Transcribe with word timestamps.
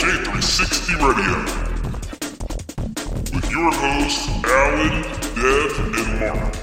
J360 0.00 0.96
Radio. 0.96 1.36
With 3.36 3.50
your 3.50 3.70
hosts, 3.70 4.28
Alan, 4.46 5.02
Dev, 5.36 5.78
and 5.94 6.20
Mark. 6.20 6.54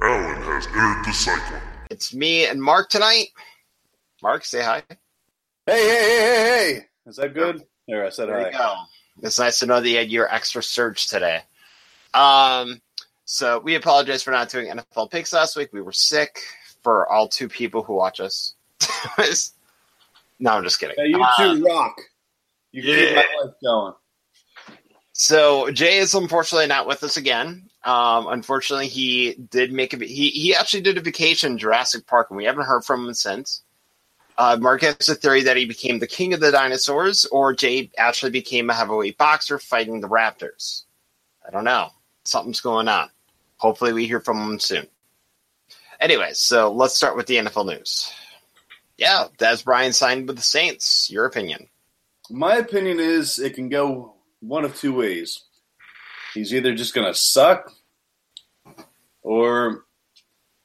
Alan 0.00 0.42
has 0.42 0.66
entered 0.68 1.04
the 1.04 1.12
cycle. 1.12 1.58
It's 1.90 2.14
me 2.14 2.46
and 2.46 2.62
Mark 2.62 2.88
tonight. 2.88 3.30
Mark, 4.22 4.44
say 4.44 4.62
hi. 4.62 4.84
Hey, 4.88 4.94
hey, 5.66 5.88
hey, 5.88 6.08
hey, 6.08 6.74
hey. 6.74 6.86
Is 7.04 7.16
that 7.16 7.34
good? 7.34 7.64
There, 7.88 8.06
I 8.06 8.10
said 8.10 8.28
There 8.28 8.38
hi. 8.42 8.46
you 8.50 8.52
go. 8.56 8.74
It's 9.24 9.40
nice 9.40 9.58
to 9.58 9.66
know 9.66 9.80
that 9.80 9.88
you 9.88 9.96
had 9.96 10.08
your 10.08 10.32
extra 10.32 10.62
surge 10.62 11.08
today. 11.08 11.40
Um, 12.14 12.80
so 13.24 13.58
we 13.58 13.74
apologize 13.74 14.22
for 14.22 14.30
not 14.30 14.50
doing 14.50 14.68
NFL 14.70 15.10
picks 15.10 15.32
last 15.32 15.56
week. 15.56 15.72
We 15.72 15.82
were 15.82 15.90
sick 15.90 16.42
for 16.84 17.08
all 17.08 17.26
two 17.26 17.48
people 17.48 17.82
who 17.82 17.94
watch 17.94 18.20
us. 18.20 18.54
no, 20.38 20.52
I'm 20.52 20.64
just 20.64 20.80
kidding. 20.80 20.96
Hey, 20.98 21.08
you 21.08 21.22
Uh, 21.22 21.54
two 21.56 21.64
rock. 21.64 21.96
You 22.72 22.82
keep 22.82 23.14
my 23.16 23.24
life 23.42 23.54
going. 23.62 23.94
So 25.12 25.70
Jay 25.70 25.96
is 25.96 26.14
unfortunately 26.14 26.66
not 26.66 26.86
with 26.86 27.02
us 27.02 27.16
again. 27.16 27.70
Um, 27.84 28.26
unfortunately, 28.28 28.88
he 28.88 29.34
did 29.34 29.72
make 29.72 29.94
a 29.94 30.04
he 30.04 30.30
he 30.30 30.54
actually 30.54 30.82
did 30.82 30.98
a 30.98 31.00
vacation 31.00 31.52
in 31.52 31.58
Jurassic 31.58 32.06
Park, 32.06 32.28
and 32.30 32.36
we 32.36 32.44
haven't 32.44 32.66
heard 32.66 32.84
from 32.84 33.06
him 33.06 33.14
since. 33.14 33.62
Uh, 34.38 34.58
Mark 34.60 34.82
has 34.82 35.08
a 35.08 35.14
theory 35.14 35.42
that 35.44 35.56
he 35.56 35.64
became 35.64 35.98
the 35.98 36.06
king 36.06 36.34
of 36.34 36.40
the 36.40 36.52
dinosaurs, 36.52 37.24
or 37.26 37.54
Jay 37.54 37.90
actually 37.96 38.30
became 38.30 38.68
a 38.68 38.74
heavyweight 38.74 39.16
boxer 39.16 39.58
fighting 39.58 40.00
the 40.00 40.08
Raptors. 40.08 40.84
I 41.46 41.50
don't 41.50 41.64
know. 41.64 41.90
Something's 42.24 42.60
going 42.60 42.88
on. 42.88 43.08
Hopefully, 43.56 43.94
we 43.94 44.06
hear 44.06 44.20
from 44.20 44.38
him 44.38 44.58
soon. 44.58 44.86
Anyways, 46.00 46.38
so 46.38 46.70
let's 46.72 46.94
start 46.94 47.16
with 47.16 47.26
the 47.26 47.36
NFL 47.36 47.66
news. 47.66 48.12
Yeah, 48.98 49.26
Dez 49.38 49.64
Bryant 49.64 49.94
signed 49.94 50.26
with 50.26 50.36
the 50.36 50.42
Saints. 50.42 51.10
Your 51.10 51.26
opinion? 51.26 51.68
My 52.30 52.56
opinion 52.56 52.98
is 52.98 53.38
it 53.38 53.54
can 53.54 53.68
go 53.68 54.14
one 54.40 54.64
of 54.64 54.76
two 54.76 54.94
ways. 54.94 55.44
He's 56.34 56.54
either 56.54 56.74
just 56.74 56.94
going 56.94 57.06
to 57.06 57.14
suck, 57.14 57.72
or 59.22 59.84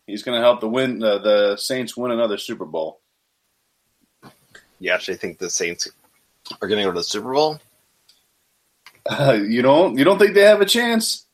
he's 0.08 0.24
going 0.24 0.38
to 0.38 0.44
help 0.44 0.62
the 0.62 0.68
win 0.68 1.04
uh, 1.04 1.20
the 1.20 1.58
Saints 1.58 1.96
win 1.96 2.12
another 2.12 2.38
Super 2.38 2.66
Bowl. 2.66 3.00
You 4.80 4.92
actually 4.92 5.18
think 5.18 5.38
the 5.38 5.50
Saints 5.50 5.88
are 6.62 6.68
going 6.68 6.80
to 6.80 6.86
go 6.86 6.92
to 6.92 7.00
the 7.00 7.04
Super 7.04 7.34
Bowl? 7.34 7.60
Uh, 9.06 9.34
you 9.34 9.62
don't 9.62 9.98
you 9.98 10.04
don't 10.04 10.20
think 10.20 10.34
they 10.34 10.42
have 10.42 10.62
a 10.62 10.66
chance? 10.66 11.26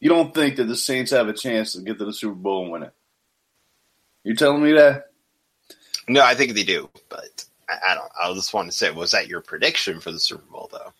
You 0.00 0.08
don't 0.08 0.34
think 0.34 0.56
that 0.56 0.64
the 0.64 0.76
Saints 0.76 1.10
have 1.10 1.28
a 1.28 1.32
chance 1.32 1.72
to 1.72 1.82
get 1.82 1.98
to 1.98 2.04
the 2.04 2.12
Super 2.12 2.34
Bowl 2.34 2.62
and 2.62 2.72
win 2.72 2.82
it? 2.84 2.92
You 4.24 4.34
telling 4.34 4.62
me 4.62 4.72
that? 4.72 5.07
No, 6.08 6.22
I 6.22 6.34
think 6.34 6.54
they 6.54 6.64
do, 6.64 6.88
but 7.08 7.44
I, 7.68 7.92
I 7.92 7.94
don't. 7.94 8.10
I 8.22 8.32
just 8.34 8.54
want 8.54 8.70
to 8.70 8.76
say, 8.76 8.90
was 8.90 9.12
that 9.12 9.28
your 9.28 9.40
prediction 9.40 10.00
for 10.00 10.10
the 10.10 10.18
Super 10.18 10.44
Bowl, 10.50 10.68
though? 10.72 10.92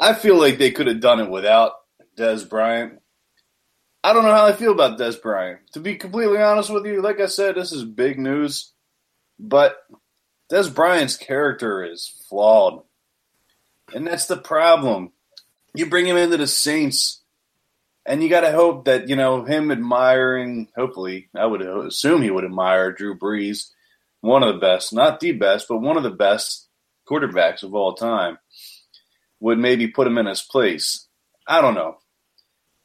I 0.00 0.14
feel 0.14 0.38
like 0.38 0.58
they 0.58 0.70
could 0.70 0.86
have 0.86 1.00
done 1.00 1.20
it 1.20 1.30
without 1.30 1.72
Dez 2.16 2.48
Bryant. 2.48 3.00
I 4.02 4.12
don't 4.12 4.24
know 4.24 4.34
how 4.34 4.46
I 4.46 4.52
feel 4.52 4.72
about 4.72 4.98
Dez 4.98 5.20
Bryant. 5.20 5.60
To 5.72 5.80
be 5.80 5.96
completely 5.96 6.38
honest 6.38 6.70
with 6.70 6.84
you, 6.84 7.00
like 7.00 7.20
I 7.20 7.26
said, 7.26 7.54
this 7.54 7.72
is 7.72 7.84
big 7.84 8.18
news, 8.18 8.72
but 9.38 9.76
Dez 10.50 10.72
Bryant's 10.74 11.16
character 11.16 11.84
is 11.84 12.12
flawed. 12.28 12.82
And 13.94 14.06
that's 14.06 14.26
the 14.26 14.36
problem. 14.36 15.12
You 15.74 15.86
bring 15.86 16.06
him 16.06 16.16
into 16.16 16.36
the 16.36 16.46
Saints, 16.46 17.22
and 18.04 18.22
you 18.22 18.28
got 18.28 18.42
to 18.42 18.52
hope 18.52 18.84
that, 18.84 19.08
you 19.08 19.16
know, 19.16 19.44
him 19.44 19.70
admiring, 19.70 20.68
hopefully, 20.76 21.28
I 21.34 21.46
would 21.46 21.62
assume 21.62 22.22
he 22.22 22.30
would 22.30 22.44
admire 22.44 22.92
Drew 22.92 23.18
Brees, 23.18 23.70
one 24.24 24.42
of 24.42 24.54
the 24.54 24.60
best, 24.60 24.92
not 24.92 25.20
the 25.20 25.32
best, 25.32 25.66
but 25.68 25.82
one 25.82 25.98
of 25.98 26.02
the 26.02 26.10
best 26.10 26.68
quarterbacks 27.06 27.62
of 27.62 27.74
all 27.74 27.92
time 27.92 28.38
would 29.38 29.58
maybe 29.58 29.86
put 29.86 30.06
him 30.06 30.16
in 30.16 30.24
his 30.24 30.40
place. 30.40 31.06
I 31.46 31.60
don't 31.60 31.74
know. 31.74 31.98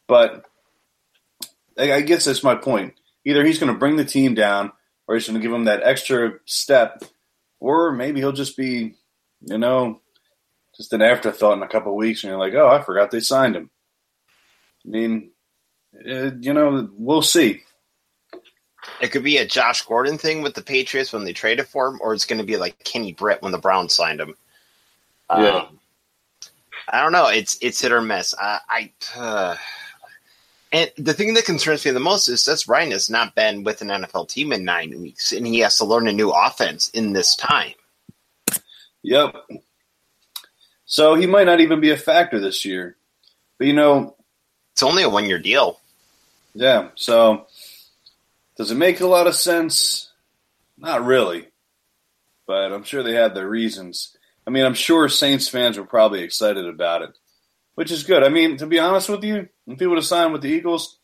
But 0.06 0.46
I 1.78 2.02
guess 2.02 2.25
that's 2.25 2.44
my 2.44 2.56
point. 2.56 2.96
Either 3.25 3.46
he's 3.46 3.58
going 3.58 3.72
to 3.72 3.80
bring 3.80 3.96
the 3.96 4.03
team 4.03 4.36
down 4.36 4.74
or 5.08 5.16
he's 5.16 5.28
going 5.28 5.40
to 5.40 5.41
give 5.41 5.53
him 5.53 5.66
that 5.66 5.84
extra 5.84 6.34
step, 6.46 7.03
or 7.59 7.94
maybe 7.94 8.19
he'll 8.19 8.34
just 8.34 8.58
be, 8.58 8.96
you 9.42 9.58
know, 9.58 10.02
just 10.75 10.92
an 10.92 11.02
afterthought 11.02 11.58
in 11.58 11.63
a 11.63 11.69
couple 11.69 11.96
weeks 11.96 12.24
and 12.24 12.31
you're 12.31 12.40
like, 12.40 12.53
oh, 12.53 12.68
I 12.68 12.81
forgot 12.81 13.12
they 13.12 13.22
signed 13.22 13.56
him. 13.56 13.69
I 14.86 14.90
mean, 14.90 15.31
uh, 15.96 16.31
you 16.42 16.53
know, 16.53 16.90
we'll 16.92 17.22
see. 17.22 17.62
It 19.01 19.11
could 19.11 19.23
be 19.23 19.38
a 19.38 19.45
Josh 19.45 19.81
Gordon 19.83 20.17
thing 20.17 20.41
with 20.41 20.53
the 20.53 20.61
Patriots 20.61 21.13
when 21.13 21.23
they 21.23 21.33
traded 21.33 21.67
for 21.67 21.88
him, 21.88 22.00
or 22.01 22.13
it's 22.13 22.25
going 22.25 22.39
to 22.39 22.45
be 22.45 22.57
like 22.57 22.83
Kenny 22.83 23.13
Britt 23.13 23.41
when 23.41 23.51
the 23.51 23.57
Browns 23.57 23.94
signed 23.94 24.19
him. 24.19 24.35
Yeah. 25.29 25.57
Um, 25.57 25.79
I 26.91 27.01
don't 27.01 27.11
know. 27.11 27.27
It's 27.27 27.57
it's 27.61 27.81
hit 27.81 27.91
or 27.91 28.01
miss. 28.01 28.33
I, 28.39 28.59
I 28.67 28.91
uh, 29.16 29.55
and 30.72 30.91
the 30.97 31.13
thing 31.13 31.33
that 31.33 31.45
concerns 31.45 31.85
me 31.85 31.91
the 31.91 32.00
most 32.00 32.27
is 32.27 32.45
that 32.45 32.67
Ryan 32.67 32.91
has 32.91 33.09
not 33.09 33.35
been 33.35 33.63
with 33.63 33.81
an 33.81 33.88
NFL 33.89 34.29
team 34.29 34.51
in 34.51 34.63
nine 34.63 35.00
weeks, 35.00 35.31
and 35.31 35.45
he 35.45 35.59
has 35.59 35.77
to 35.77 35.85
learn 35.85 36.07
a 36.07 36.13
new 36.13 36.29
offense 36.29 36.89
in 36.89 37.13
this 37.13 37.35
time. 37.35 37.73
Yep. 39.01 39.35
So 40.85 41.16
he 41.16 41.25
might 41.25 41.45
not 41.45 41.59
even 41.61 41.79
be 41.79 41.91
a 41.91 41.97
factor 41.97 42.39
this 42.39 42.66
year. 42.66 42.97
But, 43.57 43.67
you 43.67 43.73
know, 43.73 44.16
It's 44.73 44.83
only 44.83 45.03
a 45.03 45.09
one 45.09 45.25
year 45.25 45.39
deal. 45.39 45.79
Yeah. 46.53 46.89
So, 46.95 47.47
does 48.59 48.72
it 48.72 48.75
make 48.75 49.00
a 49.00 49.08
lot 49.08 49.25
of 49.25 49.36
sense? 49.36 50.12
Not 50.78 51.06
really, 51.06 51.47
but 52.46 52.74
I'm 52.74 52.84
sure 52.84 53.02
they 53.02 53.14
had 53.14 53.34
their 53.34 53.47
reasons. 53.47 54.18
I 54.46 54.50
mean, 54.50 54.66
I'm 54.66 54.74
sure 54.74 55.08
Saints 55.08 55.47
fans 55.47 55.78
were 55.78 55.86
probably 55.86 56.24
excited 56.24 56.68
about 56.68 57.03
it, 57.03 57.18
which 57.75 57.90
is 57.90 58.03
good. 58.03 58.22
I 58.22 58.28
mean, 58.28 58.58
to 58.58 58.68
be 58.68 58.78
honest 58.78 59.08
with 59.08 59.24
you, 59.24 59.48
if 59.66 59.80
he 59.80 59.88
would 59.88 59.98
have 59.98 60.06
signed 60.06 60.34
with 60.34 60.42
the 60.42 60.50
Eagles, 60.50 61.00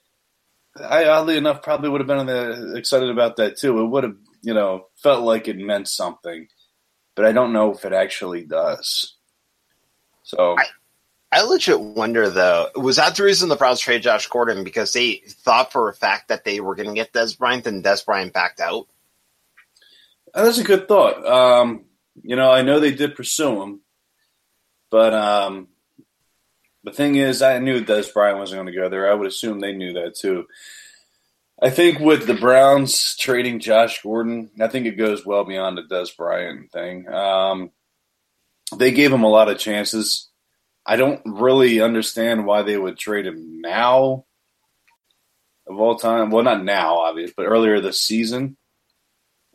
I 0.77 1.05
oddly 1.05 1.37
enough 1.37 1.63
probably 1.63 1.87
would 1.87 2.01
have 2.01 2.27
been 2.27 2.75
excited 2.75 3.09
about 3.09 3.37
that 3.37 3.57
too. 3.57 3.79
It 3.79 3.87
would 3.87 4.03
have, 4.03 4.17
you 4.41 4.53
know, 4.53 4.87
felt 5.01 5.23
like 5.23 5.47
it 5.47 5.57
meant 5.57 5.87
something, 5.87 6.49
but 7.15 7.23
I 7.23 7.31
don't 7.31 7.53
know 7.53 7.71
if 7.73 7.85
it 7.85 7.93
actually 7.93 8.43
does. 8.43 9.15
So. 10.23 10.57
I 10.59 10.65
legit 11.41 11.79
wonder 11.79 12.29
though, 12.29 12.69
was 12.75 12.97
that 12.97 13.15
the 13.15 13.23
reason 13.23 13.49
the 13.49 13.55
Browns 13.55 13.79
traded 13.79 14.03
Josh 14.03 14.27
Gordon 14.27 14.63
because 14.63 14.93
they 14.93 15.23
thought 15.27 15.71
for 15.71 15.89
a 15.89 15.93
fact 15.93 16.27
that 16.27 16.43
they 16.43 16.59
were 16.59 16.75
going 16.75 16.89
to 16.89 16.95
get 16.95 17.13
Dez 17.13 17.37
Bryant 17.37 17.67
and 17.67 17.83
Dez 17.83 18.05
Bryant 18.05 18.33
backed 18.33 18.59
out? 18.59 18.87
That's 20.33 20.57
a 20.57 20.63
good 20.63 20.87
thought. 20.87 21.25
Um, 21.25 21.85
you 22.23 22.35
know, 22.35 22.51
I 22.51 22.61
know 22.61 22.79
they 22.79 22.93
did 22.93 23.15
pursue 23.15 23.61
him, 23.61 23.81
but 24.89 25.13
um, 25.13 25.69
the 26.83 26.91
thing 26.91 27.15
is, 27.15 27.41
I 27.41 27.59
knew 27.59 27.83
Dez 27.83 28.13
Bryant 28.13 28.37
wasn't 28.37 28.61
going 28.61 28.73
to 28.73 28.79
go 28.79 28.89
there. 28.89 29.09
I 29.09 29.15
would 29.15 29.27
assume 29.27 29.59
they 29.59 29.73
knew 29.73 29.93
that 29.93 30.15
too. 30.15 30.45
I 31.61 31.69
think 31.69 31.99
with 31.99 32.27
the 32.27 32.33
Browns 32.33 33.15
trading 33.17 33.59
Josh 33.59 34.01
Gordon, 34.03 34.51
I 34.59 34.67
think 34.67 34.85
it 34.85 34.97
goes 34.97 35.25
well 35.25 35.45
beyond 35.45 35.77
the 35.77 35.83
Dez 35.83 36.15
Bryant 36.15 36.71
thing. 36.71 37.07
Um, 37.07 37.71
they 38.77 38.91
gave 38.91 39.11
him 39.11 39.23
a 39.23 39.29
lot 39.29 39.49
of 39.49 39.57
chances. 39.57 40.29
I 40.85 40.95
don't 40.97 41.21
really 41.25 41.81
understand 41.81 42.45
why 42.45 42.61
they 42.61 42.77
would 42.77 42.97
trade 42.97 43.25
him 43.25 43.61
now 43.61 44.25
of 45.67 45.79
all 45.79 45.95
time. 45.95 46.29
Well, 46.29 46.43
not 46.43 46.63
now, 46.63 46.99
obviously, 46.99 47.33
but 47.35 47.47
earlier 47.47 47.81
this 47.81 48.01
season. 48.01 48.57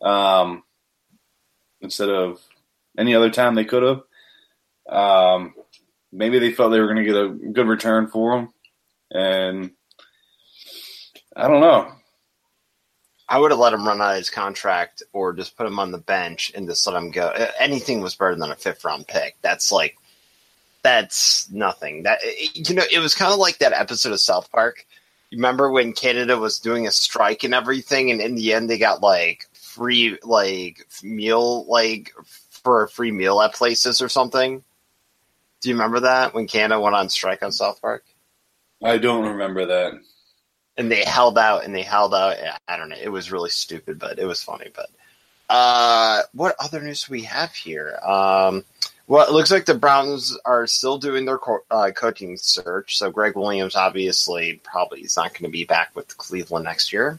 Um, 0.02 0.64
instead 1.80 2.08
of 2.08 2.40
any 2.98 3.14
other 3.14 3.30
time 3.30 3.54
they 3.54 3.64
could 3.64 3.82
have. 3.82 4.02
Um, 4.88 5.54
maybe 6.12 6.38
they 6.38 6.52
felt 6.52 6.72
they 6.72 6.80
were 6.80 6.92
going 6.92 7.04
to 7.04 7.12
get 7.12 7.16
a 7.16 7.52
good 7.52 7.68
return 7.68 8.08
for 8.08 8.36
him, 8.36 8.48
and 9.10 9.70
I 11.36 11.48
don't 11.48 11.60
know. 11.60 11.92
I 13.28 13.38
would 13.38 13.52
have 13.52 13.60
let 13.60 13.72
him 13.72 13.86
run 13.86 14.00
out 14.00 14.10
of 14.10 14.16
his 14.16 14.28
contract 14.28 15.04
or 15.12 15.32
just 15.32 15.56
put 15.56 15.66
him 15.66 15.78
on 15.78 15.92
the 15.92 15.98
bench 15.98 16.50
and 16.52 16.68
just 16.68 16.84
let 16.84 16.96
him 16.96 17.12
go. 17.12 17.28
Anything 17.60 18.00
was 18.00 18.16
better 18.16 18.34
than 18.34 18.50
a 18.50 18.56
fifth 18.56 18.84
round 18.84 19.06
pick. 19.06 19.36
That's 19.40 19.70
like, 19.70 19.96
that's 20.82 21.50
nothing. 21.50 22.04
That 22.04 22.20
you 22.54 22.74
know, 22.74 22.84
it 22.90 22.98
was 22.98 23.14
kind 23.14 23.32
of 23.32 23.38
like 23.38 23.58
that 23.58 23.72
episode 23.72 24.12
of 24.12 24.20
South 24.20 24.50
Park. 24.50 24.86
You 25.30 25.38
remember 25.38 25.70
when 25.70 25.92
Canada 25.92 26.36
was 26.38 26.58
doing 26.58 26.86
a 26.86 26.90
strike 26.90 27.44
and 27.44 27.54
everything, 27.54 28.10
and 28.10 28.20
in 28.20 28.34
the 28.34 28.52
end 28.52 28.68
they 28.68 28.78
got 28.78 29.02
like 29.02 29.46
free 29.52 30.18
like 30.22 30.86
meal 31.02 31.64
like 31.66 32.12
for 32.50 32.84
a 32.84 32.88
free 32.88 33.12
meal 33.12 33.40
at 33.40 33.54
places 33.54 34.02
or 34.02 34.08
something. 34.08 34.62
Do 35.60 35.68
you 35.68 35.74
remember 35.74 36.00
that 36.00 36.34
when 36.34 36.46
Canada 36.46 36.80
went 36.80 36.96
on 36.96 37.08
strike 37.10 37.42
on 37.42 37.52
South 37.52 37.80
Park? 37.80 38.04
I 38.82 38.96
don't 38.98 39.26
remember 39.26 39.66
that. 39.66 39.92
and 40.76 40.90
they 40.90 41.04
held 41.04 41.36
out 41.38 41.64
and 41.64 41.74
they 41.74 41.82
held 41.82 42.14
out. 42.14 42.36
I 42.66 42.76
don't 42.78 42.88
know. 42.88 42.96
It 43.00 43.10
was 43.10 43.30
really 43.30 43.50
stupid, 43.50 43.98
but 43.98 44.18
it 44.18 44.24
was 44.24 44.42
funny. 44.42 44.70
But 44.74 44.88
uh, 45.50 46.22
what 46.32 46.56
other 46.58 46.80
news 46.80 47.04
do 47.04 47.12
we 47.12 47.22
have 47.24 47.52
here? 47.52 47.98
Um, 48.02 48.64
well, 49.10 49.26
it 49.26 49.32
looks 49.32 49.50
like 49.50 49.64
the 49.64 49.74
Browns 49.74 50.38
are 50.44 50.68
still 50.68 50.96
doing 50.96 51.24
their 51.24 51.36
co- 51.36 51.64
uh, 51.68 51.90
coaching 51.90 52.36
search. 52.36 52.96
So 52.96 53.10
Gregg 53.10 53.34
Williams 53.34 53.74
obviously 53.74 54.60
probably 54.62 55.00
is 55.00 55.16
not 55.16 55.32
going 55.32 55.42
to 55.42 55.48
be 55.48 55.64
back 55.64 55.90
with 55.96 56.16
Cleveland 56.16 56.64
next 56.64 56.92
year. 56.92 57.18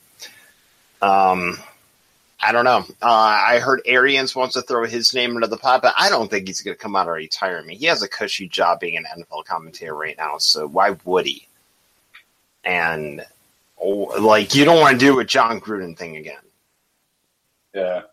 Um, 1.02 1.60
I 2.40 2.54
don't 2.54 2.64
know. 2.64 2.86
Uh, 3.02 3.42
I 3.46 3.60
heard 3.60 3.82
Arians 3.86 4.34
wants 4.34 4.54
to 4.54 4.62
throw 4.62 4.86
his 4.86 5.14
name 5.14 5.36
into 5.36 5.48
the 5.48 5.58
pot, 5.58 5.82
but 5.82 5.94
I 5.98 6.08
don't 6.08 6.32
think 6.32 6.48
he's 6.48 6.62
going 6.62 6.78
to 6.78 6.82
come 6.82 6.96
out 6.96 7.10
of 7.10 7.14
retirement. 7.14 7.78
He 7.78 7.88
has 7.88 8.02
a 8.02 8.08
cushy 8.08 8.48
job 8.48 8.80
being 8.80 8.96
an 8.96 9.04
NFL 9.04 9.44
commentator 9.44 9.94
right 9.94 10.16
now, 10.18 10.38
so 10.38 10.66
why 10.66 10.96
would 11.04 11.26
he? 11.26 11.46
And 12.64 13.26
oh, 13.82 14.16
like, 14.18 14.56
you 14.56 14.64
don't 14.64 14.80
want 14.80 14.98
to 14.98 15.06
do 15.06 15.20
a 15.20 15.26
Jon 15.26 15.60
Gruden 15.60 15.98
thing 15.98 16.16
again. 16.16 16.40
Yeah. 17.76 18.04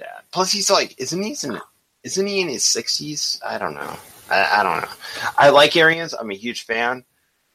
Yeah. 0.00 0.18
Plus, 0.32 0.50
he's 0.50 0.68
like, 0.68 0.98
isn't 0.98 1.22
he 1.22 1.36
in, 1.44 1.60
isn't 2.04 2.26
he 2.26 2.40
in 2.40 2.48
his 2.48 2.64
sixties? 2.64 3.40
I 3.44 3.58
don't 3.58 3.74
know. 3.74 3.96
I, 4.30 4.60
I, 4.60 4.62
don't 4.62 4.82
know. 4.82 4.88
I 5.36 5.50
like 5.50 5.76
Arians. 5.76 6.14
I'm 6.14 6.30
a 6.30 6.36
huge 6.36 6.64
fan, 6.64 7.04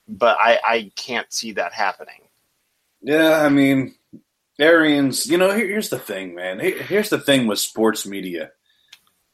but 0.08 0.38
I, 0.40 0.60
I 0.64 0.92
can't 0.96 1.32
see 1.32 1.54
that 1.54 1.74
happening. 1.74 2.22
Yeah, 3.02 3.42
I 3.42 3.50
mean, 3.50 3.96
Arians. 4.60 5.28
You 5.28 5.38
know, 5.38 5.52
here, 5.56 5.68
here's 5.68 5.90
the 5.90 6.00
thing, 6.00 6.36
man. 6.36 6.60
Here, 6.60 6.82
here's 6.84 7.10
the 7.10 7.20
thing 7.20 7.48
with 7.48 7.60
sports 7.60 8.06
media. 8.06 8.52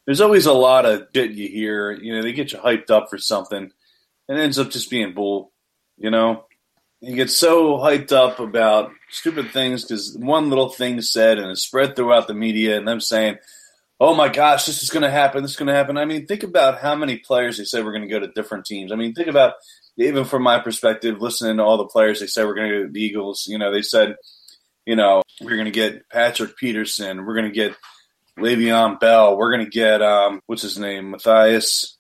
There's 0.06 0.22
always 0.22 0.46
a 0.46 0.54
lot 0.54 0.86
of 0.86 1.08
shit 1.16 1.32
you 1.32 1.48
hear. 1.48 1.92
You 1.92 2.16
know, 2.16 2.22
they 2.22 2.34
get 2.34 2.52
you 2.52 2.60
hyped 2.60 2.92
up 2.92 3.10
for 3.10 3.18
something, 3.18 3.72
and 4.30 4.40
ends 4.40 4.60
up 4.60 4.70
just 4.70 4.90
being 4.90 5.14
bull. 5.14 5.52
You 5.98 6.12
know, 6.12 6.46
you 7.02 7.16
get 7.16 7.32
so 7.32 7.78
hyped 7.78 8.12
up 8.12 8.40
about 8.40 8.92
stupid 9.10 9.52
things 9.52 9.84
because 9.84 10.16
one 10.18 10.50
little 10.50 10.70
thing 10.70 11.02
said 11.02 11.40
and 11.40 11.52
it's 11.52 11.64
spread 11.64 11.96
throughout 11.96 12.28
the 12.28 12.34
media, 12.34 12.78
and 12.78 12.88
them 12.88 13.02
saying, 13.02 13.38
"Oh 14.00 14.16
my 14.16 14.30
gosh, 14.30 14.66
this 14.66 14.84
is 14.84 14.90
going 14.90 15.04
to 15.04 15.12
happen. 15.12 15.42
This 15.42 15.52
is 15.52 15.58
going 15.58 15.68
to 15.68 15.74
happen." 15.74 15.98
I 15.98 16.06
mean, 16.06 16.26
think 16.26 16.44
about 16.44 16.80
how 16.80 16.96
many 16.96 17.18
players 17.18 17.58
they 17.58 17.66
said 17.66 17.84
were 17.84 17.92
going 17.92 18.08
to 18.08 18.10
go 18.10 18.20
to 18.20 18.28
different 18.28 18.66
teams. 18.66 18.92
I 18.92 18.96
mean, 18.96 19.14
think 19.14 19.28
about 19.28 19.54
even 19.98 20.26
from 20.26 20.44
my 20.44 20.60
perspective, 20.60 21.22
listening 21.22 21.58
to 21.58 21.64
all 21.64 21.78
the 21.78 21.86
players 21.86 22.20
they 22.20 22.28
said 22.28 22.46
we're 22.46 22.56
going 22.56 22.70
to 22.70 22.78
go 22.78 22.86
to 22.86 22.92
the 22.92 23.02
Eagles. 23.02 23.46
You 23.48 23.58
know, 23.58 23.72
they 23.72 23.82
said, 23.82 24.16
you 24.86 24.96
know, 24.96 25.22
we're 25.42 25.56
going 25.56 25.66
to 25.66 25.72
get 25.72 26.10
Patrick 26.10 26.58
Peterson, 26.58 27.26
we're 27.26 27.36
going 27.36 27.52
to 27.52 27.56
get 27.56 27.76
Le'Veon 28.38 29.00
Bell, 29.00 29.38
we're 29.38 29.52
going 29.52 29.66
to 29.66 29.72
get 29.72 30.02
um, 30.02 30.42
what's 30.46 30.62
his 30.62 30.78
name, 30.78 31.12
Matthias 31.12 31.96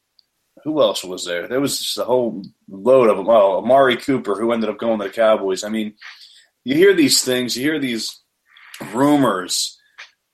who 0.65 0.81
else 0.81 1.03
was 1.03 1.25
there? 1.25 1.47
There 1.47 1.61
was 1.61 1.77
just 1.77 1.97
a 1.99 2.03
whole 2.03 2.43
load 2.67 3.09
of 3.09 3.17
them. 3.17 3.29
Oh, 3.29 3.59
Amari 3.59 3.97
Cooper, 3.97 4.33
who 4.35 4.51
ended 4.51 4.69
up 4.69 4.79
going 4.79 4.99
to 4.99 5.05
the 5.05 5.11
Cowboys. 5.11 5.63
I 5.63 5.69
mean, 5.69 5.93
you 6.63 6.75
hear 6.75 6.93
these 6.93 7.23
things, 7.23 7.55
you 7.55 7.63
hear 7.63 7.79
these 7.79 8.19
rumors 8.91 9.74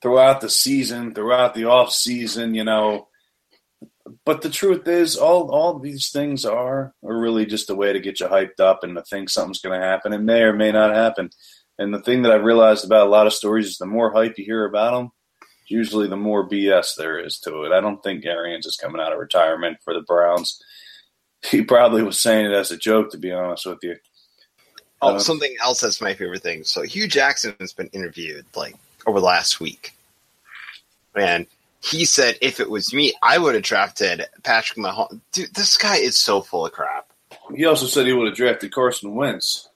throughout 0.01 0.41
the 0.41 0.49
season, 0.49 1.13
throughout 1.13 1.53
the 1.53 1.65
off 1.65 1.91
season, 1.93 2.53
you 2.53 2.63
know. 2.63 3.07
But 4.25 4.41
the 4.41 4.49
truth 4.49 4.87
is, 4.87 5.15
all 5.15 5.49
all 5.49 5.79
these 5.79 6.09
things 6.09 6.45
are 6.45 6.93
are 7.03 7.19
really 7.19 7.45
just 7.45 7.69
a 7.69 7.75
way 7.75 7.93
to 7.93 7.99
get 7.99 8.19
you 8.19 8.27
hyped 8.27 8.59
up 8.59 8.83
and 8.83 8.95
to 8.95 9.03
think 9.03 9.29
something's 9.29 9.61
going 9.61 9.79
to 9.79 9.85
happen. 9.85 10.13
It 10.13 10.19
may 10.19 10.41
or 10.41 10.53
may 10.53 10.71
not 10.71 10.95
happen. 10.95 11.29
And 11.77 11.93
the 11.93 12.01
thing 12.01 12.23
that 12.23 12.31
I've 12.31 12.43
realized 12.43 12.85
about 12.85 13.07
a 13.07 13.09
lot 13.09 13.27
of 13.27 13.33
stories 13.33 13.67
is 13.67 13.77
the 13.77 13.85
more 13.85 14.11
hype 14.11 14.37
you 14.37 14.45
hear 14.45 14.65
about 14.65 14.91
them, 14.91 15.11
usually 15.67 16.07
the 16.07 16.17
more 16.17 16.47
BS 16.47 16.95
there 16.95 17.19
is 17.19 17.39
to 17.39 17.63
it. 17.63 17.71
I 17.71 17.79
don't 17.79 18.03
think 18.03 18.25
Arians 18.25 18.65
is 18.65 18.75
coming 18.75 19.01
out 19.01 19.13
of 19.13 19.19
retirement 19.19 19.77
for 19.83 19.93
the 19.93 20.01
Browns. 20.01 20.61
He 21.43 21.63
probably 21.63 22.03
was 22.03 22.21
saying 22.21 22.45
it 22.45 22.51
as 22.51 22.69
a 22.69 22.77
joke, 22.77 23.11
to 23.11 23.17
be 23.17 23.31
honest 23.31 23.65
with 23.65 23.79
you. 23.81 23.95
Oh, 25.01 25.15
uh, 25.15 25.19
something 25.19 25.55
else 25.59 25.81
that's 25.81 26.01
my 26.01 26.13
favorite 26.13 26.43
thing. 26.43 26.63
So 26.63 26.83
Hue 26.83 27.07
Jackson 27.07 27.55
has 27.59 27.73
been 27.73 27.87
interviewed 27.87 28.45
like 28.55 28.75
over 29.05 29.19
the 29.19 29.25
last 29.25 29.59
week, 29.59 29.93
and 31.15 31.47
he 31.81 32.05
said 32.05 32.37
if 32.41 32.59
it 32.59 32.69
was 32.69 32.93
me, 32.93 33.13
I 33.21 33.37
would 33.37 33.55
have 33.55 33.63
drafted 33.63 34.25
Patrick 34.43 34.77
Mahomes. 34.77 35.19
Dude, 35.31 35.53
this 35.53 35.77
guy 35.77 35.97
is 35.97 36.17
so 36.17 36.41
full 36.41 36.65
of 36.65 36.71
crap. 36.71 37.11
He 37.55 37.65
also 37.65 37.85
said 37.85 38.05
he 38.05 38.13
would 38.13 38.27
have 38.27 38.37
drafted 38.37 38.71
Carson 38.71 39.15
Wentz 39.15 39.69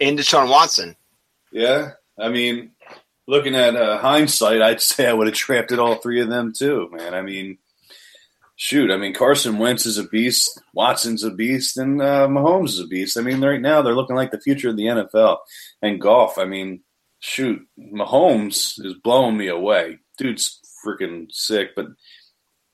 and 0.00 0.18
Deshaun 0.18 0.48
Watson. 0.48 0.96
Yeah, 1.50 1.92
I 2.18 2.28
mean, 2.28 2.70
looking 3.26 3.54
at 3.54 3.76
uh, 3.76 3.98
hindsight, 3.98 4.62
I'd 4.62 4.80
say 4.80 5.08
I 5.08 5.12
would 5.12 5.26
have 5.26 5.36
drafted 5.36 5.78
all 5.78 5.96
three 5.96 6.20
of 6.20 6.28
them 6.28 6.52
too, 6.52 6.88
man. 6.92 7.14
I 7.14 7.22
mean, 7.22 7.58
shoot, 8.56 8.90
I 8.90 8.96
mean 8.96 9.14
Carson 9.14 9.58
Wentz 9.58 9.86
is 9.86 9.98
a 9.98 10.04
beast, 10.04 10.60
Watson's 10.72 11.24
a 11.24 11.30
beast, 11.30 11.76
and 11.76 12.00
uh, 12.00 12.28
Mahomes 12.28 12.70
is 12.70 12.80
a 12.80 12.86
beast. 12.86 13.18
I 13.18 13.22
mean, 13.22 13.42
right 13.42 13.60
now 13.60 13.82
they're 13.82 13.94
looking 13.94 14.16
like 14.16 14.30
the 14.30 14.40
future 14.40 14.68
of 14.68 14.76
the 14.76 14.84
NFL 14.84 15.38
and 15.82 16.00
golf. 16.00 16.38
I 16.38 16.44
mean, 16.44 16.82
shoot, 17.20 17.66
Mahomes 17.78 18.84
is 18.84 18.94
blowing 18.94 19.36
me 19.36 19.48
away. 19.48 19.98
Dude's 20.18 20.60
freaking 20.84 21.30
sick, 21.30 21.70
but 21.76 21.86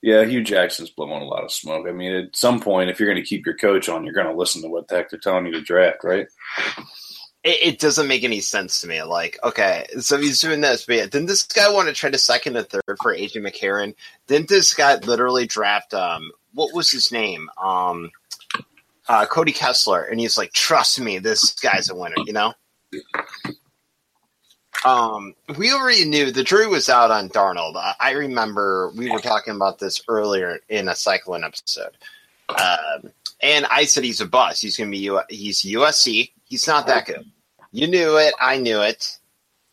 yeah, 0.02 0.24
Hue 0.24 0.42
Jackson's 0.42 0.90
blowing 0.90 1.22
a 1.22 1.26
lot 1.26 1.44
of 1.44 1.52
smoke. 1.52 1.86
I 1.88 1.92
mean, 1.92 2.12
at 2.12 2.36
some 2.36 2.60
point, 2.60 2.90
if 2.90 2.98
you're 2.98 3.10
going 3.10 3.22
to 3.22 3.28
keep 3.28 3.44
your 3.44 3.56
coach 3.56 3.88
on, 3.88 4.04
you're 4.04 4.14
going 4.14 4.26
to 4.26 4.34
listen 4.34 4.62
to 4.62 4.68
what 4.68 4.88
the 4.88 4.96
heck 4.96 5.10
they're 5.10 5.18
telling 5.18 5.46
you 5.46 5.52
to 5.52 5.60
draft, 5.60 6.04
right? 6.04 6.26
it, 7.46 7.58
it, 7.62 7.78
doesn't 7.78 8.08
make 8.08 8.24
any 8.24 8.40
sense 8.40 8.80
to 8.80 8.88
me. 8.88 9.02
Like, 9.02 9.38
okay, 9.44 9.86
so 10.00 10.18
he's 10.18 10.40
doing 10.40 10.60
this, 10.60 10.84
but 10.84 10.96
yeah, 10.96 11.06
didn't 11.06 11.26
this 11.26 11.44
guy 11.44 11.70
want 11.72 11.88
to 11.88 11.94
trade 11.94 12.14
a 12.14 12.18
second 12.18 12.56
and 12.56 12.68
third 12.68 12.82
for 13.00 13.14
AJ 13.14 13.36
McCarron? 13.36 13.94
Didn't 14.26 14.48
this 14.48 14.74
guy 14.74 14.96
literally 14.96 15.46
draft 15.46 15.94
um 15.94 16.30
what 16.54 16.74
was 16.74 16.90
his 16.90 17.12
name? 17.12 17.48
Um 17.62 18.10
uh, 19.08 19.24
Cody 19.26 19.52
Kessler, 19.52 20.02
and 20.02 20.18
he's 20.18 20.36
like, 20.36 20.52
trust 20.52 20.98
me, 21.00 21.20
this 21.20 21.54
guy's 21.54 21.88
a 21.88 21.94
winner, 21.94 22.16
you 22.26 22.32
know? 22.32 22.52
Um, 24.84 25.34
we 25.56 25.72
already 25.72 26.04
knew 26.04 26.30
the 26.30 26.44
jury 26.44 26.66
was 26.66 26.88
out 26.88 27.10
on 27.10 27.28
Darnold. 27.28 27.76
I, 27.76 27.94
I 27.98 28.10
remember 28.12 28.92
we 28.96 29.10
were 29.10 29.20
talking 29.20 29.54
about 29.54 29.78
this 29.78 30.00
earlier 30.08 30.58
in 30.68 30.88
a 30.88 30.94
Cyclone 30.94 31.44
episode. 31.44 31.96
Um, 32.48 33.10
and 33.40 33.66
I 33.66 33.84
said 33.84 34.04
he's 34.04 34.20
a 34.20 34.26
bust. 34.26 34.62
He's 34.62 34.76
going 34.76 34.90
to 34.90 34.96
be 34.96 34.98
U- 34.98 35.20
he's 35.28 35.62
USC. 35.62 36.30
He's 36.44 36.66
not 36.66 36.86
that 36.86 37.06
good. 37.06 37.24
You 37.72 37.86
knew 37.86 38.16
it. 38.16 38.34
I 38.40 38.58
knew 38.58 38.80
it. 38.80 39.18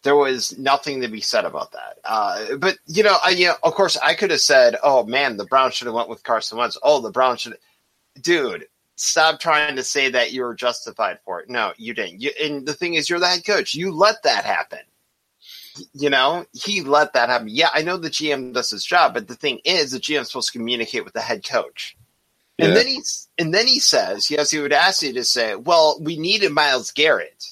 There 0.04 0.16
was 0.16 0.58
nothing 0.58 1.02
to 1.02 1.08
be 1.08 1.22
said 1.22 1.46
about 1.46 1.72
that. 1.72 2.00
Uh, 2.04 2.56
but 2.58 2.78
you 2.88 3.04
know, 3.04 3.18
I, 3.24 3.30
you 3.30 3.48
know, 3.48 3.56
of 3.64 3.74
course, 3.74 3.96
I 3.98 4.16
could 4.16 4.32
have 4.32 4.42
said, 4.42 4.76
"Oh 4.84 5.06
man, 5.06 5.38
the 5.38 5.46
Browns 5.46 5.76
should 5.76 5.86
have 5.86 5.96
went 5.96 6.10
with 6.10 6.24
Carson 6.24 6.58
Wentz." 6.58 6.78
Oh, 6.84 7.00
the 7.00 7.12
Browns 7.12 7.42
should, 7.42 7.58
dude. 8.20 8.68
Stop 8.96 9.40
trying 9.40 9.76
to 9.78 9.84
say 9.84 10.10
that 10.10 10.34
you 10.34 10.44
were 10.44 10.54
justified 10.54 11.20
for 11.26 11.40
it. 11.40 11.50
No, 11.50 11.74
you 11.78 11.94
didn't. 11.94 12.22
You, 12.22 12.32
and 12.42 12.66
the 12.66 12.74
thing 12.74 12.96
is, 12.96 13.10
you're 13.10 13.20
the 13.20 13.28
head 13.28 13.46
coach. 13.46 13.74
You 13.74 13.92
let 13.92 14.22
that 14.24 14.44
happen. 14.44 14.80
You 15.94 16.10
know, 16.10 16.46
he 16.54 16.82
let 16.82 17.14
that 17.14 17.30
happen. 17.30 17.48
Yeah, 17.50 17.70
I 17.74 17.82
know 17.82 17.98
the 17.98 18.10
GM 18.10 18.54
does 18.54 18.70
his 18.70 18.86
job, 18.86 19.14
but 19.14 19.28
the 19.28 19.36
thing 19.36 19.60
is, 19.66 19.92
the 19.92 20.00
GM 20.00 20.22
is 20.22 20.28
supposed 20.28 20.52
to 20.52 20.58
communicate 20.58 21.04
with 21.04 21.14
the 21.14 21.22
head 21.22 21.48
coach. 21.48 21.98
Yeah. 22.58 22.68
And 22.68 22.76
then 22.76 22.88
he's 22.88 23.30
and 23.38 23.54
then 23.54 23.68
he 23.68 23.80
says, 23.80 24.30
yes, 24.30 24.52
he 24.52 24.60
would 24.60 24.74
ask 24.74 25.02
you 25.02 25.14
to 25.14 25.24
say, 25.24 25.56
well, 25.56 25.98
we 26.00 26.18
needed 26.18 26.52
Myles 26.52 26.92
Garrett. 26.92 27.44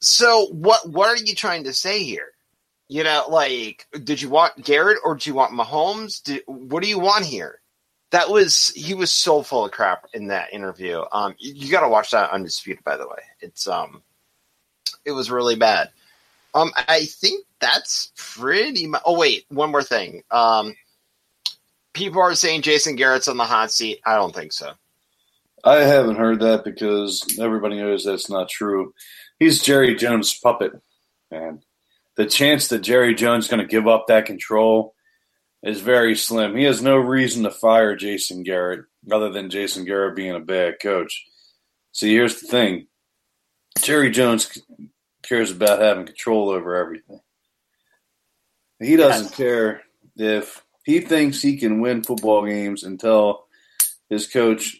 So 0.00 0.46
what 0.46 0.88
what 0.88 1.08
are 1.08 1.24
you 1.24 1.34
trying 1.34 1.64
to 1.64 1.72
say 1.72 2.04
here? 2.04 2.32
You 2.88 3.02
know, 3.02 3.24
like, 3.28 3.86
did 4.04 4.22
you 4.22 4.28
want 4.28 4.64
Garrett 4.64 4.98
or 5.04 5.16
do 5.16 5.28
you 5.28 5.34
want 5.34 5.52
Mahomes? 5.52 6.22
Did, 6.22 6.42
what 6.46 6.84
do 6.84 6.88
you 6.88 7.00
want 7.00 7.24
here? 7.24 7.60
That 8.12 8.30
was 8.30 8.68
he 8.76 8.94
was 8.94 9.10
so 9.10 9.42
full 9.42 9.64
of 9.64 9.72
crap 9.72 10.06
in 10.14 10.28
that 10.28 10.52
interview. 10.52 11.02
Um, 11.10 11.34
you, 11.38 11.54
you 11.54 11.72
got 11.72 11.80
to 11.80 11.88
watch 11.88 12.12
that 12.12 12.30
undisputed. 12.30 12.84
By 12.84 12.96
the 12.96 13.08
way, 13.08 13.22
it's 13.40 13.66
um, 13.66 14.02
it 15.04 15.10
was 15.10 15.30
really 15.30 15.56
bad. 15.56 15.90
Um, 16.56 16.72
I 16.76 17.04
think 17.04 17.44
that's 17.60 18.12
pretty 18.16 18.86
much. 18.86 19.02
Oh 19.04 19.18
wait, 19.18 19.44
one 19.48 19.70
more 19.70 19.82
thing. 19.82 20.22
Um, 20.30 20.74
people 21.92 22.20
are 22.20 22.34
saying 22.34 22.62
Jason 22.62 22.96
Garrett's 22.96 23.28
on 23.28 23.36
the 23.36 23.44
hot 23.44 23.70
seat. 23.70 24.00
I 24.04 24.16
don't 24.16 24.34
think 24.34 24.52
so. 24.52 24.72
I 25.64 25.76
haven't 25.78 26.16
heard 26.16 26.40
that 26.40 26.64
because 26.64 27.38
everybody 27.38 27.76
knows 27.76 28.04
that's 28.04 28.30
not 28.30 28.48
true 28.48 28.94
he's 29.38 29.62
Jerry 29.62 29.94
Jones' 29.94 30.38
puppet, 30.38 30.72
and 31.30 31.62
the 32.16 32.26
chance 32.26 32.68
that 32.68 32.80
Jerry 32.80 33.14
Jones 33.14 33.44
is 33.44 33.50
going 33.50 33.60
to 33.60 33.66
give 33.70 33.86
up 33.86 34.06
that 34.06 34.26
control 34.26 34.94
is 35.62 35.80
very 35.80 36.14
slim. 36.14 36.56
He 36.56 36.64
has 36.64 36.82
no 36.82 36.96
reason 36.96 37.42
to 37.44 37.50
fire 37.50 37.96
Jason 37.96 38.42
Garrett 38.42 38.84
other 39.10 39.30
than 39.30 39.50
Jason 39.50 39.84
Garrett 39.84 40.16
being 40.16 40.34
a 40.34 40.40
bad 40.40 40.76
coach. 40.80 41.24
See, 41.92 42.12
here's 42.12 42.40
the 42.40 42.48
thing: 42.48 42.86
Jerry 43.80 44.10
Jones 44.10 44.58
cares 45.28 45.50
about 45.50 45.80
having 45.80 46.06
control 46.06 46.50
over 46.50 46.76
everything. 46.76 47.20
He 48.78 48.96
doesn't 48.96 49.26
yes. 49.28 49.36
care 49.36 49.82
if 50.16 50.62
he 50.84 51.00
thinks 51.00 51.40
he 51.40 51.56
can 51.56 51.80
win 51.80 52.04
football 52.04 52.44
games 52.46 52.84
and 52.84 53.00
tell 53.00 53.46
his 54.08 54.26
coach, 54.26 54.76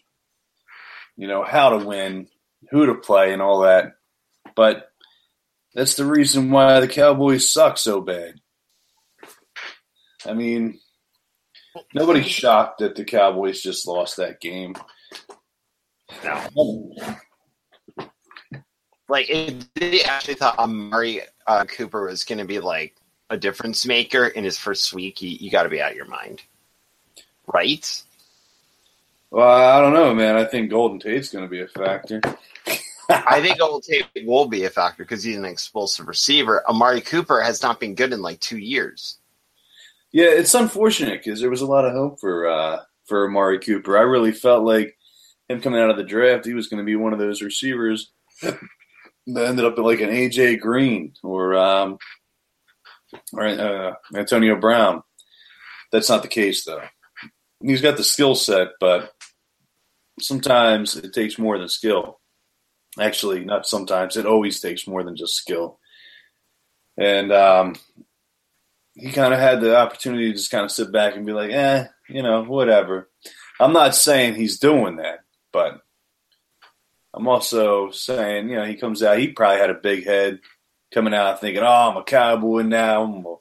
you 1.16 1.26
know, 1.26 1.42
how 1.42 1.70
to 1.70 1.84
win, 1.84 2.28
who 2.70 2.86
to 2.86 2.94
play, 2.94 3.32
and 3.32 3.42
all 3.42 3.60
that. 3.60 3.94
But 4.54 4.90
that's 5.74 5.94
the 5.94 6.06
reason 6.06 6.50
why 6.50 6.80
the 6.80 6.88
Cowboys 6.88 7.50
suck 7.50 7.78
so 7.78 8.00
bad. 8.00 8.34
I 10.24 10.34
mean, 10.34 10.78
nobody's 11.94 12.28
shocked 12.28 12.78
that 12.78 12.96
the 12.96 13.04
Cowboys 13.04 13.62
just 13.62 13.86
lost 13.86 14.16
that 14.16 14.40
game. 14.40 14.74
No. 16.24 16.86
Like, 19.08 19.30
if 19.30 19.72
they 19.74 20.02
actually 20.02 20.34
thought 20.34 20.58
Amari 20.58 21.20
uh, 21.46 21.64
Cooper 21.64 22.06
was 22.06 22.24
going 22.24 22.38
to 22.38 22.44
be 22.44 22.58
like 22.58 22.96
a 23.30 23.36
difference 23.36 23.86
maker 23.86 24.26
in 24.26 24.44
his 24.44 24.58
first 24.58 24.92
week, 24.92 25.22
you, 25.22 25.30
you 25.30 25.50
got 25.50 25.64
to 25.64 25.68
be 25.68 25.80
out 25.80 25.92
of 25.92 25.96
your 25.96 26.06
mind, 26.06 26.42
right? 27.46 28.02
Well, 29.30 29.48
I 29.48 29.80
don't 29.80 29.92
know, 29.92 30.14
man. 30.14 30.36
I 30.36 30.44
think 30.44 30.70
Golden 30.70 30.98
Tate's 30.98 31.30
going 31.30 31.44
to 31.44 31.50
be 31.50 31.60
a 31.60 31.68
factor. 31.68 32.20
I 33.08 33.40
think 33.40 33.58
Golden 33.58 33.80
Tate 33.80 34.26
will 34.26 34.46
be 34.46 34.64
a 34.64 34.70
factor 34.70 35.04
because 35.04 35.22
he's 35.22 35.36
an 35.36 35.44
explosive 35.44 36.08
receiver. 36.08 36.64
Amari 36.68 37.00
Cooper 37.00 37.40
has 37.40 37.62
not 37.62 37.78
been 37.78 37.94
good 37.94 38.12
in 38.12 38.22
like 38.22 38.40
two 38.40 38.58
years. 38.58 39.18
Yeah, 40.12 40.26
it's 40.26 40.54
unfortunate 40.54 41.22
because 41.22 41.40
there 41.40 41.50
was 41.50 41.60
a 41.60 41.66
lot 41.66 41.84
of 41.84 41.92
hope 41.92 42.18
for 42.18 42.48
uh, 42.48 42.80
for 43.04 43.26
Amari 43.26 43.58
Cooper. 43.58 43.98
I 43.98 44.02
really 44.02 44.32
felt 44.32 44.64
like 44.64 44.96
him 45.48 45.60
coming 45.60 45.80
out 45.80 45.90
of 45.90 45.96
the 45.96 46.04
draft, 46.04 46.46
he 46.46 46.54
was 46.54 46.68
going 46.68 46.78
to 46.78 46.84
be 46.84 46.96
one 46.96 47.12
of 47.12 47.18
those 47.18 47.42
receivers 47.42 48.10
ended 49.28 49.64
up 49.64 49.78
like 49.78 50.00
an 50.00 50.10
AJ 50.10 50.60
Green 50.60 51.12
or 51.22 51.56
um, 51.56 51.98
or 53.32 53.46
uh, 53.46 53.94
Antonio 54.14 54.56
Brown. 54.56 55.02
That's 55.92 56.08
not 56.08 56.22
the 56.22 56.28
case 56.28 56.64
though. 56.64 56.82
He's 57.62 57.82
got 57.82 57.96
the 57.96 58.04
skill 58.04 58.34
set, 58.34 58.68
but 58.80 59.12
sometimes 60.20 60.96
it 60.96 61.12
takes 61.12 61.38
more 61.38 61.58
than 61.58 61.68
skill. 61.68 62.20
Actually, 62.98 63.44
not 63.44 63.66
sometimes. 63.66 64.16
It 64.16 64.26
always 64.26 64.60
takes 64.60 64.86
more 64.86 65.02
than 65.02 65.16
just 65.16 65.36
skill. 65.36 65.78
And 66.98 67.30
um, 67.32 67.74
he 68.94 69.12
kind 69.12 69.34
of 69.34 69.40
had 69.40 69.60
the 69.60 69.76
opportunity 69.76 70.30
to 70.30 70.36
just 70.36 70.50
kind 70.50 70.64
of 70.64 70.72
sit 70.72 70.90
back 70.90 71.16
and 71.16 71.26
be 71.26 71.32
like, 71.32 71.50
eh, 71.50 71.86
you 72.08 72.22
know, 72.22 72.42
whatever. 72.44 73.10
I'm 73.60 73.72
not 73.72 73.94
saying 73.94 74.34
he's 74.34 74.58
doing 74.58 74.96
that, 74.96 75.20
but 75.52 75.80
I'm 77.16 77.28
also 77.28 77.90
saying, 77.90 78.50
you 78.50 78.56
know, 78.56 78.66
he 78.66 78.74
comes 78.76 79.02
out, 79.02 79.18
he 79.18 79.28
probably 79.28 79.58
had 79.58 79.70
a 79.70 79.74
big 79.74 80.04
head 80.04 80.40
coming 80.92 81.14
out 81.14 81.40
thinking, 81.40 81.62
oh, 81.62 81.90
I'm 81.90 81.96
a 81.96 82.04
cowboy 82.04 82.62
now. 82.62 83.40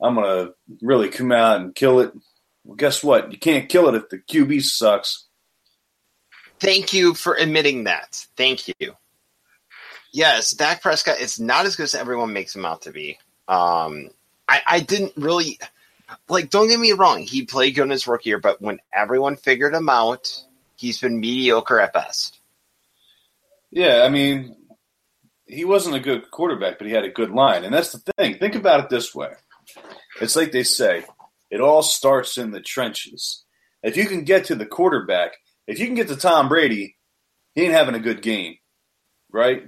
I'm 0.00 0.16
gonna, 0.16 0.50
really 0.80 1.08
come 1.08 1.30
out 1.30 1.60
and 1.60 1.74
kill 1.74 2.00
it. 2.00 2.12
Well, 2.64 2.74
guess 2.74 3.04
what? 3.04 3.30
You 3.30 3.38
can't 3.38 3.68
kill 3.68 3.88
it 3.88 3.94
if 3.94 4.08
the 4.08 4.18
QB 4.18 4.62
sucks. 4.62 5.26
Thank 6.58 6.92
you 6.92 7.14
for 7.14 7.34
admitting 7.34 7.84
that. 7.84 8.26
Thank 8.36 8.68
you. 8.68 8.96
Yes, 10.12 10.50
Dak 10.52 10.82
Prescott 10.82 11.20
is 11.20 11.40
not 11.40 11.64
as 11.64 11.76
good 11.76 11.84
as 11.84 11.94
everyone 11.94 12.32
makes 12.32 12.54
him 12.54 12.64
out 12.64 12.82
to 12.82 12.92
be. 12.92 13.18
Um, 13.48 14.10
I, 14.48 14.60
I 14.66 14.80
didn't 14.80 15.12
really 15.16 15.58
like. 16.28 16.50
Don't 16.50 16.68
get 16.68 16.78
me 16.78 16.92
wrong; 16.92 17.22
he 17.22 17.46
played 17.46 17.74
good 17.74 17.84
in 17.84 17.90
his 17.90 18.06
rookie 18.06 18.30
year, 18.30 18.38
but 18.38 18.60
when 18.60 18.80
everyone 18.92 19.36
figured 19.36 19.74
him 19.74 19.88
out, 19.88 20.44
he's 20.76 21.00
been 21.00 21.20
mediocre 21.20 21.80
at 21.80 21.92
best. 21.92 22.41
Yeah, 23.72 24.02
I 24.04 24.10
mean, 24.10 24.54
he 25.46 25.64
wasn't 25.64 25.96
a 25.96 26.00
good 26.00 26.30
quarterback, 26.30 26.78
but 26.78 26.86
he 26.86 26.92
had 26.92 27.04
a 27.04 27.10
good 27.10 27.30
line, 27.30 27.64
and 27.64 27.72
that's 27.72 27.92
the 27.92 28.12
thing. 28.18 28.38
Think 28.38 28.54
about 28.54 28.80
it 28.80 28.90
this 28.90 29.14
way: 29.14 29.30
it's 30.20 30.36
like 30.36 30.52
they 30.52 30.62
say, 30.62 31.04
it 31.50 31.60
all 31.60 31.82
starts 31.82 32.36
in 32.36 32.50
the 32.50 32.60
trenches. 32.60 33.44
If 33.82 33.96
you 33.96 34.06
can 34.06 34.24
get 34.24 34.44
to 34.46 34.54
the 34.54 34.66
quarterback, 34.66 35.32
if 35.66 35.78
you 35.78 35.86
can 35.86 35.94
get 35.94 36.08
to 36.08 36.16
Tom 36.16 36.48
Brady, 36.48 36.96
he 37.54 37.62
ain't 37.62 37.72
having 37.72 37.94
a 37.94 38.00
good 38.00 38.20
game, 38.20 38.56
right? 39.32 39.62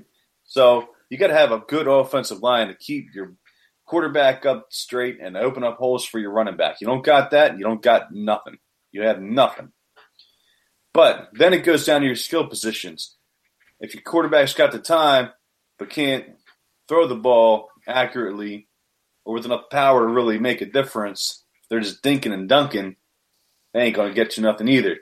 So 0.45 0.89
you 1.09 1.17
got 1.17 1.29
to 1.29 1.35
have 1.35 1.53
a 1.53 1.61
good 1.67 1.89
offensive 1.89 2.41
line 2.41 2.69
to 2.69 2.75
keep 2.75 3.15
your 3.15 3.35
quarterback 3.87 4.45
up 4.45 4.67
straight 4.71 5.19
and 5.21 5.37
open 5.37 5.65
up 5.65 5.79
holes 5.79 6.05
for 6.05 6.19
your 6.19 6.33
running 6.33 6.57
back. 6.57 6.77
You 6.81 6.87
don't 6.87 7.05
got 7.05 7.31
that, 7.31 7.59
you 7.59 7.65
don't 7.65 7.83
got 7.83 8.13
nothing. 8.13 8.59
You 8.93 9.03
have 9.03 9.21
nothing. 9.21 9.73
But 10.93 11.31
then 11.33 11.53
it 11.53 11.65
goes 11.65 11.85
down 11.85 12.03
to 12.03 12.07
your 12.07 12.17
skill 12.17 12.47
positions. 12.47 13.17
If 13.81 13.95
your 13.95 14.03
quarterback's 14.03 14.55
got 14.55 14.73
the 14.73 14.79
time 14.79 15.31
but 15.79 15.91
can't 15.91 16.27
throw 16.89 17.07
the 17.07 17.15
ball 17.15 17.69
accurately 17.87 18.69
or 19.25 19.35
with 19.35 19.45
enough 19.45 19.71
power 19.71 20.07
to 20.07 20.13
really 20.13 20.39
make 20.39 20.61
a 20.61 20.67
difference, 20.67 21.45
they're 21.69 21.81
just 21.81 22.03
dinking 22.03 22.33
and 22.33 22.49
dunking, 22.49 22.97
they 23.73 23.81
ain't 23.81 23.97
going 23.97 24.09
to 24.09 24.15
get 24.15 24.37
you 24.37 24.43
nothing 24.43 24.69
either. 24.69 24.99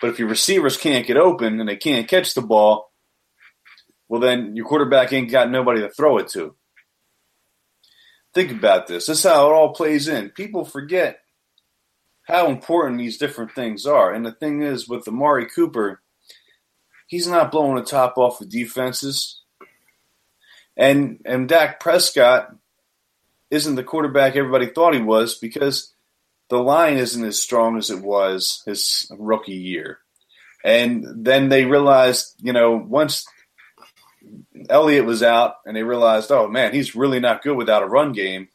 But 0.00 0.10
if 0.10 0.18
your 0.18 0.28
receivers 0.28 0.76
can't 0.76 1.06
get 1.06 1.16
open 1.16 1.60
and 1.60 1.68
they 1.68 1.76
can't 1.76 2.08
catch 2.08 2.34
the 2.34 2.42
ball, 2.42 2.92
well, 4.08 4.20
then 4.20 4.56
your 4.56 4.66
quarterback 4.66 5.12
ain't 5.12 5.30
got 5.30 5.50
nobody 5.50 5.80
to 5.80 5.90
throw 5.90 6.18
it 6.18 6.28
to. 6.28 6.54
Think 8.34 8.50
about 8.52 8.86
this. 8.86 9.06
This 9.06 9.18
is 9.18 9.24
how 9.24 9.50
it 9.50 9.54
all 9.54 9.74
plays 9.74 10.08
in. 10.08 10.30
People 10.30 10.64
forget 10.64 11.20
how 12.24 12.48
important 12.48 12.98
these 12.98 13.18
different 13.18 13.54
things 13.54 13.86
are. 13.86 14.12
And 14.12 14.24
the 14.24 14.32
thing 14.32 14.62
is, 14.62 14.88
with 14.88 15.08
Amari 15.08 15.46
Cooper, 15.46 16.02
he's 17.08 17.26
not 17.26 17.50
blowing 17.50 17.74
the 17.74 17.82
top 17.82 18.16
off 18.16 18.40
of 18.40 18.48
defenses. 18.48 19.42
And 20.76 21.20
and 21.24 21.48
Dak 21.48 21.80
Prescott 21.80 22.54
isn't 23.50 23.74
the 23.74 23.82
quarterback 23.82 24.36
everybody 24.36 24.66
thought 24.66 24.94
he 24.94 25.02
was 25.02 25.36
because 25.36 25.92
the 26.50 26.58
line 26.58 26.96
isn't 26.96 27.24
as 27.24 27.40
strong 27.40 27.76
as 27.76 27.90
it 27.90 28.00
was 28.00 28.62
his 28.64 29.10
rookie 29.18 29.52
year. 29.52 29.98
And 30.64 31.04
then 31.24 31.48
they 31.48 31.64
realized, 31.64 32.34
you 32.40 32.52
know, 32.52 32.76
once 32.76 33.26
Elliott 34.68 35.04
was 35.04 35.22
out 35.22 35.56
and 35.66 35.76
they 35.76 35.82
realized, 35.82 36.30
oh 36.30 36.46
man, 36.46 36.72
he's 36.72 36.94
really 36.94 37.20
not 37.20 37.42
good 37.42 37.56
without 37.56 37.82
a 37.82 37.88
run 37.88 38.12
game. 38.12 38.48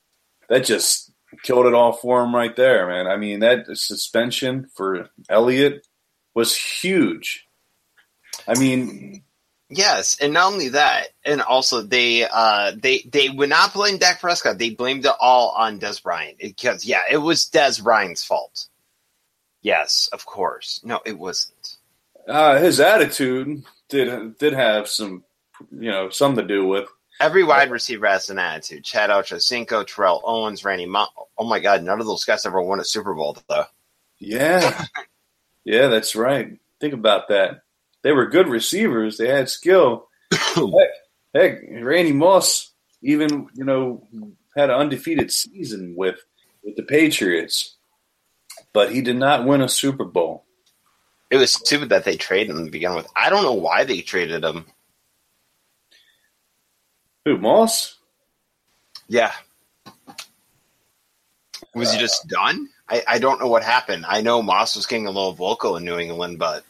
That 0.50 0.65
just 0.65 1.12
killed 1.41 1.65
it 1.65 1.74
all 1.74 1.93
for 1.93 2.24
him 2.24 2.36
right 2.36 2.55
there, 2.55 2.88
man. 2.88 3.07
I 3.07 3.17
mean, 3.17 3.39
that 3.39 3.65
suspension 3.77 4.69
for 4.75 5.10
Elliott 5.29 5.88
was 6.36 6.55
huge. 6.55 7.48
I 8.47 8.59
mean, 8.59 9.23
yes, 9.69 10.17
and 10.21 10.33
not 10.33 10.51
only 10.53 10.69
that, 10.69 11.07
and 11.25 11.41
also 11.41 11.81
they 11.81 12.27
uh, 12.29 12.73
they 12.75 13.00
they 13.09 13.29
would 13.29 13.50
not 13.50 13.73
blame 13.73 13.97
Dak 13.97 14.19
Prescott. 14.19 14.57
They 14.57 14.71
blamed 14.71 15.05
it 15.05 15.13
all 15.19 15.50
on 15.57 15.79
Dez 15.79 16.01
Bryant 16.01 16.38
because 16.39 16.85
yeah, 16.85 17.01
it 17.09 17.17
was 17.17 17.50
Dez 17.50 17.81
Bryant's 17.81 18.23
fault. 18.23 18.67
Yes, 19.62 20.09
of 20.12 20.25
course. 20.25 20.81
No, 20.83 21.00
it 21.05 21.17
wasn't. 21.17 21.77
Uh, 22.27 22.59
his 22.59 22.79
attitude 22.79 23.63
did 23.89 24.38
did 24.38 24.53
have 24.53 24.88
some 24.88 25.23
you 25.71 25.91
know, 25.91 26.09
something 26.09 26.47
to 26.47 26.53
do 26.53 26.67
with. 26.67 26.88
Every 27.19 27.43
wide 27.43 27.71
receiver 27.71 28.07
has 28.07 28.29
an 28.29 28.39
attitude. 28.39 28.83
Chad 28.83 29.09
Ochocinco, 29.09 29.85
Terrell 29.85 30.21
Owens, 30.23 30.65
Randy 30.65 30.85
Moss. 30.85 31.09
Oh 31.38 31.45
my 31.45 31.59
God, 31.59 31.83
none 31.83 32.00
of 32.00 32.05
those 32.05 32.25
guys 32.25 32.45
ever 32.45 32.62
won 32.62 32.79
a 32.79 32.83
Super 32.83 33.13
Bowl, 33.13 33.38
though. 33.47 33.65
Yeah. 34.19 34.85
yeah, 35.63 35.88
that's 35.88 36.15
right. 36.15 36.57
Think 36.79 36.93
about 36.93 37.29
that. 37.29 37.62
They 38.03 38.12
were 38.12 38.27
good 38.27 38.48
receivers. 38.48 39.17
They 39.17 39.27
had 39.27 39.50
skill. 39.50 40.10
heck, 40.31 40.89
heck, 41.33 41.60
Randy 41.81 42.12
Moss 42.12 42.72
even, 43.01 43.48
you 43.53 43.63
know, 43.65 44.07
had 44.55 44.69
an 44.69 44.79
undefeated 44.79 45.31
season 45.31 45.95
with 45.95 46.19
with 46.63 46.75
the 46.75 46.83
Patriots, 46.83 47.75
but 48.72 48.91
he 48.91 49.01
did 49.01 49.17
not 49.17 49.45
win 49.45 49.62
a 49.62 49.69
Super 49.69 50.05
Bowl. 50.05 50.45
It 51.29 51.38
was 51.38 51.51
stupid 51.51 51.89
that 51.89 52.05
they 52.05 52.15
traded 52.15 52.55
him 52.55 52.65
to 52.65 52.72
begin 52.72 52.93
with. 52.93 53.07
I 53.15 53.29
don't 53.29 53.43
know 53.43 53.53
why 53.53 53.83
they 53.83 54.01
traded 54.01 54.43
him. 54.43 54.65
Who 57.25 57.38
Moss? 57.38 57.98
Yeah. 59.07 59.31
Was 61.74 61.91
he 61.91 61.98
uh, 61.98 62.01
just 62.01 62.27
done? 62.27 62.69
I, 62.88 63.03
I 63.07 63.19
don't 63.19 63.39
know 63.39 63.48
what 63.48 63.63
happened. 63.63 64.05
I 64.07 64.22
know 64.22 64.41
Moss 64.41 64.75
was 64.75 64.86
getting 64.86 65.07
a 65.07 65.12
little 65.12 65.33
vocal 65.33 65.75
in 65.77 65.86
New 65.86 65.98
England, 65.98 66.38
but 66.38 66.63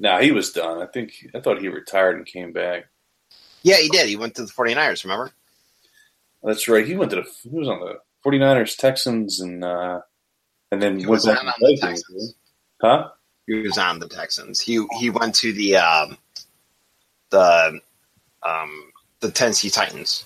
no, 0.00 0.12
nah, 0.12 0.20
he 0.20 0.32
was 0.32 0.50
done. 0.50 0.80
I 0.80 0.86
think 0.86 1.12
I 1.34 1.40
thought 1.40 1.60
he 1.60 1.68
retired 1.68 2.16
and 2.16 2.26
came 2.26 2.52
back. 2.52 2.86
Yeah, 3.62 3.76
he 3.76 3.90
did. 3.90 4.08
He 4.08 4.16
went 4.16 4.34
to 4.36 4.46
the 4.46 4.50
49ers, 4.50 5.04
remember? 5.04 5.30
That's 6.42 6.66
right. 6.68 6.86
He 6.86 6.96
went 6.96 7.10
to 7.10 7.16
the 7.16 7.26
he 7.42 7.50
was 7.50 7.68
on 7.68 7.80
the 7.80 7.98
49ers, 8.24 8.76
Texans 8.76 9.40
and 9.40 9.62
uh 9.62 10.00
and 10.72 10.80
then 10.80 10.98
he 10.98 11.04
was 11.04 11.26
on, 11.26 11.36
on 11.36 11.52
the 11.60 11.76
Texans. 11.78 12.34
Huh? 12.80 13.10
He 13.46 13.56
was 13.56 13.76
on 13.76 13.98
the 13.98 14.08
Texans. 14.08 14.58
He 14.58 14.82
he 14.98 15.10
went 15.10 15.34
to 15.36 15.52
the 15.52 15.76
um 15.76 16.16
the 17.28 17.80
um 18.42 18.92
the 19.20 19.30
Tennessee 19.30 19.68
Titans. 19.68 20.24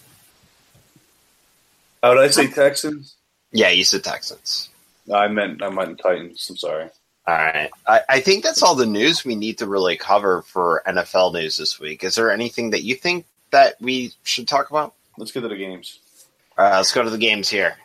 Oh, 2.04 2.14
did 2.14 2.23
I 2.23 2.28
say 2.28 2.47
Texans? 2.47 3.16
Yeah, 3.50 3.71
you 3.71 3.83
said 3.83 4.04
Texans. 4.04 4.71
No, 5.09 5.16
I 5.16 5.26
meant 5.26 5.64
I 5.64 5.71
meant 5.71 5.99
Titans. 5.99 6.47
I'm 6.49 6.57
sorry. 6.57 6.90
All 7.26 7.35
right. 7.35 7.71
I, 7.87 8.00
I 8.09 8.21
think 8.21 8.45
that's 8.45 8.62
all 8.62 8.75
the 8.75 8.85
news 8.87 9.25
we 9.25 9.35
need 9.35 9.59
to 9.59 9.66
really 9.66 9.97
cover 9.97 10.43
for 10.43 10.83
NFL 10.87 11.33
news 11.33 11.57
this 11.57 11.81
week. 11.81 12.04
Is 12.04 12.14
there 12.16 12.31
anything 12.31 12.71
that 12.71 12.83
you 12.83 12.95
think 12.95 13.25
that 13.50 13.76
we 13.81 14.12
should 14.25 14.47
talk 14.47 14.69
about? 14.71 14.95
Let's 15.16 15.33
get 15.33 15.40
to 15.40 15.49
the 15.49 15.57
games. 15.57 16.00
Uh, 16.59 16.75
let's 16.76 16.93
go 16.93 17.02
to 17.02 17.11
the 17.11 17.19
games 17.19 17.49
here. 17.49 17.76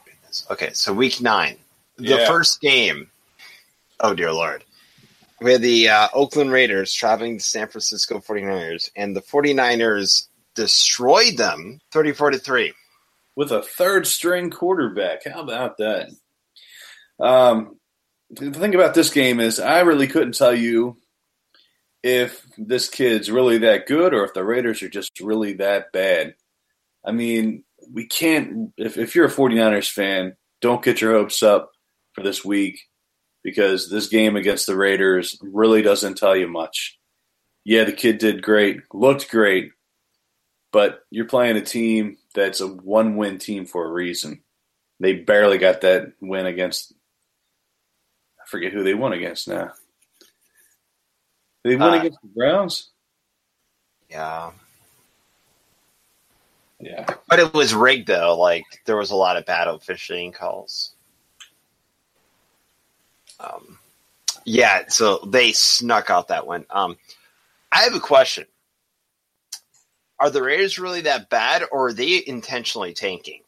Okay, 0.51 0.71
so 0.73 0.93
week 0.93 1.21
nine. 1.21 1.55
The 1.97 2.03
Yeah. 2.17 2.27
first 2.27 2.59
game. 2.61 3.09
Oh, 4.01 4.13
dear 4.13 4.31
Lord. 4.33 4.63
We 5.41 5.53
had 5.53 5.61
the 5.61 5.87
uh, 5.87 6.07
Oakland 6.13 6.51
Raiders 6.51 6.93
traveling 6.93 7.37
to 7.37 7.43
San 7.43 7.67
Francisco 7.69 8.19
49ers, 8.19 8.89
and 8.97 9.15
the 9.15 9.21
49ers 9.21 10.27
destroyed 10.55 11.37
them 11.37 11.79
34 11.91 12.31
to 12.31 12.37
3. 12.39 12.73
with 13.37 13.51
a 13.53 13.61
third 13.63 14.05
string 14.05 14.49
quarterback. 14.49 15.25
How 15.25 15.39
about 15.41 15.77
that? 15.77 16.09
Um, 17.21 17.78
the 18.31 18.51
thing 18.51 18.75
about 18.75 18.93
this 18.93 19.09
game 19.09 19.39
is, 19.39 19.59
I 19.59 19.79
really 19.81 20.07
couldn't 20.07 20.37
tell 20.37 20.53
you 20.53 20.97
if 22.03 22.45
this 22.57 22.89
kid's 22.89 23.29
really 23.29 23.59
that 23.59 23.85
good 23.87 24.13
or 24.13 24.23
if 24.23 24.33
the 24.33 24.43
Raiders 24.43 24.81
are 24.83 24.89
just 24.89 25.19
really 25.19 25.53
that 25.53 25.91
bad. 25.91 26.35
I 27.05 27.11
mean, 27.11 27.63
we 27.91 28.05
can't, 28.05 28.71
if, 28.77 28.97
if 28.97 29.15
you're 29.15 29.25
a 29.25 29.31
49ers 29.31 29.89
fan, 29.89 30.35
don't 30.61 30.83
get 30.83 31.01
your 31.01 31.13
hopes 31.13 31.41
up 31.43 31.71
for 32.13 32.23
this 32.23 32.43
week 32.45 32.79
because 33.43 33.89
this 33.89 34.07
game 34.07 34.35
against 34.35 34.67
the 34.67 34.75
Raiders 34.75 35.37
really 35.41 35.81
doesn't 35.81 36.17
tell 36.17 36.35
you 36.35 36.47
much. 36.47 36.99
yeah, 37.65 37.83
the 37.83 37.91
kid 37.91 38.17
did 38.17 38.41
great, 38.41 38.81
looked 38.93 39.29
great, 39.29 39.71
but 40.71 41.01
you're 41.09 41.25
playing 41.25 41.57
a 41.57 41.61
team 41.61 42.17
that's 42.33 42.61
a 42.61 42.67
one 42.67 43.15
win 43.15 43.37
team 43.37 43.65
for 43.65 43.85
a 43.85 43.91
reason. 43.91 44.43
They 44.99 45.13
barely 45.13 45.57
got 45.57 45.81
that 45.81 46.13
win 46.21 46.45
against. 46.45 46.93
Forget 48.49 48.73
who 48.73 48.83
they 48.83 48.93
won 48.95 49.13
against 49.13 49.47
now. 49.47 49.73
They 51.63 51.75
won 51.75 51.93
Uh, 51.93 51.99
against 51.99 52.19
the 52.21 52.27
Browns. 52.29 52.89
Yeah. 54.09 54.51
Yeah, 56.81 57.05
But 57.27 57.39
it 57.39 57.53
was 57.53 57.73
rigged 57.73 58.07
though. 58.07 58.39
Like 58.39 58.63
there 58.85 58.95
was 58.95 59.11
a 59.11 59.15
lot 59.15 59.35
of 59.35 59.45
bad 59.45 59.67
officiating 59.67 60.31
calls. 60.31 60.93
Um, 63.37 63.77
yeah, 64.45 64.87
so 64.87 65.17
they 65.27 65.51
snuck 65.51 66.09
out 66.09 66.29
that 66.29 66.47
one. 66.47 66.65
Um, 66.69 66.97
I 67.69 67.83
have 67.83 67.95
a 67.95 67.99
question: 67.99 68.45
Are 70.19 70.29
the 70.29 70.41
Raiders 70.41 70.79
really 70.79 71.01
that 71.01 71.29
bad, 71.29 71.63
or 71.69 71.87
are 71.87 71.93
they 71.93 72.23
intentionally 72.25 72.93
tanking? 72.93 73.41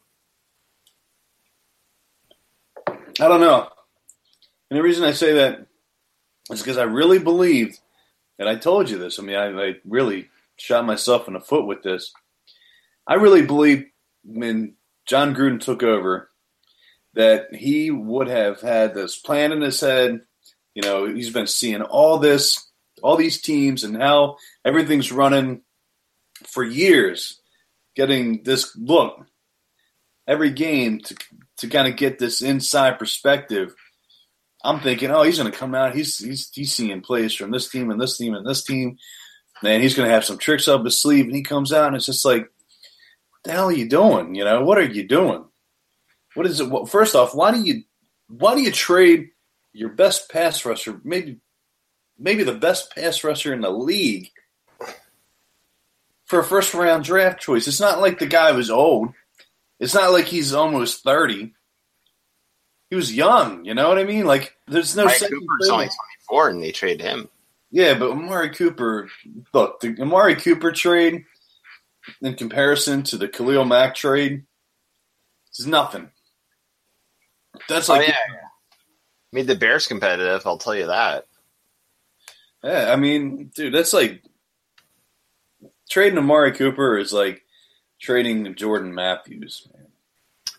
I 2.87 3.27
don't 3.29 3.39
know. 3.41 3.69
And 4.71 4.79
the 4.79 4.83
reason 4.83 5.03
I 5.03 5.11
say 5.11 5.33
that 5.33 5.67
is 6.49 6.61
because 6.61 6.77
I 6.77 6.83
really 6.83 7.19
believed, 7.19 7.77
and 8.39 8.47
I 8.47 8.55
told 8.55 8.89
you 8.89 8.97
this. 8.97 9.19
I 9.19 9.21
mean, 9.21 9.35
I, 9.35 9.49
I 9.49 9.73
really 9.85 10.29
shot 10.55 10.85
myself 10.85 11.27
in 11.27 11.33
the 11.33 11.41
foot 11.41 11.67
with 11.67 11.83
this. 11.83 12.13
I 13.05 13.15
really 13.15 13.41
believe 13.41 13.85
when 14.23 14.75
Jon 15.05 15.35
Gruden 15.35 15.59
took 15.59 15.83
over 15.83 16.29
that 17.15 17.53
he 17.53 17.91
would 17.91 18.29
have 18.29 18.61
had 18.61 18.95
this 18.95 19.17
plan 19.17 19.51
in 19.51 19.59
his 19.59 19.81
head. 19.81 20.21
You 20.73 20.81
know, 20.81 21.05
he's 21.05 21.31
been 21.33 21.47
seeing 21.47 21.81
all 21.81 22.17
this, 22.17 22.71
all 23.03 23.17
these 23.17 23.41
teams, 23.41 23.83
and 23.83 24.01
how 24.01 24.37
everything's 24.63 25.11
running 25.11 25.63
for 26.47 26.63
years, 26.63 27.41
getting 27.93 28.43
this 28.43 28.73
look 28.77 29.27
every 30.27 30.51
game 30.51 30.99
to 30.99 31.15
to 31.57 31.67
kind 31.67 31.87
of 31.87 31.97
get 31.97 32.17
this 32.17 32.41
inside 32.41 32.97
perspective. 32.97 33.75
I'm 34.63 34.79
thinking, 34.79 35.09
oh, 35.11 35.23
he's 35.23 35.37
going 35.39 35.51
to 35.51 35.57
come 35.57 35.75
out. 35.75 35.95
He's 35.95 36.17
he's 36.17 36.49
he's 36.53 36.71
seeing 36.71 37.01
plays 37.01 37.33
from 37.33 37.51
this 37.51 37.69
team 37.69 37.89
and 37.89 37.99
this 37.99 38.17
team 38.17 38.33
and 38.33 38.47
this 38.47 38.63
team, 38.63 38.97
and 39.63 39.81
he's 39.81 39.95
going 39.95 40.07
to 40.07 40.13
have 40.13 40.25
some 40.25 40.37
tricks 40.37 40.67
up 40.67 40.85
his 40.85 41.01
sleeve. 41.01 41.25
And 41.25 41.35
he 41.35 41.43
comes 41.43 41.73
out 41.73 41.87
and 41.87 41.95
it's 41.95 42.05
just 42.05 42.25
like, 42.25 42.41
what 42.41 43.43
the 43.43 43.51
hell 43.51 43.69
are 43.69 43.73
you 43.73 43.89
doing? 43.89 44.35
You 44.35 44.43
know, 44.43 44.63
what 44.63 44.77
are 44.77 44.83
you 44.83 45.07
doing? 45.07 45.45
What 46.35 46.45
is 46.45 46.59
it? 46.59 46.69
Well, 46.69 46.85
first 46.85 47.15
off, 47.15 47.35
why 47.35 47.51
do 47.51 47.61
you 47.61 47.83
why 48.27 48.55
do 48.55 48.61
you 48.61 48.71
trade 48.71 49.29
your 49.73 49.89
best 49.89 50.29
pass 50.29 50.63
rusher, 50.65 51.01
maybe 51.03 51.39
maybe 52.17 52.43
the 52.43 52.53
best 52.53 52.93
pass 52.93 53.23
rusher 53.23 53.53
in 53.53 53.61
the 53.61 53.69
league, 53.69 54.29
for 56.25 56.39
a 56.39 56.43
first 56.43 56.73
round 56.73 57.03
draft 57.03 57.41
choice? 57.41 57.67
It's 57.67 57.81
not 57.81 57.99
like 57.99 58.19
the 58.19 58.27
guy 58.27 58.51
was 58.51 58.69
old. 58.69 59.13
It's 59.79 59.95
not 59.95 60.11
like 60.11 60.25
he's 60.25 60.53
almost 60.53 61.03
thirty. 61.03 61.53
He 62.91 62.95
was 62.97 63.11
young, 63.11 63.63
you 63.63 63.73
know 63.73 63.87
what 63.87 63.97
I 63.97 64.03
mean? 64.03 64.25
Like, 64.25 64.57
there's 64.67 64.97
no 64.97 65.07
second 65.07 65.39
Cooper's 65.39 65.69
only 65.69 65.85
playmaker. 65.85 66.27
24, 66.27 66.49
and 66.49 66.61
they 66.61 66.71
trade 66.73 67.01
him. 67.01 67.29
Yeah, 67.71 67.97
but 67.97 68.11
Amari 68.11 68.49
Cooper, 68.49 69.09
look, 69.53 69.79
the 69.79 69.95
Amari 70.01 70.35
Cooper 70.35 70.73
trade 70.73 71.23
in 72.21 72.35
comparison 72.35 73.01
to 73.03 73.17
the 73.17 73.29
Khalil 73.29 73.63
Mack 73.63 73.95
trade 73.95 74.43
is 75.57 75.65
nothing. 75.65 76.11
That's 77.69 77.89
Oh 77.89 77.93
like, 77.93 78.09
yeah, 78.09 78.15
made 79.31 79.47
the 79.47 79.55
Bears 79.55 79.87
competitive. 79.87 80.45
I'll 80.45 80.57
tell 80.57 80.75
you 80.75 80.87
that. 80.87 81.27
yeah, 82.61 82.91
I 82.91 82.97
mean, 82.97 83.51
dude, 83.55 83.73
that's 83.73 83.93
like 83.93 84.21
trading 85.89 86.17
Amari 86.19 86.51
Cooper 86.51 86.97
is 86.97 87.13
like 87.13 87.45
trading 88.01 88.53
Jordan 88.55 88.93
Matthews. 88.93 89.65
Man. 89.73 89.80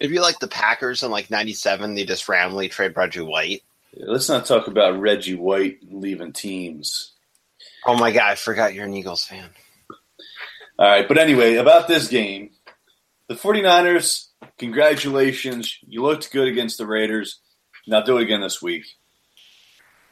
It'd 0.03 0.11
be 0.11 0.19
like 0.19 0.41
the 0.41 0.49
Packers 0.49 1.05
in 1.05 1.13
like 1.13 1.31
'97. 1.31 1.95
They 1.95 2.05
just 2.05 2.29
randomly 2.29 2.69
trade 2.69 2.97
Reggie 2.97 3.21
White. 3.21 3.63
Yeah, 3.95 4.07
let's 4.09 4.29
not 4.29 4.47
talk 4.47 4.67
about 4.67 4.99
Reggie 4.99 5.37
White 5.37 5.79
leaving 5.89 6.33
teams. 6.33 7.13
Oh 7.87 7.97
my 7.97 8.11
god, 8.11 8.31
I 8.31 8.35
forgot 8.35 8.75
you're 8.75 8.87
an 8.87 8.95
Eagles 8.95 9.25
fan. 9.25 9.49
All 10.77 10.89
right, 10.89 11.07
but 11.07 11.19
anyway, 11.19 11.55
about 11.55 11.87
this 11.87 12.09
game, 12.09 12.51
the 13.29 13.35
49ers, 13.35 14.27
congratulations. 14.59 15.79
You 15.87 16.03
looked 16.03 16.33
good 16.33 16.49
against 16.49 16.79
the 16.79 16.87
Raiders. 16.87 17.39
Now 17.87 18.01
do 18.01 18.17
it 18.19 18.23
again 18.23 18.41
this 18.41 18.61
week. 18.61 18.87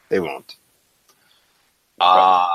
They 0.07 0.21
won't. 0.21 0.55
Uh, 1.99 2.47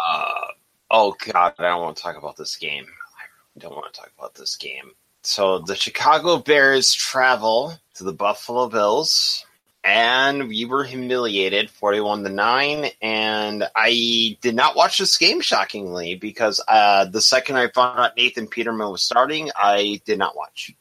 oh 0.90 1.14
god, 1.32 1.52
I 1.58 1.64
don't 1.64 1.82
want 1.82 1.98
to 1.98 2.02
talk 2.02 2.16
about 2.16 2.38
this 2.38 2.56
game. 2.56 2.86
I 2.86 3.60
don't 3.60 3.74
want 3.74 3.92
to 3.92 4.00
talk 4.00 4.10
about 4.16 4.34
this 4.34 4.56
game. 4.56 4.92
So 5.26 5.58
the 5.58 5.74
Chicago 5.74 6.38
Bears 6.38 6.94
travel 6.94 7.74
to 7.94 8.04
the 8.04 8.12
Buffalo 8.12 8.68
Bills, 8.68 9.44
and 9.82 10.46
we 10.46 10.66
were 10.66 10.84
humiliated, 10.84 11.68
forty-one 11.68 12.22
to 12.22 12.30
nine. 12.30 12.86
And 13.02 13.68
I 13.74 14.38
did 14.40 14.54
not 14.54 14.76
watch 14.76 14.98
this 14.98 15.18
game, 15.18 15.40
shockingly, 15.40 16.14
because 16.14 16.62
uh, 16.68 17.06
the 17.06 17.20
second 17.20 17.56
I 17.56 17.66
found 17.66 17.98
out 17.98 18.16
Nathan 18.16 18.46
Peterman 18.46 18.92
was 18.92 19.02
starting, 19.02 19.50
I 19.56 20.00
did 20.04 20.16
not 20.16 20.36
watch 20.36 20.72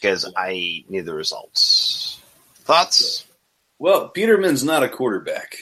because 0.00 0.32
I 0.36 0.84
knew 0.88 1.02
the 1.02 1.12
results. 1.12 2.20
Thoughts? 2.54 3.26
Well, 3.80 4.10
Peterman's 4.10 4.62
not 4.62 4.84
a 4.84 4.88
quarterback. 4.88 5.56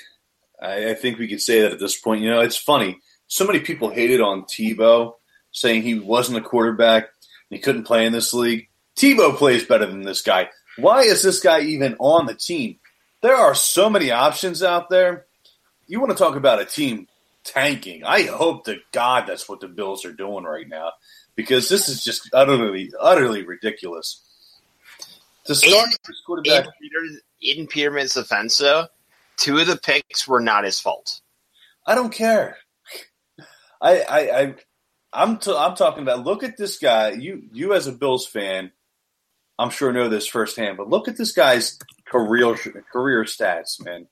I, 0.60 0.90
I 0.90 0.94
think 0.94 1.18
we 1.18 1.28
could 1.28 1.40
say 1.40 1.62
that 1.62 1.72
at 1.72 1.78
this 1.80 1.98
point. 1.98 2.20
You 2.20 2.28
know, 2.28 2.40
it's 2.40 2.58
funny. 2.58 2.98
So 3.28 3.46
many 3.46 3.60
people 3.60 3.88
hated 3.88 4.20
on 4.20 4.42
Tebow, 4.42 5.14
saying 5.52 5.82
he 5.82 5.98
wasn't 5.98 6.36
a 6.36 6.42
quarterback 6.42 7.13
he 7.54 7.60
couldn't 7.60 7.84
play 7.84 8.06
in 8.06 8.12
this 8.12 8.34
league. 8.34 8.68
Tebow 8.96 9.36
plays 9.36 9.64
better 9.64 9.86
than 9.86 10.02
this 10.02 10.22
guy. 10.22 10.50
Why 10.76 11.02
is 11.02 11.22
this 11.22 11.40
guy 11.40 11.60
even 11.60 11.96
on 11.98 12.26
the 12.26 12.34
team? 12.34 12.78
There 13.22 13.36
are 13.36 13.54
so 13.54 13.88
many 13.88 14.10
options 14.10 14.62
out 14.62 14.90
there. 14.90 15.26
You 15.86 16.00
want 16.00 16.12
to 16.12 16.18
talk 16.18 16.36
about 16.36 16.60
a 16.60 16.64
team 16.64 17.08
tanking? 17.44 18.04
I 18.04 18.22
hope 18.22 18.64
to 18.64 18.78
God 18.92 19.26
that's 19.26 19.48
what 19.48 19.60
the 19.60 19.68
Bills 19.68 20.04
are 20.04 20.12
doing 20.12 20.44
right 20.44 20.68
now 20.68 20.92
because 21.36 21.68
this 21.68 21.88
is 21.88 22.02
just 22.02 22.28
utterly, 22.32 22.92
utterly 22.98 23.42
ridiculous. 23.42 24.20
To 25.46 25.54
start 25.54 25.90
this 26.06 26.22
quarterback, 26.24 26.66
In, 26.66 26.72
Peter, 26.80 27.20
in 27.42 27.66
Peterman's 27.66 28.14
defense, 28.14 28.56
though, 28.56 28.86
two 29.36 29.58
of 29.58 29.66
the 29.66 29.76
picks 29.76 30.26
were 30.26 30.40
not 30.40 30.64
his 30.64 30.80
fault. 30.80 31.20
I 31.86 31.94
don't 31.94 32.12
care. 32.12 32.56
I 33.80 34.00
I, 34.00 34.40
I 34.40 34.54
I'm 35.14 35.38
t- 35.38 35.54
I'm 35.56 35.76
talking 35.76 36.02
about. 36.02 36.24
Look 36.24 36.42
at 36.42 36.56
this 36.56 36.78
guy. 36.78 37.12
You 37.12 37.44
you 37.52 37.74
as 37.74 37.86
a 37.86 37.92
Bills 37.92 38.26
fan, 38.26 38.72
I'm 39.58 39.70
sure 39.70 39.92
know 39.92 40.08
this 40.08 40.26
firsthand. 40.26 40.76
But 40.76 40.88
look 40.88 41.08
at 41.08 41.16
this 41.16 41.32
guy's 41.32 41.78
career 42.04 42.56
career 42.92 43.24
stats, 43.24 43.82
man. 43.84 44.06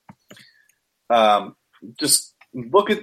Um, 1.10 1.56
just 1.98 2.34
look 2.54 2.90
at. 2.90 3.00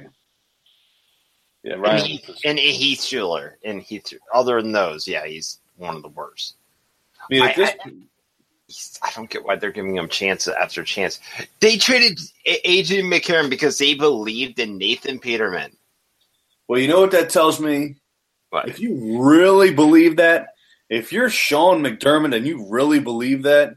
Yeah, 1.63 1.75
And, 1.75 1.83
Ryan. 1.83 2.05
Heath, 2.07 2.31
and 2.45 2.59
Heath 2.59 3.01
Shuler. 3.01 3.53
And 3.65 3.83
Heath, 3.83 4.13
other 4.33 4.61
than 4.63 4.73
those, 4.73 5.07
yeah, 5.07 5.27
he's 5.27 5.59
one 5.77 5.97
of 5.97 6.03
the 6.03 6.09
worst. 6.09 6.55
I 7.21 7.25
mean, 7.31 7.43
at 7.43 7.51
I- 7.51 7.55
this, 7.55 7.71
He's- 8.67 8.99
I 9.03 9.11
don't 9.17 9.29
get 9.29 9.45
why 9.45 9.57
they're 9.57 9.73
giving 9.73 9.97
him 9.97 10.09
chance 10.09 10.47
after 10.47 10.85
chance. 10.85 11.19
They 11.59 11.77
traded 11.77 12.19
AJ 12.47 13.03
McCarron 13.03 13.51
because 13.51 13.79
they 13.79 13.95
believed 13.95 14.59
in 14.61 14.79
Nathan 14.79 15.19
Peterman. 15.19 15.77
well, 16.69 16.79
you 16.81 16.87
know 16.87 17.01
what 17.01 17.11
that 17.11 17.31
tells 17.31 17.59
me? 17.59 17.97
But 18.53 18.69
If 18.69 18.79
you 18.81 19.21
really 19.23 19.73
believe 19.75 20.17
that, 20.17 20.55
if 20.89 21.13
you're 21.13 21.29
Sean 21.31 21.83
McDermott 21.83 22.35
and 22.35 22.47
you 22.47 22.65
really 22.69 23.01
believe 23.01 23.43
that, 23.43 23.75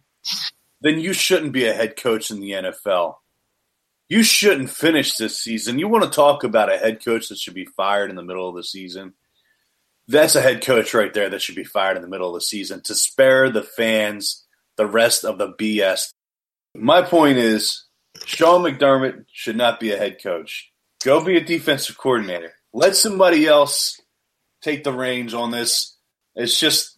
then 0.82 1.00
you 1.00 1.12
shouldn't 1.14 1.54
be 1.54 1.66
a 1.66 1.74
head 1.74 1.96
coach 1.96 2.30
in 2.30 2.40
the 2.40 2.52
NFL. 2.52 3.16
You 4.10 4.24
shouldn't 4.24 4.70
finish 4.70 5.16
this 5.16 5.40
season. 5.40 5.80
You 5.80 5.88
want 5.88 6.04
to 6.04 6.10
talk 6.10 6.44
about 6.44 6.72
a 6.72 6.78
head 6.78 7.04
coach 7.04 7.30
that 7.30 7.38
should 7.38 7.54
be 7.54 7.66
fired 7.66 8.10
in 8.10 8.16
the 8.16 8.24
middle 8.24 8.48
of 8.48 8.56
the 8.56 8.64
season? 8.64 9.14
That's 10.08 10.36
a 10.36 10.42
head 10.42 10.62
coach 10.62 10.94
right 10.94 11.14
there 11.14 11.30
that 11.30 11.42
should 11.42 11.56
be 11.56 11.64
fired 11.64 11.96
in 11.96 12.04
the 12.04 12.10
middle 12.10 12.28
of 12.30 12.34
the 12.36 12.42
season 12.42 12.82
to 12.82 12.96
spare 12.96 13.50
the 13.50 13.64
fans 13.64 14.44
the 14.76 14.86
rest 14.86 15.24
of 15.24 15.38
the 15.38 15.54
BS. 15.54 16.12
My 16.76 17.02
point 17.02 17.38
is, 17.38 17.86
Sean 18.26 18.64
McDermott 18.64 19.26
should 19.32 19.56
not 19.56 19.80
be 19.80 19.92
a 19.92 19.98
head 19.98 20.22
coach. 20.22 20.72
Go 21.04 21.24
be 21.24 21.38
a 21.38 21.44
defensive 21.44 21.98
coordinator. 21.98 22.54
Let 22.74 22.96
somebody 22.96 23.46
else 23.46 24.02
take 24.62 24.84
the 24.84 24.94
reins 24.94 25.34
on 25.34 25.52
this. 25.52 25.96
It's 26.36 26.60
just, 26.60 26.98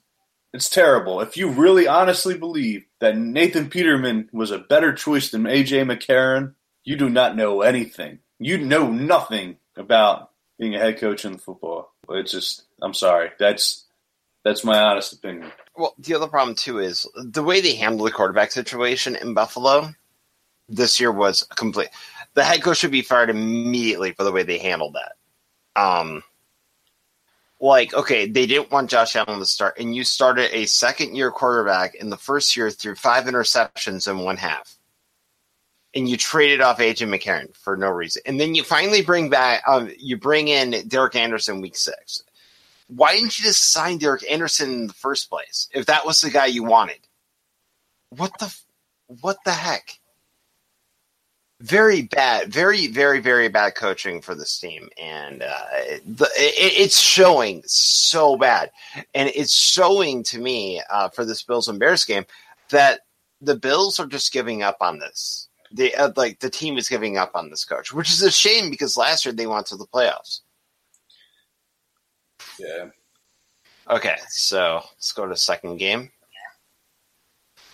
it's 0.54 0.70
terrible. 0.70 1.22
If 1.22 1.38
you 1.38 1.50
really 1.50 1.88
honestly 1.88 2.38
believe 2.38 2.86
that 3.02 3.18
Nathan 3.18 3.70
Peterman 3.70 4.30
was 4.32 4.52
a 4.52 4.60
better 4.60 4.94
choice 4.94 5.32
than 5.32 5.44
AJ 5.44 5.86
McCarron, 5.86 6.54
you 6.86 6.96
do 6.96 7.10
not 7.10 7.36
know 7.36 7.62
anything. 7.62 8.20
You 8.40 8.58
know 8.58 8.90
nothing 8.90 9.58
about 9.76 10.32
being 10.58 10.76
a 10.76 10.80
head 10.80 11.00
coach 11.00 11.26
in 11.26 11.34
the 11.34 11.38
football. 11.38 11.94
It's 12.10 12.32
just, 12.32 12.64
I'm 12.82 12.94
sorry. 12.94 13.32
That's 13.38 13.86
that's 14.44 14.64
my 14.64 14.80
honest 14.80 15.12
opinion. 15.12 15.52
Well, 15.76 15.96
the 15.98 16.14
other 16.14 16.28
problem 16.28 16.56
too 16.56 16.80
is 16.80 17.08
the 17.16 17.44
way 17.44 17.60
they 17.60 17.76
handled 17.76 18.08
the 18.08 18.14
quarterback 18.14 18.52
situation 18.52 19.16
in 19.16 19.34
Buffalo 19.34 19.90
this 20.70 21.00
year 21.00 21.12
was 21.12 21.44
complete. 21.56 21.90
The 22.36 22.44
head 22.44 22.62
coach 22.62 22.78
should 22.78 22.92
be 22.92 23.02
fired 23.02 23.30
immediately 23.30 24.12
for 24.12 24.24
the 24.24 24.32
way 24.32 24.44
they 24.44 24.60
handled 24.60 24.96
that. 24.96 25.82
Um, 25.82 26.24
like, 27.60 27.94
okay, 27.94 28.28
they 28.28 28.46
didn't 28.46 28.72
want 28.72 28.90
Josh 28.90 29.16
Allen 29.16 29.40
to 29.40 29.46
start, 29.46 29.80
and 29.80 29.96
you 29.96 30.04
started 30.04 30.56
a 30.56 30.66
second 30.66 31.16
year 31.16 31.32
quarterback 31.32 31.96
in 31.96 32.10
the 32.10 32.18
first 32.18 32.56
year 32.56 32.70
through 32.70 32.96
five 32.96 33.26
interceptions 33.26 34.10
in 34.10 34.20
one 34.20 34.38
half. 34.38 34.75
And 35.96 36.10
you 36.10 36.18
traded 36.18 36.62
off 36.62 36.80
AJ 36.80 37.08
McCarron 37.08 37.56
for 37.56 37.78
no 37.78 37.90
reason. 37.90 38.22
And 38.26 38.40
then 38.40 38.54
you 38.54 38.64
finally 38.64 39.02
bring 39.02 39.30
back, 39.30 39.64
um, 39.66 39.90
you 39.98 40.18
bring 40.18 40.50
in 40.50 40.88
Derek 40.88 41.16
Anderson 41.16 41.62
week 41.62 41.78
six. 41.78 42.24
Why 42.88 43.16
didn't 43.16 43.38
you 43.40 43.46
just 43.46 43.72
sign 43.72 43.98
Derek 43.98 44.30
Anderson 44.30 44.74
in 44.74 44.88
the 44.88 44.94
first 44.94 45.30
place 45.30 45.70
if 45.74 45.86
that 45.86 46.06
was 46.06 46.22
the 46.22 46.30
guy 46.30 46.48
you 46.48 46.64
wanted? 46.64 47.00
What 48.10 48.38
the, 48.40 48.54
what 49.08 49.38
the 49.46 49.52
heck? 49.52 50.00
very 51.62 52.02
bad, 52.04 52.52
very, 52.52 52.88
very, 52.88 53.20
very 53.20 53.48
bad 53.48 53.76
coaching 53.76 54.22
for 54.22 54.36
this 54.36 54.60
team, 54.60 54.90
and 55.02 55.42
uh, 55.42 55.66
the, 56.06 56.26
it, 56.36 56.82
it's 56.82 57.00
showing 57.00 57.64
so 57.66 58.36
bad, 58.36 58.72
and 59.14 59.32
it's 59.34 59.54
showing 59.54 60.24
to 60.24 60.40
me 60.40 60.82
uh, 60.90 61.10
for 61.10 61.24
this 61.24 61.44
Bills 61.44 61.68
and 61.68 61.80
Bears 61.80 62.04
game 62.04 62.26
that 62.70 63.02
the 63.42 63.56
Bills 63.56 64.00
are 64.00 64.08
just 64.08 64.34
giving 64.34 64.64
up 64.64 64.78
on 64.82 65.00
this. 65.00 65.45
They 65.72 65.94
uh, 65.94 66.12
like 66.16 66.40
the 66.40 66.50
team 66.50 66.78
is 66.78 66.90
giving 66.90 67.18
up 67.18 67.32
on 67.36 67.50
this 67.50 67.66
coach, 67.66 67.94
which 67.94 68.10
is 68.12 68.22
a 68.22 68.32
shame 68.32 68.70
because 68.70 68.98
last 68.98 69.26
year 69.26 69.34
they 69.34 69.48
went 69.48 69.66
to 69.68 69.76
the 69.76 69.88
playoffs. 69.88 70.42
Yeah. 72.60 72.88
Okay, 73.90 74.16
so 74.30 74.82
let's 74.96 75.12
go 75.12 75.24
to 75.24 75.30
the 75.30 75.38
second 75.38 75.78
game. 75.78 76.12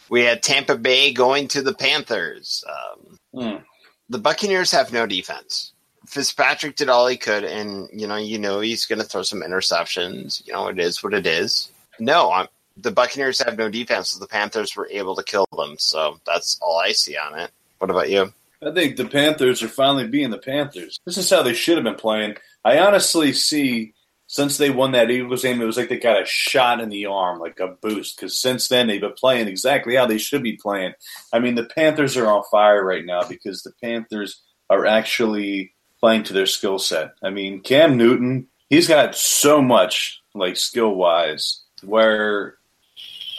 We 0.09 0.21
had 0.23 0.43
Tampa 0.43 0.77
Bay 0.77 1.13
going 1.13 1.47
to 1.49 1.61
the 1.61 1.73
Panthers. 1.73 2.63
Um, 2.67 3.17
Hmm. 3.33 3.63
the 4.09 4.19
Buccaneers 4.19 4.71
have 4.71 4.91
no 4.91 5.05
defense. 5.05 5.71
Fitzpatrick 6.05 6.75
did 6.75 6.89
all 6.89 7.07
he 7.07 7.15
could, 7.15 7.45
and 7.45 7.87
you 7.93 8.07
know, 8.07 8.17
you 8.17 8.37
know, 8.37 8.59
he's 8.59 8.85
going 8.85 8.99
to 8.99 9.05
throw 9.05 9.21
some 9.23 9.41
interceptions. 9.41 10.45
You 10.45 10.51
know, 10.51 10.67
it 10.67 10.79
is 10.79 11.01
what 11.01 11.13
it 11.13 11.25
is. 11.25 11.71
No, 11.99 12.29
I'm, 12.31 12.47
the 12.75 12.91
Buccaneers 12.91 13.39
have 13.39 13.57
no 13.57 13.69
defense. 13.69 14.09
So 14.09 14.19
the 14.19 14.27
Panthers 14.27 14.75
were 14.75 14.89
able 14.91 15.15
to 15.15 15.23
kill 15.23 15.45
them, 15.55 15.75
so 15.79 16.19
that's 16.25 16.59
all 16.61 16.77
I 16.77 16.91
see 16.91 17.15
on 17.15 17.39
it. 17.39 17.51
What 17.81 17.89
about 17.89 18.11
you? 18.11 18.31
I 18.61 18.71
think 18.71 18.95
the 18.95 19.07
Panthers 19.07 19.63
are 19.63 19.67
finally 19.67 20.05
being 20.05 20.29
the 20.29 20.37
Panthers. 20.37 20.99
This 21.03 21.17
is 21.17 21.27
how 21.27 21.41
they 21.41 21.55
should 21.55 21.77
have 21.77 21.83
been 21.83 21.95
playing. 21.95 22.35
I 22.63 22.77
honestly 22.77 23.33
see 23.33 23.95
since 24.27 24.59
they 24.59 24.69
won 24.69 24.91
that 24.91 25.09
Eagles 25.09 25.41
game, 25.41 25.59
it 25.59 25.65
was 25.65 25.77
like 25.77 25.89
they 25.89 25.97
got 25.97 26.21
a 26.21 26.25
shot 26.27 26.79
in 26.79 26.89
the 26.89 27.07
arm, 27.07 27.39
like 27.39 27.59
a 27.59 27.69
boost. 27.81 28.15
Because 28.15 28.37
since 28.37 28.67
then, 28.67 28.85
they've 28.85 29.01
been 29.01 29.13
playing 29.13 29.47
exactly 29.47 29.95
how 29.95 30.05
they 30.05 30.19
should 30.19 30.43
be 30.43 30.57
playing. 30.57 30.93
I 31.33 31.39
mean, 31.39 31.55
the 31.55 31.65
Panthers 31.65 32.15
are 32.17 32.27
on 32.27 32.43
fire 32.51 32.85
right 32.85 33.03
now 33.03 33.27
because 33.27 33.63
the 33.63 33.73
Panthers 33.83 34.43
are 34.69 34.85
actually 34.85 35.73
playing 35.99 36.25
to 36.25 36.33
their 36.33 36.45
skill 36.45 36.77
set. 36.77 37.13
I 37.23 37.31
mean, 37.31 37.61
Cam 37.61 37.97
Newton, 37.97 38.47
he's 38.69 38.87
got 38.87 39.15
so 39.15 39.59
much, 39.59 40.21
like 40.35 40.55
skill 40.55 40.93
wise, 40.93 41.63
where 41.81 42.59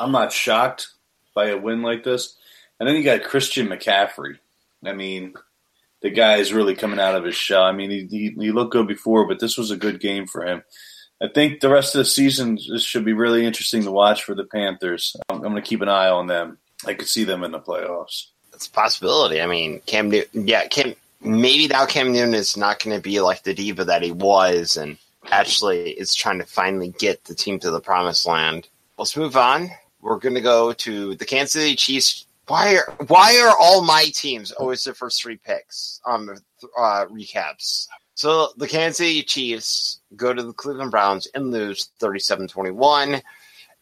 I'm 0.01 0.11
not 0.11 0.33
shocked 0.33 0.89
by 1.33 1.51
a 1.51 1.57
win 1.57 1.83
like 1.83 2.03
this. 2.03 2.37
And 2.83 2.89
then 2.89 2.97
you 2.97 3.05
got 3.05 3.23
Christian 3.23 3.69
McCaffrey. 3.69 4.39
I 4.85 4.93
mean, 4.93 5.35
the 6.01 6.11
guy 6.11 6.39
is 6.39 6.53
really 6.53 6.75
coming 6.75 6.99
out 6.99 7.15
of 7.15 7.23
his 7.23 7.37
shell. 7.37 7.63
I 7.63 7.71
mean, 7.71 7.91
he, 7.91 8.07
he, 8.11 8.35
he 8.37 8.51
looked 8.51 8.73
good 8.73 8.89
before, 8.89 9.29
but 9.29 9.39
this 9.39 9.57
was 9.57 9.71
a 9.71 9.77
good 9.77 10.01
game 10.01 10.27
for 10.27 10.45
him. 10.45 10.65
I 11.23 11.29
think 11.29 11.61
the 11.61 11.69
rest 11.69 11.95
of 11.95 12.01
the 12.01 12.05
season 12.05 12.59
this 12.69 12.83
should 12.83 13.05
be 13.05 13.13
really 13.13 13.47
interesting 13.47 13.85
to 13.85 13.93
watch 13.93 14.25
for 14.25 14.35
the 14.35 14.43
Panthers. 14.43 15.15
I'm, 15.29 15.37
I'm 15.37 15.53
going 15.53 15.55
to 15.55 15.63
keep 15.63 15.81
an 15.81 15.89
eye 15.89 16.09
on 16.09 16.27
them. 16.27 16.59
I 16.85 16.95
could 16.95 17.07
see 17.07 17.23
them 17.23 17.45
in 17.45 17.53
the 17.53 17.61
playoffs. 17.61 18.27
It's 18.53 18.67
a 18.67 18.73
possibility. 18.73 19.41
I 19.41 19.47
mean, 19.47 19.81
Cam 19.87 20.11
Newton, 20.11 20.49
yeah, 20.49 20.67
Cam. 20.67 20.97
Maybe 21.21 21.69
now 21.69 21.87
Cam 21.87 22.11
Newton 22.11 22.35
is 22.35 22.57
not 22.57 22.83
going 22.83 22.97
to 22.97 23.01
be 23.01 23.21
like 23.21 23.45
the 23.45 23.55
diva 23.55 23.85
that 23.85 24.03
he 24.03 24.11
was, 24.11 24.77
and 24.77 24.99
actually 25.31 25.91
is 25.91 26.17
trying 26.17 26.41
to 26.41 26.47
finally 26.47 26.93
get 26.99 27.27
the 27.27 27.37
team 27.37 27.61
to 27.61 27.71
the 27.71 27.81
promised 27.81 28.27
land. 28.27 28.67
Let's 28.99 29.17
move 29.17 29.37
on. 29.37 29.71
We're 30.01 30.19
going 30.19 30.35
to 30.35 30.41
go 30.41 30.73
to 30.73 31.15
the 31.15 31.25
Kansas 31.25 31.53
City 31.53 31.77
Chiefs 31.77 32.27
why 32.53 32.77
are 32.77 32.95
why 33.07 33.41
are 33.41 33.57
all 33.59 33.81
my 33.83 34.05
teams 34.15 34.53
always 34.53 34.85
the 34.85 34.93
first 34.93 35.23
three 35.23 35.39
picks 35.39 36.03
on 36.05 36.29
um, 36.29 36.37
uh, 36.79 37.07
recaps? 37.07 37.87
So 38.15 38.49
the 38.59 38.69
Kansas 38.69 38.99
City 38.99 39.23
Chiefs 39.23 40.03
go 40.17 40.35
to 40.35 40.43
the 40.43 40.53
Cleveland 40.53 40.91
Browns 40.91 41.27
and 41.35 41.51
lose 41.51 41.89
37-21. 41.99 43.23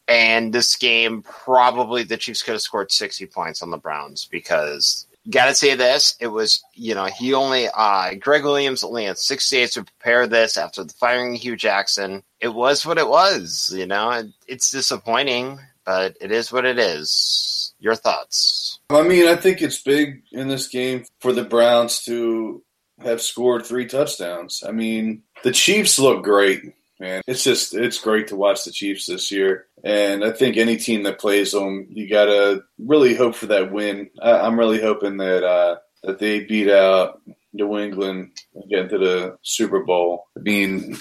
And 0.07 0.53
this 0.53 0.77
game, 0.77 1.23
probably 1.23 2.05
the 2.05 2.17
Chiefs 2.17 2.45
could 2.45 2.53
have 2.53 2.61
scored 2.63 2.93
60 2.93 3.27
points 3.27 3.61
on 3.61 3.71
the 3.73 3.77
Browns 3.77 4.29
because 4.31 5.09
gotta 5.29 5.57
say 5.57 5.75
this, 5.75 6.15
it 6.21 6.29
was, 6.29 6.63
you 6.75 6.95
know, 6.95 7.07
he 7.07 7.35
only 7.35 7.67
uh 7.75 8.15
Gregg 8.21 8.45
Williams 8.45 8.85
only 8.85 9.07
had 9.07 9.19
six 9.19 9.51
days 9.51 9.73
to 9.73 9.83
prepare 9.83 10.29
this 10.29 10.57
after 10.57 10.85
the 10.85 10.93
firing 10.93 11.35
Hue 11.35 11.57
Jackson. 11.57 12.23
It 12.39 12.55
was 12.55 12.87
what 12.87 12.99
it 12.99 13.09
was, 13.09 13.75
you 13.77 13.87
know. 13.87 14.31
It's 14.47 14.71
disappointing, 14.71 15.59
but 15.85 16.17
it 16.21 16.31
is 16.31 16.53
what 16.53 16.65
it 16.65 16.79
is. 16.79 17.60
Your 17.81 17.95
thoughts? 17.95 18.79
I 18.91 19.03
mean, 19.03 19.27
I 19.27 19.37
think 19.37 19.63
it's 19.63 19.83
big 19.83 20.23
in 20.33 20.49
this 20.49 20.69
game 20.69 21.05
for 21.21 21.33
the 21.33 21.45
Browns 21.45 22.03
to 22.05 22.63
have 23.01 23.23
scored 23.23 23.65
three 23.65 23.87
touchdowns. 23.87 24.63
I 24.67 24.73
mean, 24.73 25.23
the 25.43 25.51
Chiefs 25.51 25.99
look 25.99 26.23
great, 26.23 26.63
man. 26.99 27.23
It's 27.27 27.43
just 27.43 27.75
it's 27.75 27.99
great 27.99 28.29
to 28.29 28.37
watch 28.37 28.65
the 28.65 28.71
Chiefs 28.71 29.07
this 29.07 29.31
year, 29.31 29.67
and 29.83 30.23
I 30.23 30.31
think 30.31 30.57
any 30.57 30.77
team 30.77 31.05
that 31.05 31.19
plays 31.19 31.53
them, 31.53 31.87
you 31.89 32.09
gotta 32.09 32.63
really 32.79 33.15
hope 33.15 33.35
for 33.35 33.47
that 33.47 33.73
win. 33.73 34.11
I, 34.21 34.33
I'm 34.33 34.59
really 34.59 34.81
hoping 34.81 35.17
that 35.17 35.43
uh, 35.43 35.77
that 36.03 36.19
they 36.19 36.41
beat 36.45 36.71
out 36.71 37.23
New 37.53 37.79
England 37.79 38.33
and 38.55 38.71
get 38.71 38.81
into 38.81 38.99
the 38.99 39.39
Super 39.43 39.83
Bowl. 39.85 40.27
I 40.37 40.41
mean, 40.41 40.99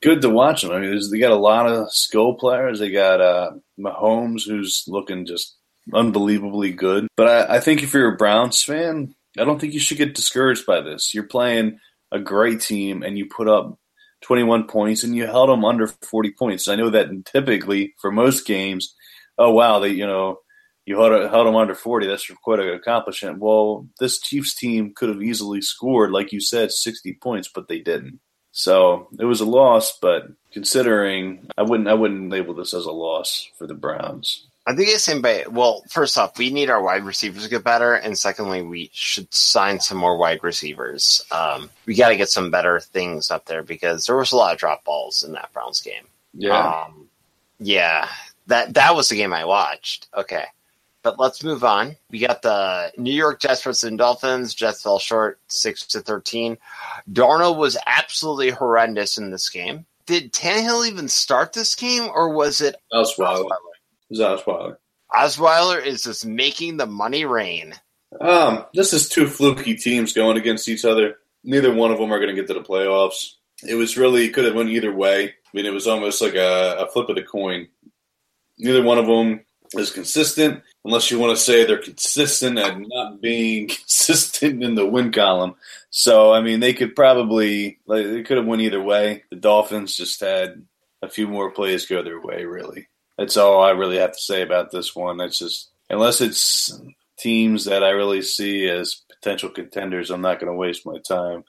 good 0.00 0.22
to 0.22 0.30
watch 0.30 0.62
them. 0.62 0.72
I 0.72 0.78
mean, 0.78 1.00
they 1.10 1.18
got 1.18 1.32
a 1.32 1.36
lot 1.36 1.66
of 1.66 1.92
skill 1.92 2.34
players. 2.34 2.78
They 2.78 2.90
got 2.90 3.20
uh, 3.20 3.52
Mahomes, 3.78 4.46
who's 4.46 4.84
looking 4.86 5.26
just 5.26 5.56
unbelievably 5.92 6.72
good. 6.72 7.08
But 7.16 7.28
I, 7.28 7.56
I, 7.56 7.60
think 7.60 7.82
if 7.82 7.92
you're 7.92 8.14
a 8.14 8.16
Browns 8.16 8.62
fan, 8.62 9.14
I 9.38 9.44
don't 9.44 9.60
think 9.60 9.74
you 9.74 9.80
should 9.80 9.98
get 9.98 10.14
discouraged 10.14 10.66
by 10.66 10.80
this. 10.80 11.14
You're 11.14 11.24
playing 11.24 11.80
a 12.12 12.18
great 12.18 12.60
team 12.60 13.02
and 13.02 13.18
you 13.18 13.26
put 13.26 13.48
up 13.48 13.78
21 14.22 14.66
points 14.66 15.04
and 15.04 15.14
you 15.14 15.26
held 15.26 15.48
them 15.48 15.64
under 15.64 15.86
40 15.86 16.32
points. 16.38 16.68
I 16.68 16.76
know 16.76 16.90
that 16.90 17.08
typically 17.26 17.94
for 18.00 18.10
most 18.10 18.46
games, 18.46 18.94
oh 19.36 19.50
wow, 19.50 19.80
they 19.80 19.90
you 19.90 20.06
know 20.06 20.38
you 20.86 20.98
held, 20.98 21.30
held 21.30 21.46
them 21.46 21.56
under 21.56 21.74
40. 21.74 22.06
That's 22.06 22.30
quite 22.42 22.60
an 22.60 22.68
accomplishment. 22.74 23.38
Well, 23.38 23.88
this 24.00 24.20
Chiefs 24.20 24.54
team 24.54 24.92
could 24.94 25.08
have 25.08 25.22
easily 25.22 25.62
scored, 25.62 26.10
like 26.10 26.32
you 26.32 26.40
said, 26.40 26.72
60 26.72 27.18
points, 27.22 27.50
but 27.54 27.68
they 27.68 27.80
didn't. 27.80 28.20
So 28.52 29.08
it 29.18 29.24
was 29.24 29.40
a 29.40 29.46
loss, 29.46 29.98
but 30.00 30.28
considering 30.52 31.48
I 31.58 31.62
wouldn't 31.62 31.88
I 31.88 31.94
wouldn't 31.94 32.30
label 32.30 32.54
this 32.54 32.72
as 32.72 32.84
a 32.84 32.92
loss 32.92 33.48
for 33.58 33.66
the 33.66 33.74
Browns. 33.74 34.46
I 34.66 34.74
think 34.74 34.88
it's 34.88 35.02
same 35.02 35.20
by 35.20 35.44
well, 35.50 35.84
first 35.90 36.16
off, 36.16 36.38
we 36.38 36.50
need 36.50 36.70
our 36.70 36.82
wide 36.82 37.04
receivers 37.04 37.44
to 37.44 37.50
get 37.50 37.64
better, 37.64 37.94
and 37.94 38.16
secondly, 38.16 38.62
we 38.62 38.90
should 38.94 39.32
sign 39.32 39.78
some 39.78 39.98
more 39.98 40.16
wide 40.16 40.42
receivers. 40.42 41.22
Um, 41.30 41.68
we 41.84 41.94
got 41.94 42.08
to 42.08 42.16
get 42.16 42.30
some 42.30 42.50
better 42.50 42.80
things 42.80 43.30
up 43.30 43.44
there 43.44 43.62
because 43.62 44.06
there 44.06 44.16
was 44.16 44.32
a 44.32 44.36
lot 44.36 44.54
of 44.54 44.58
drop 44.58 44.82
balls 44.84 45.22
in 45.22 45.32
that 45.32 45.52
Browns 45.52 45.82
game. 45.82 46.04
Yeah, 46.32 46.86
um, 46.86 47.08
yeah, 47.58 48.08
that 48.46 48.72
that 48.72 48.94
was 48.94 49.10
the 49.10 49.16
game 49.16 49.34
I 49.34 49.44
watched. 49.44 50.08
Okay, 50.16 50.44
but 51.02 51.20
let's 51.20 51.44
move 51.44 51.62
on. 51.62 51.96
We 52.10 52.18
got 52.20 52.40
the 52.40 52.90
New 52.96 53.12
York 53.12 53.40
Jets 53.40 53.62
versus 53.62 53.90
the 53.90 53.94
Dolphins. 53.94 54.54
Jets 54.54 54.82
fell 54.82 54.98
short, 54.98 55.38
six 55.48 55.84
to 55.88 56.00
thirteen. 56.00 56.56
Darnold 57.12 57.58
was 57.58 57.76
absolutely 57.84 58.48
horrendous 58.48 59.18
in 59.18 59.30
this 59.30 59.50
game. 59.50 59.84
Did 60.06 60.32
Tannehill 60.32 60.88
even 60.88 61.08
start 61.08 61.52
this 61.52 61.74
game, 61.74 62.08
or 62.14 62.30
was 62.32 62.62
it 62.62 62.76
Osweiler? 64.12 64.38
Osweiler. 64.44 64.76
Osweiler 65.12 65.84
is 65.84 66.02
just 66.02 66.26
making 66.26 66.76
the 66.76 66.86
money 66.86 67.24
rain. 67.24 67.74
Um, 68.20 68.64
this 68.74 68.92
is 68.92 69.08
two 69.08 69.26
fluky 69.26 69.74
teams 69.76 70.12
going 70.12 70.36
against 70.36 70.68
each 70.68 70.84
other. 70.84 71.16
Neither 71.42 71.72
one 71.72 71.90
of 71.90 71.98
them 71.98 72.12
are 72.12 72.18
going 72.18 72.34
to 72.34 72.40
get 72.40 72.48
to 72.48 72.54
the 72.54 72.60
playoffs. 72.60 73.34
It 73.66 73.74
was 73.74 73.96
really 73.96 74.28
could 74.30 74.44
have 74.44 74.54
went 74.54 74.70
either 74.70 74.92
way. 74.92 75.26
I 75.26 75.30
mean, 75.52 75.66
it 75.66 75.72
was 75.72 75.86
almost 75.86 76.20
like 76.20 76.34
a, 76.34 76.76
a 76.80 76.90
flip 76.90 77.08
of 77.08 77.16
the 77.16 77.22
coin. 77.22 77.68
Neither 78.58 78.82
one 78.82 78.98
of 78.98 79.06
them 79.06 79.44
is 79.72 79.90
consistent, 79.90 80.62
unless 80.84 81.10
you 81.10 81.18
want 81.18 81.36
to 81.36 81.42
say 81.42 81.64
they're 81.64 81.78
consistent 81.78 82.58
at 82.58 82.78
not 82.78 83.20
being 83.20 83.68
consistent 83.68 84.62
in 84.62 84.74
the 84.74 84.86
win 84.86 85.12
column. 85.12 85.54
So, 85.90 86.32
I 86.32 86.40
mean, 86.40 86.60
they 86.60 86.72
could 86.72 86.96
probably 86.96 87.78
like 87.86 88.06
they 88.06 88.22
could 88.22 88.36
have 88.36 88.46
went 88.46 88.62
either 88.62 88.82
way. 88.82 89.24
The 89.30 89.36
Dolphins 89.36 89.96
just 89.96 90.20
had 90.20 90.64
a 91.02 91.08
few 91.08 91.28
more 91.28 91.50
plays 91.50 91.86
go 91.86 92.02
their 92.02 92.20
way. 92.20 92.44
Really, 92.44 92.88
that's 93.18 93.36
all 93.36 93.62
I 93.62 93.70
really 93.70 93.98
have 93.98 94.12
to 94.12 94.20
say 94.20 94.42
about 94.42 94.70
this 94.70 94.94
one. 94.94 95.16
That's 95.16 95.38
just 95.38 95.70
unless 95.90 96.20
it's 96.20 96.72
teams 97.18 97.66
that 97.66 97.84
I 97.84 97.90
really 97.90 98.22
see 98.22 98.68
as 98.68 99.02
potential 99.08 99.50
contenders, 99.50 100.10
I'm 100.10 100.20
not 100.20 100.40
going 100.40 100.52
to 100.52 100.58
waste 100.58 100.86
my 100.86 100.98
time 100.98 101.44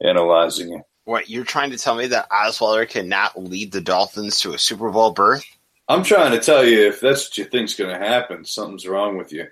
analyzing 0.00 0.74
it. 0.74 0.82
What 1.04 1.30
you're 1.30 1.44
trying 1.44 1.70
to 1.70 1.78
tell 1.78 1.94
me 1.94 2.08
that 2.08 2.30
Osweiler 2.30 2.88
cannot 2.88 3.40
lead 3.40 3.72
the 3.72 3.80
Dolphins 3.80 4.40
to 4.40 4.54
a 4.54 4.58
Super 4.58 4.90
Bowl 4.90 5.12
berth? 5.12 5.44
I'm 5.88 6.02
trying 6.02 6.32
to 6.32 6.40
tell 6.40 6.64
you 6.64 6.88
if 6.88 7.00
that's 7.00 7.28
what 7.28 7.38
you 7.38 7.44
think's 7.44 7.74
going 7.74 7.96
to 7.96 8.06
happen, 8.06 8.44
something's 8.44 8.88
wrong 8.88 9.16
with 9.16 9.32
you. 9.32 9.46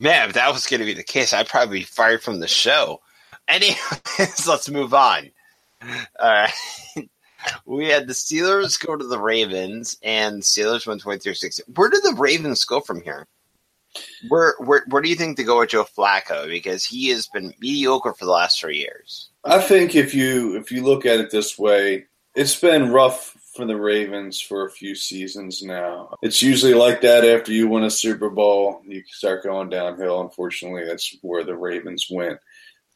Man, 0.00 0.28
if 0.28 0.34
that 0.34 0.52
was 0.52 0.66
going 0.66 0.80
to 0.80 0.86
be 0.86 0.94
the 0.94 1.02
case, 1.02 1.32
I'd 1.32 1.48
probably 1.48 1.80
be 1.80 1.84
fired 1.84 2.22
from 2.22 2.40
the 2.40 2.46
show. 2.46 3.00
Anyways, 3.48 4.46
let's 4.46 4.68
move 4.68 4.92
on. 4.92 5.30
All 5.82 5.90
right. 6.20 6.52
We 7.64 7.88
had 7.88 8.06
the 8.06 8.12
Steelers 8.12 8.84
go 8.84 8.96
to 8.96 9.06
the 9.06 9.18
Ravens, 9.18 9.96
and 10.02 10.42
Steelers 10.42 10.86
went 10.86 11.00
23 11.00 11.34
6. 11.34 11.60
Where 11.74 11.90
did 11.90 12.02
the 12.02 12.16
Ravens 12.18 12.64
go 12.64 12.80
from 12.80 13.00
here? 13.02 13.26
Where, 14.28 14.54
where 14.58 14.84
where 14.88 15.02
do 15.02 15.08
you 15.08 15.16
think 15.16 15.36
they 15.36 15.44
go 15.44 15.60
with 15.60 15.70
Joe 15.70 15.84
Flacco? 15.84 16.48
Because 16.48 16.84
he 16.84 17.08
has 17.08 17.26
been 17.26 17.54
mediocre 17.60 18.12
for 18.12 18.26
the 18.26 18.30
last 18.30 18.60
three 18.60 18.78
years. 18.78 19.30
I 19.44 19.60
think 19.60 19.94
if 19.94 20.14
you 20.14 20.56
if 20.56 20.70
you 20.70 20.84
look 20.84 21.06
at 21.06 21.20
it 21.20 21.30
this 21.30 21.58
way, 21.58 22.06
it's 22.34 22.58
been 22.58 22.92
rough 22.92 23.34
for 23.54 23.64
the 23.64 23.76
Ravens 23.76 24.40
for 24.40 24.66
a 24.66 24.70
few 24.70 24.94
seasons 24.94 25.62
now. 25.62 26.14
It's 26.22 26.42
usually 26.42 26.74
like 26.74 27.00
that 27.00 27.24
after 27.24 27.50
you 27.50 27.66
win 27.68 27.84
a 27.84 27.90
Super 27.90 28.30
Bowl, 28.30 28.82
you 28.86 29.02
start 29.08 29.42
going 29.42 29.68
downhill. 29.68 30.20
Unfortunately, 30.20 30.84
that's 30.84 31.16
where 31.22 31.42
the 31.42 31.56
Ravens 31.56 32.06
went. 32.10 32.38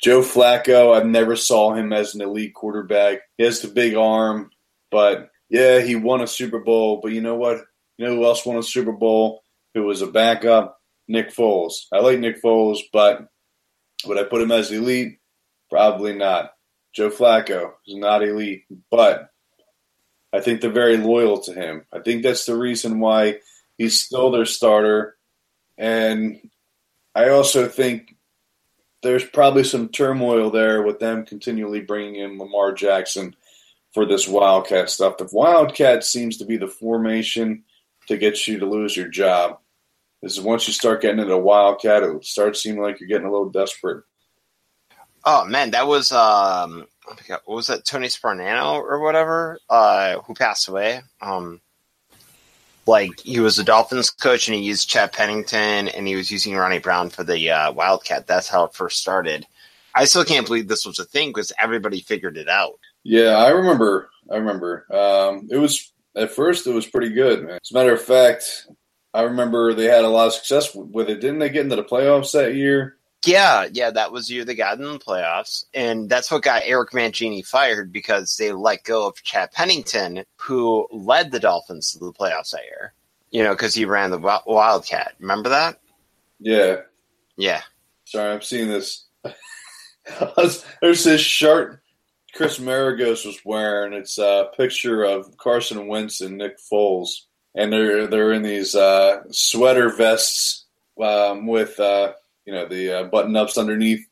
Joe 0.03 0.21
Flacco, 0.21 0.99
I 0.99 1.05
never 1.05 1.37
saw 1.37 1.75
him 1.75 1.93
as 1.93 2.15
an 2.15 2.23
elite 2.23 2.55
quarterback. 2.55 3.21
He 3.39 3.45
has 3.45 3.61
the 3.61 3.69
big 3.69 3.95
arm, 3.95 4.51
but 4.91 5.31
yeah, 5.49 5.81
he 5.81 5.95
won 5.95 6.23
a 6.23 6.27
Super 6.27 6.59
Bowl. 6.59 7.01
But 7.01 7.13
you 7.13 7.21
know 7.21 7.37
what? 7.37 7.59
You 7.97 8.07
know 8.07 8.17
who 8.17 8.25
else 8.25 8.45
won 8.45 8.57
a 8.57 8.63
Super 8.63 8.93
Bowl? 8.93 9.43
Who 9.75 9.85
was 9.85 10.03
a 10.03 10.09
backup? 10.09 10.79
Nick 11.07 11.33
Foles. 11.33 11.87
I 11.93 12.01
like 12.01 12.19
Nick 12.19 12.43
Foles, 12.43 12.81
but 12.93 13.27
would 14.05 14.19
I 14.19 14.25
put 14.25 14.43
him 14.43 14.51
as 14.51 14.73
elite? 14.73 15.19
Probably 15.71 16.15
not. 16.15 16.53
Joe 16.95 17.11
Flacco 17.11 17.73
is 17.87 17.97
not 17.97 18.23
elite, 18.23 18.65
but 18.91 19.31
I 20.33 20.41
think 20.41 20.61
they're 20.61 20.71
very 20.71 20.97
loyal 20.97 21.41
to 21.43 21.53
him. 21.53 21.87
I 21.93 22.01
think 22.01 22.23
that's 22.23 22.45
the 22.45 22.57
reason 22.57 22.99
why 23.01 23.39
he's 23.79 24.01
still 24.01 24.31
their 24.31 24.47
starter. 24.47 25.17
And 25.79 26.41
I 27.15 27.29
also 27.29 27.69
think 27.69 28.17
there's 29.03 29.25
probably 29.25 29.65
some 29.65 29.89
turmoil 29.89 30.51
there 30.51 30.83
with 30.83 30.99
them 30.99 31.27
continually 31.27 31.81
bringing 31.81 32.17
in 32.17 32.39
Lamar 32.39 32.73
Jackson 32.73 33.35
for 33.93 34.07
this 34.07 34.29
Wildcat 34.29 34.91
stuff. 34.91 35.19
The 35.19 35.29
Wildcat 35.33 36.05
seems 36.05 36.39
to 36.39 36.45
be 36.45 36.57
the 36.57 36.69
formation 36.69 37.65
to 38.09 38.17
get 38.17 38.47
you 38.47 38.59
to 38.59 38.67
lose 38.67 38.97
your 38.97 39.09
job. 39.09 39.59
Is 40.23 40.41
once 40.41 40.69
you 40.69 40.73
start 40.73 41.03
getting 41.03 41.19
into 41.19 41.37
Wildcat, 41.37 42.05
it 42.05 42.25
starts 42.25 42.63
seeming 42.63 42.81
like 42.81 43.01
you're 43.01 43.09
getting 43.09 43.27
a 43.27 43.33
little 43.33 43.51
desperate. 43.51 44.05
Oh 45.25 45.45
man, 45.45 45.73
that 45.73 45.87
was 45.87 46.13
um, 46.13 46.87
what 47.05 47.47
was 47.47 47.67
that? 47.69 47.85
Tony 47.85 48.07
Sparano 48.07 48.75
or 48.75 49.01
whatever, 49.01 49.59
uh, 49.69 50.21
who 50.21 50.35
passed 50.35 50.69
away. 50.69 51.01
Um, 51.21 51.61
like 52.87 53.21
he 53.21 53.41
was 53.41 53.59
a 53.59 53.65
Dolphins 53.65 54.11
coach 54.11 54.49
and 54.49 54.55
he 54.55 54.63
used 54.63 54.89
Chad 54.89 55.13
Pennington 55.13 55.89
and 55.89 56.07
he 56.07 56.17
was 56.17 56.31
using 56.31 56.57
Ronnie 56.57 56.79
Brown 56.79 57.11
for 57.11 57.25
the 57.25 57.51
uh, 57.51 57.73
Wildcat. 57.73 58.27
That's 58.27 58.49
how 58.49 58.65
it 58.65 58.75
first 58.75 59.01
started. 59.01 59.47
I 59.95 60.05
still 60.05 60.25
can't 60.25 60.47
believe 60.47 60.69
this 60.69 60.87
was 60.87 60.99
a 60.99 61.05
thing 61.05 61.31
because 61.31 61.53
everybody 61.63 62.01
figured 62.01 62.37
it 62.37 62.49
out. 62.49 62.79
Yeah, 63.05 63.37
I 63.37 63.51
remember. 63.51 64.11
I 64.31 64.37
remember. 64.37 64.87
Um, 64.91 65.49
it 65.51 65.59
was 65.59 65.93
at 66.17 66.31
first 66.31 66.67
it 66.67 66.73
was 66.73 66.87
pretty 66.87 67.11
good, 67.11 67.45
man. 67.45 67.59
As 67.63 67.71
a 67.71 67.75
matter 67.75 67.93
of 67.93 68.03
fact, 68.03 68.67
I 69.15 69.23
remember 69.23 69.75
they 69.75 69.85
had 69.85 70.05
a 70.05 70.09
lot 70.09 70.29
of 70.29 70.33
success 70.33 70.75
with 70.75 71.11
it. 71.11 71.21
Didn't 71.21 71.39
they 71.39 71.51
get 71.51 71.65
into 71.65 71.77
the 71.77 71.85
playoffs 71.85 72.33
that 72.33 72.55
year? 72.55 72.97
Yeah, 73.25 73.69
yeah, 73.73 73.91
that 73.91 74.11
was 74.11 74.29
you 74.29 74.45
that 74.45 74.55
got 74.55 74.79
in 74.79 74.85
the 74.85 74.99
playoffs, 74.99 75.65
and 75.75 76.09
that's 76.09 76.31
what 76.31 76.43
got 76.43 76.63
Eric 76.65 76.91
Mangini 76.91 77.47
fired 77.47 77.93
because 77.93 78.37
they 78.37 78.53
let 78.53 78.83
go 78.83 79.07
of 79.07 79.23
Chad 79.23 79.53
Pennington, 79.53 80.25
who 80.37 80.89
led 80.91 81.31
the 81.31 81.39
Dolphins 81.39 81.93
to 81.93 82.01
the 82.01 82.13
playoffs 82.13 82.51
that 82.51 82.65
year. 82.65 82.95
You 83.31 83.45
know, 83.45 83.53
because 83.53 83.75
he 83.75 83.85
ran 83.85 84.11
the 84.11 84.19
Wildcat. 84.19 85.15
Remember 85.21 85.51
that? 85.51 85.81
Yeah. 86.41 86.81
Yeah. 87.37 87.63
Sorry, 88.05 88.33
I'm 88.33 88.43
seeing 88.43 88.69
this. 88.69 89.07
There's 90.83 91.05
this 91.05 91.21
shirt 91.21 91.83
Chris 92.33 92.59
Maragos 92.59 93.27
was 93.27 93.45
wearing. 93.45 93.93
It's 93.93 94.19
a 94.19 94.51
picture 94.57 95.05
of 95.05 95.37
Carson 95.37 95.87
Wentz 95.87 96.21
and 96.23 96.39
Nick 96.39 96.59
Foles, 96.59 97.27
and 97.55 97.73
they're 97.73 98.07
they're 98.07 98.33
in 98.33 98.43
these 98.43 98.75
uh, 98.75 99.23
sweater 99.31 99.91
vests 99.91 100.65
um, 101.01 101.47
with. 101.47 101.79
Uh, 101.79 102.13
you 102.45 102.53
know 102.53 102.67
the 102.67 103.01
uh, 103.01 103.05
button 103.05 103.37
ups 103.37 103.59
underneath, 103.59 104.07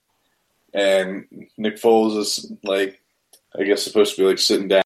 and 0.73 1.27
Nick 1.57 1.77
Foles 1.77 2.17
is 2.19 2.53
like, 2.63 3.01
I 3.59 3.65
guess 3.65 3.83
supposed 3.83 4.17
to 4.17 4.23
be 4.23 4.29
like 4.29 4.39
sitting 4.39 4.69
down, 4.69 4.83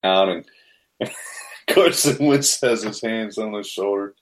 and 1.00 1.10
Carson 1.68 2.26
Wentz 2.26 2.60
has 2.60 2.82
his 2.82 3.00
hands 3.00 3.38
on 3.38 3.52
his 3.52 3.68
shoulder. 3.68 4.14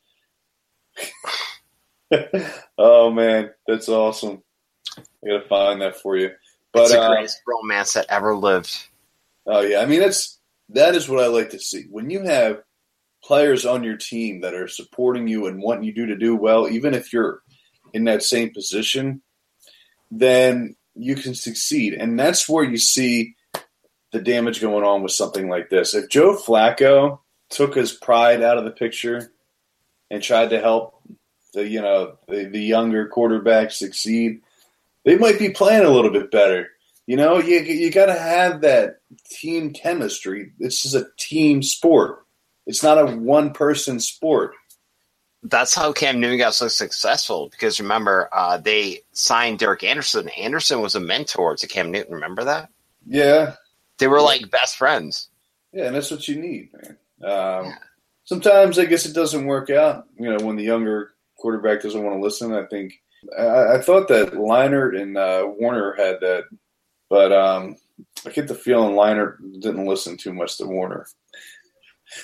oh 2.78 3.10
man, 3.10 3.50
that's 3.66 3.88
awesome! 3.88 4.42
I 4.98 5.28
gotta 5.28 5.48
find 5.48 5.80
that 5.82 5.96
for 5.96 6.16
you. 6.16 6.30
But 6.72 6.82
it's 6.82 6.92
the 6.92 7.00
uh, 7.00 7.10
greatest 7.10 7.42
romance 7.46 7.92
that 7.94 8.06
ever 8.08 8.34
lived. 8.36 8.74
Oh 9.46 9.60
yeah, 9.60 9.80
I 9.80 9.86
mean 9.86 10.00
that's 10.00 10.38
that 10.70 10.94
is 10.94 11.08
what 11.08 11.22
I 11.22 11.28
like 11.28 11.50
to 11.50 11.58
see 11.58 11.84
when 11.90 12.10
you 12.10 12.22
have 12.22 12.62
players 13.22 13.64
on 13.64 13.84
your 13.84 13.96
team 13.96 14.40
that 14.40 14.54
are 14.54 14.68
supporting 14.68 15.28
you 15.28 15.46
and 15.46 15.62
want 15.62 15.84
you 15.84 16.06
to 16.06 16.16
do 16.16 16.34
well, 16.34 16.68
even 16.68 16.94
if 16.94 17.12
you're 17.12 17.42
in 17.92 18.04
that 18.04 18.22
same 18.22 18.50
position, 18.50 19.22
then 20.10 20.76
you 20.94 21.14
can 21.14 21.34
succeed. 21.34 21.94
And 21.94 22.18
that's 22.18 22.48
where 22.48 22.64
you 22.64 22.78
see 22.78 23.34
the 24.12 24.20
damage 24.20 24.60
going 24.60 24.84
on 24.84 25.02
with 25.02 25.12
something 25.12 25.48
like 25.48 25.70
this. 25.70 25.94
If 25.94 26.08
Joe 26.08 26.36
Flacco 26.36 27.20
took 27.48 27.74
his 27.74 27.92
pride 27.92 28.42
out 28.42 28.58
of 28.58 28.64
the 28.64 28.70
picture 28.70 29.32
and 30.10 30.22
tried 30.22 30.50
to 30.50 30.60
help 30.60 31.02
the 31.54 31.68
you 31.68 31.82
know 31.82 32.16
the, 32.28 32.44
the 32.44 32.60
younger 32.60 33.08
quarterback 33.08 33.70
succeed, 33.70 34.42
they 35.04 35.16
might 35.16 35.38
be 35.38 35.50
playing 35.50 35.84
a 35.84 35.90
little 35.90 36.10
bit 36.10 36.30
better. 36.30 36.68
You 37.06 37.16
know, 37.16 37.38
you 37.38 37.60
you 37.60 37.90
got 37.90 38.06
to 38.06 38.18
have 38.18 38.60
that 38.60 39.00
team 39.30 39.72
chemistry. 39.72 40.52
This 40.58 40.84
is 40.84 40.94
a 40.94 41.06
team 41.18 41.62
sport. 41.62 42.24
It's 42.66 42.82
not 42.82 42.98
a 42.98 43.16
one 43.16 43.52
person 43.52 43.98
sport 43.98 44.52
that's 45.42 45.74
how 45.74 45.92
Cam 45.92 46.20
Newton 46.20 46.38
got 46.38 46.54
so 46.54 46.68
successful 46.68 47.48
because 47.50 47.80
remember 47.80 48.28
uh, 48.32 48.58
they 48.58 49.00
signed 49.12 49.58
Derek 49.58 49.82
Anderson. 49.82 50.28
Anderson 50.30 50.80
was 50.80 50.94
a 50.94 51.00
mentor 51.00 51.56
to 51.56 51.66
Cam 51.66 51.90
Newton. 51.90 52.14
Remember 52.14 52.44
that? 52.44 52.68
Yeah, 53.06 53.54
they 53.98 54.06
were 54.06 54.20
like 54.20 54.50
best 54.50 54.76
friends. 54.76 55.28
Yeah, 55.72 55.86
and 55.86 55.96
that's 55.96 56.10
what 56.10 56.28
you 56.28 56.36
need, 56.36 56.70
man. 56.72 56.96
Um, 57.22 57.66
yeah. 57.66 57.74
Sometimes 58.24 58.78
I 58.78 58.84
guess 58.84 59.06
it 59.06 59.14
doesn't 59.14 59.46
work 59.46 59.70
out. 59.70 60.06
You 60.18 60.30
know, 60.30 60.44
when 60.44 60.56
the 60.56 60.64
younger 60.64 61.14
quarterback 61.42 61.82
doesn't 61.82 62.02
want 62.02 62.16
to 62.16 62.22
listen. 62.22 62.54
I 62.54 62.64
think 62.66 63.02
I, 63.36 63.74
I 63.74 63.80
thought 63.80 64.08
that 64.08 64.32
Leinart 64.34 64.98
and 64.98 65.18
uh, 65.18 65.50
Warner 65.58 65.94
had 65.94 66.20
that, 66.20 66.44
but 67.10 67.32
um, 67.32 67.76
I 68.24 68.30
get 68.30 68.48
the 68.48 68.54
feeling 68.54 68.94
Leinart 68.94 69.38
didn't 69.60 69.86
listen 69.86 70.16
too 70.16 70.32
much 70.32 70.56
to 70.58 70.66
Warner. 70.66 71.06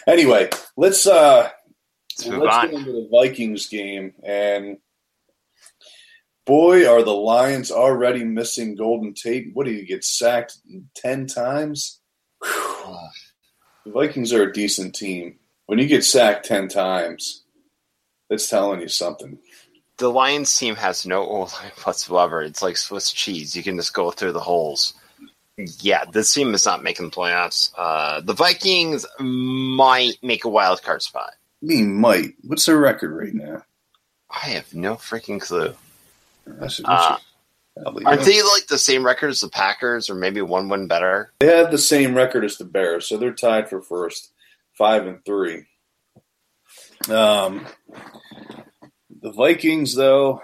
Anyway, 0.07 0.51
let's 0.77 1.07
uh, 1.07 1.51
Let's, 2.27 2.39
let's 2.39 2.67
get 2.67 2.75
into 2.75 2.93
the 2.93 3.09
Vikings 3.11 3.69
game, 3.69 4.13
and 4.25 4.79
boy, 6.47 6.89
are 6.89 7.03
the 7.03 7.15
Lions 7.15 7.71
already 7.71 8.25
missing 8.25 8.75
Golden 8.75 9.15
Tate. 9.15 9.51
What 9.55 9.67
do 9.67 9.73
you 9.73 9.87
get 9.87 10.05
sacked 10.05 10.59
ten 10.95 11.27
times? 11.27 12.01
The 12.43 13.93
Vikings 13.93 14.33
are 14.33 14.43
a 14.43 14.53
decent 14.53 14.95
team. 14.95 15.39
When 15.67 15.79
you 15.79 15.87
get 15.87 16.05
sacked 16.05 16.47
ten 16.47 16.69
times, 16.69 17.45
that's 18.29 18.49
telling 18.49 18.81
you 18.81 18.89
something. 18.89 19.39
The 19.99 20.11
Lions 20.11 20.57
team 20.57 20.77
has 20.77 21.07
no 21.07 21.25
O 21.25 21.41
line 21.41 21.73
whatsoever. 21.85 22.43
It's 22.43 22.63
like 22.63 22.77
Swiss 22.77 23.13
cheese. 23.13 23.57
You 23.57 23.63
can 23.63 23.77
just 23.77 23.95
go 23.95 24.11
through 24.11 24.33
the 24.33 24.41
holes. 24.41 24.95
Yeah, 25.81 26.05
this 26.05 26.33
team 26.33 26.55
is 26.55 26.67
not 26.67 26.85
making 26.85 27.07
the 27.07 27.17
playoffs. 27.17 27.73
Uh, 27.77 28.21
the 28.21 28.33
Vikings 28.33 29.05
might 29.19 30.15
make 30.23 30.45
a 30.45 30.49
wild 30.49 30.83
card 30.83 31.03
spot 31.03 31.33
mean 31.61 31.95
might? 31.95 32.35
What's 32.43 32.67
their 32.67 32.79
record 32.79 33.13
right 33.13 33.35
now? 33.35 33.63
I 34.31 34.51
have 34.51 34.75
no 34.75 34.97
freaking 34.97 35.41
clue. 35.41 35.75
I 36.61 36.69
should, 36.69 36.87
I 36.87 37.17
should, 37.17 37.25
Probably, 37.83 38.05
Aren't 38.05 38.21
yeah. 38.21 38.27
they 38.27 38.43
like 38.43 38.67
the 38.67 38.79
same 38.79 39.05
record 39.05 39.31
as 39.31 39.41
the 39.41 39.49
Packers, 39.49 40.11
or 40.11 40.15
maybe 40.15 40.43
one 40.43 40.69
win 40.69 40.89
better? 40.89 41.33
They 41.41 41.57
have 41.57 41.71
the 41.71 41.79
same 41.79 42.15
record 42.15 42.45
as 42.45 42.57
the 42.57 42.65
Bears, 42.65 43.07
so 43.07 43.17
they're 43.17 43.33
tied 43.33 43.69
for 43.69 43.81
first, 43.81 44.33
five 44.75 45.07
and 45.07 45.25
three. 45.25 45.67
Um, 47.09 47.67
the 49.23 49.33
Vikings, 49.33 49.95
though, 49.95 50.43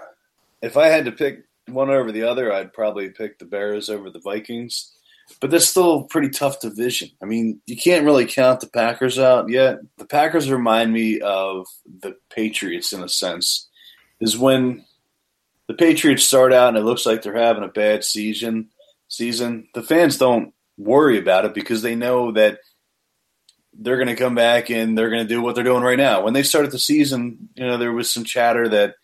if 0.61 0.77
I 0.77 0.87
had 0.87 1.05
to 1.05 1.11
pick 1.11 1.45
one 1.67 1.89
over 1.89 2.11
the 2.11 2.23
other, 2.23 2.53
I'd 2.53 2.73
probably 2.73 3.09
pick 3.09 3.39
the 3.39 3.45
Bears 3.45 3.89
over 3.89 4.09
the 4.09 4.19
Vikings. 4.19 4.94
But 5.41 5.51
that's 5.51 5.67
still 5.67 6.03
pretty 6.03 6.29
tough 6.29 6.59
division. 6.59 7.09
I 7.21 7.25
mean, 7.25 7.59
you 7.65 7.75
can't 7.75 8.05
really 8.05 8.25
count 8.25 8.61
the 8.61 8.67
Packers 8.67 9.19
out 9.19 9.49
yet. 9.49 9.79
The 9.97 10.05
Packers 10.05 10.49
remind 10.49 10.93
me 10.93 11.19
of 11.19 11.67
the 12.01 12.15
Patriots 12.29 12.93
in 12.93 13.03
a 13.03 13.09
sense. 13.09 13.67
Is 14.21 14.37
when 14.37 14.85
the 15.67 15.73
Patriots 15.73 16.23
start 16.23 16.53
out 16.53 16.69
and 16.69 16.77
it 16.77 16.85
looks 16.85 17.05
like 17.05 17.21
they're 17.21 17.35
having 17.35 17.63
a 17.63 17.67
bad 17.67 18.03
season, 18.03 18.69
season, 19.07 19.67
the 19.73 19.83
fans 19.83 20.17
don't 20.17 20.53
worry 20.77 21.17
about 21.17 21.45
it 21.45 21.53
because 21.53 21.81
they 21.81 21.95
know 21.95 22.31
that 22.31 22.59
they're 23.77 23.97
going 23.97 24.07
to 24.07 24.15
come 24.15 24.35
back 24.35 24.69
and 24.69 24.97
they're 24.97 25.09
going 25.09 25.23
to 25.23 25.33
do 25.33 25.41
what 25.41 25.55
they're 25.55 25.63
doing 25.63 25.83
right 25.83 25.97
now. 25.97 26.23
When 26.23 26.33
they 26.33 26.43
started 26.43 26.71
the 26.71 26.79
season, 26.79 27.49
you 27.55 27.65
know, 27.65 27.77
there 27.77 27.91
was 27.91 28.11
some 28.11 28.23
chatter 28.23 28.69
that, 28.69 28.95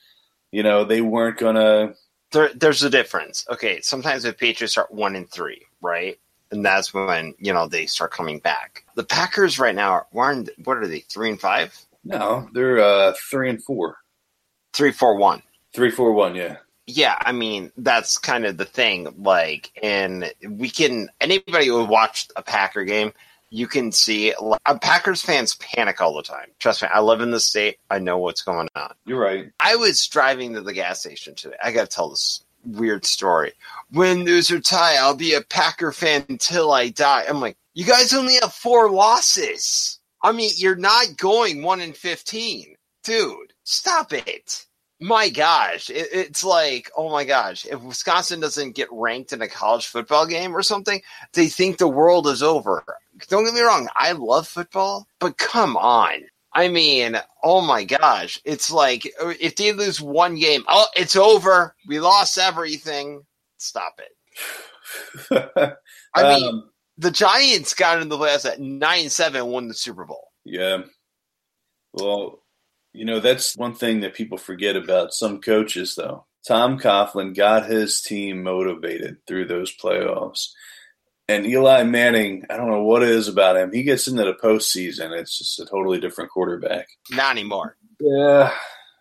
you 0.51 0.63
know, 0.63 0.85
they 0.85 1.01
weren't 1.01 1.37
going 1.37 1.55
to. 1.55 1.95
There, 2.31 2.51
there's 2.55 2.83
a 2.83 2.89
difference. 2.89 3.45
Okay, 3.51 3.81
sometimes 3.81 4.23
the 4.23 4.31
Patriots 4.31 4.73
start 4.73 4.91
one 4.91 5.15
and 5.15 5.29
three, 5.29 5.65
right? 5.81 6.19
And 6.51 6.65
that's 6.65 6.93
when 6.93 7.33
you 7.39 7.53
know 7.53 7.67
they 7.67 7.85
start 7.85 8.11
coming 8.11 8.39
back. 8.39 8.85
The 8.95 9.03
Packers 9.03 9.59
right 9.59 9.75
now 9.75 9.91
are 9.91 10.07
one. 10.11 10.47
What 10.63 10.77
are 10.77 10.87
they? 10.87 10.99
Three 10.99 11.29
and 11.29 11.39
five? 11.39 11.77
No, 12.03 12.49
they're 12.53 12.79
uh, 12.79 13.13
three 13.29 13.49
and 13.49 13.63
four. 13.63 13.97
Three, 14.73 14.91
four, 14.91 15.15
one. 15.15 15.41
Three, 15.73 15.91
four, 15.91 16.13
one, 16.13 16.35
yeah. 16.35 16.57
Yeah, 16.87 17.17
I 17.21 17.31
mean 17.31 17.71
that's 17.77 18.17
kind 18.17 18.45
of 18.45 18.57
the 18.57 18.65
thing. 18.65 19.13
Like, 19.17 19.71
and 19.81 20.31
we 20.45 20.69
can 20.69 21.09
anybody 21.21 21.67
who 21.67 21.85
watched 21.85 22.33
a 22.35 22.41
Packer 22.41 22.83
game, 22.83 23.13
you 23.49 23.67
can 23.67 23.91
see 23.91 24.33
like, 24.41 24.59
uh, 24.65 24.77
Packers 24.77 25.21
fans 25.21 25.55
panic 25.55 26.01
all 26.01 26.15
the 26.15 26.23
time. 26.23 26.47
Trust 26.59 26.81
me, 26.81 26.89
I 26.91 26.99
live 26.99 27.21
in 27.21 27.31
the 27.31 27.39
state. 27.39 27.77
I 27.89 27.99
know 27.99 28.17
what's 28.17 28.41
going 28.41 28.67
on. 28.75 28.93
You're 29.05 29.21
right. 29.21 29.51
I 29.59 29.75
was 29.75 30.05
driving 30.07 30.53
to 30.53 30.61
the 30.61 30.73
gas 30.73 31.01
station 31.01 31.35
today. 31.35 31.55
I 31.63 31.71
got 31.71 31.89
to 31.89 31.95
tell 31.95 32.09
this 32.09 32.43
weird 32.65 33.05
story. 33.05 33.53
Win, 33.91 34.23
lose, 34.23 34.51
or 34.51 34.59
tie, 34.59 34.95
I'll 34.95 35.15
be 35.15 35.33
a 35.33 35.41
Packer 35.41 35.91
fan 35.91 36.25
until 36.29 36.71
I 36.71 36.89
die. 36.89 37.25
I'm 37.27 37.41
like, 37.41 37.57
you 37.73 37.85
guys 37.85 38.13
only 38.13 38.35
have 38.41 38.53
four 38.53 38.89
losses. 38.89 39.99
I 40.21 40.31
mean, 40.31 40.51
you're 40.55 40.75
not 40.75 41.17
going 41.17 41.63
one 41.63 41.81
in 41.81 41.93
fifteen, 41.93 42.75
dude. 43.03 43.53
Stop 43.63 44.13
it. 44.13 44.65
My 45.03 45.29
gosh, 45.29 45.89
it, 45.89 46.09
it's 46.13 46.43
like, 46.43 46.91
oh 46.95 47.09
my 47.09 47.23
gosh, 47.23 47.65
if 47.65 47.81
Wisconsin 47.81 48.39
doesn't 48.39 48.75
get 48.75 48.87
ranked 48.91 49.33
in 49.33 49.41
a 49.41 49.47
college 49.47 49.87
football 49.87 50.27
game 50.27 50.55
or 50.55 50.61
something, 50.61 51.01
they 51.33 51.47
think 51.47 51.77
the 51.77 51.87
world 51.87 52.27
is 52.27 52.43
over. 52.43 52.83
Don't 53.27 53.45
get 53.45 53.55
me 53.55 53.61
wrong, 53.61 53.89
I 53.95 54.11
love 54.11 54.47
football, 54.47 55.07
but 55.19 55.39
come 55.39 55.75
on. 55.75 56.21
I 56.53 56.67
mean, 56.67 57.17
oh 57.43 57.61
my 57.61 57.83
gosh. 57.83 58.39
It's 58.43 58.71
like 58.71 59.09
if 59.39 59.55
they 59.55 59.71
lose 59.73 60.01
one 60.01 60.35
game, 60.35 60.63
oh, 60.67 60.87
it's 60.95 61.15
over. 61.15 61.75
We 61.87 61.99
lost 61.99 62.37
everything. 62.37 63.23
Stop 63.57 63.99
it. 63.99 65.77
I 66.13 66.23
mean, 66.23 66.43
Um, 66.47 66.69
the 66.97 67.11
Giants 67.11 67.73
got 67.73 68.01
in 68.01 68.09
the 68.09 68.17
playoffs 68.17 68.45
at 68.45 68.59
9 68.59 69.09
7 69.09 69.45
won 69.45 69.67
the 69.67 69.73
Super 69.73 70.05
Bowl. 70.05 70.27
yeah. 70.45 70.79
Well, 71.93 72.41
you 72.93 73.03
know, 73.05 73.19
that's 73.19 73.57
one 73.57 73.75
thing 73.75 74.01
that 74.01 74.13
people 74.13 74.37
forget 74.37 74.75
about 74.77 75.13
some 75.13 75.41
coaches, 75.41 75.95
though. 75.95 76.25
Tom 76.47 76.79
Coughlin 76.79 77.35
got 77.35 77.69
his 77.69 78.01
team 78.01 78.43
motivated 78.43 79.17
through 79.27 79.45
those 79.45 79.75
playoffs. 79.75 80.49
And 81.27 81.45
Eli 81.45 81.83
Manning, 81.83 82.45
I 82.49 82.57
don't 82.57 82.69
know 82.69 82.83
what 82.83 83.03
it 83.03 83.09
is 83.09 83.27
about 83.27 83.55
him. 83.55 83.71
He 83.71 83.83
gets 83.83 84.07
into 84.07 84.23
the 84.23 84.33
postseason. 84.33 85.11
It's 85.11 85.37
just 85.37 85.59
a 85.59 85.65
totally 85.65 85.99
different 85.99 86.31
quarterback. 86.31 86.87
Not 87.09 87.31
anymore. 87.31 87.77
Yeah. 87.99 88.51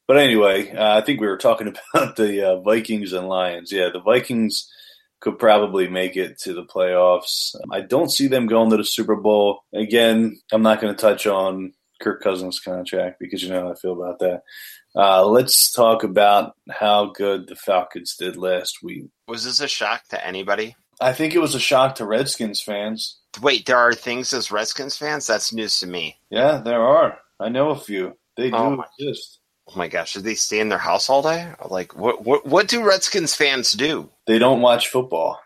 But 0.06 0.18
anyway, 0.18 0.70
uh, 0.72 0.98
I 0.98 1.00
think 1.02 1.20
we 1.20 1.26
were 1.26 1.38
talking 1.38 1.68
about 1.94 2.16
the 2.16 2.52
uh, 2.52 2.60
Vikings 2.60 3.12
and 3.12 3.28
Lions. 3.28 3.72
Yeah, 3.72 3.90
the 3.92 4.00
Vikings 4.00 4.68
could 5.20 5.38
probably 5.38 5.88
make 5.88 6.16
it 6.16 6.38
to 6.40 6.54
the 6.54 6.64
playoffs. 6.64 7.54
I 7.70 7.80
don't 7.80 8.10
see 8.10 8.26
them 8.26 8.46
going 8.46 8.70
to 8.70 8.76
the 8.76 8.84
Super 8.84 9.16
Bowl. 9.16 9.60
Again, 9.74 10.40
I'm 10.52 10.62
not 10.62 10.80
going 10.80 10.94
to 10.94 11.00
touch 11.00 11.26
on 11.26 11.74
Kirk 12.00 12.22
Cousins' 12.22 12.58
contract 12.58 13.18
because 13.20 13.42
you 13.42 13.50
know 13.50 13.60
how 13.66 13.72
I 13.72 13.74
feel 13.74 13.92
about 13.92 14.18
that. 14.20 14.42
Uh, 14.96 15.24
let's 15.24 15.70
talk 15.70 16.02
about 16.02 16.54
how 16.68 17.12
good 17.12 17.46
the 17.46 17.54
Falcons 17.54 18.16
did 18.16 18.36
last 18.36 18.78
week. 18.82 19.10
Was 19.28 19.44
this 19.44 19.60
a 19.60 19.68
shock 19.68 20.08
to 20.08 20.26
anybody? 20.26 20.74
I 21.00 21.12
think 21.12 21.34
it 21.34 21.40
was 21.40 21.54
a 21.54 21.60
shock 21.60 21.94
to 21.96 22.04
Redskins 22.04 22.60
fans. 22.60 23.18
Wait, 23.40 23.66
there 23.66 23.76
are 23.78 23.94
things 23.94 24.32
as 24.32 24.50
Redskins 24.50 24.96
fans? 24.96 25.26
That's 25.26 25.52
news 25.52 25.78
to 25.80 25.86
me. 25.86 26.18
Yeah, 26.30 26.58
there 26.58 26.82
are. 26.82 27.18
I 27.38 27.48
know 27.48 27.70
a 27.70 27.78
few. 27.78 28.16
They 28.36 28.50
do 28.50 28.56
Oh 28.56 28.70
my- 28.76 28.84
exist. 28.98 29.38
Oh 29.68 29.78
my 29.78 29.86
gosh, 29.88 30.14
did 30.14 30.24
they 30.24 30.34
stay 30.34 30.58
in 30.58 30.68
their 30.68 30.78
house 30.78 31.08
all 31.08 31.22
day? 31.22 31.52
Like, 31.68 31.94
what, 31.96 32.24
what, 32.24 32.44
what 32.44 32.66
do 32.66 32.82
Redskins 32.84 33.36
fans 33.36 33.72
do? 33.72 34.10
They 34.26 34.38
don't 34.38 34.60
watch 34.62 34.88
football. 34.88 35.38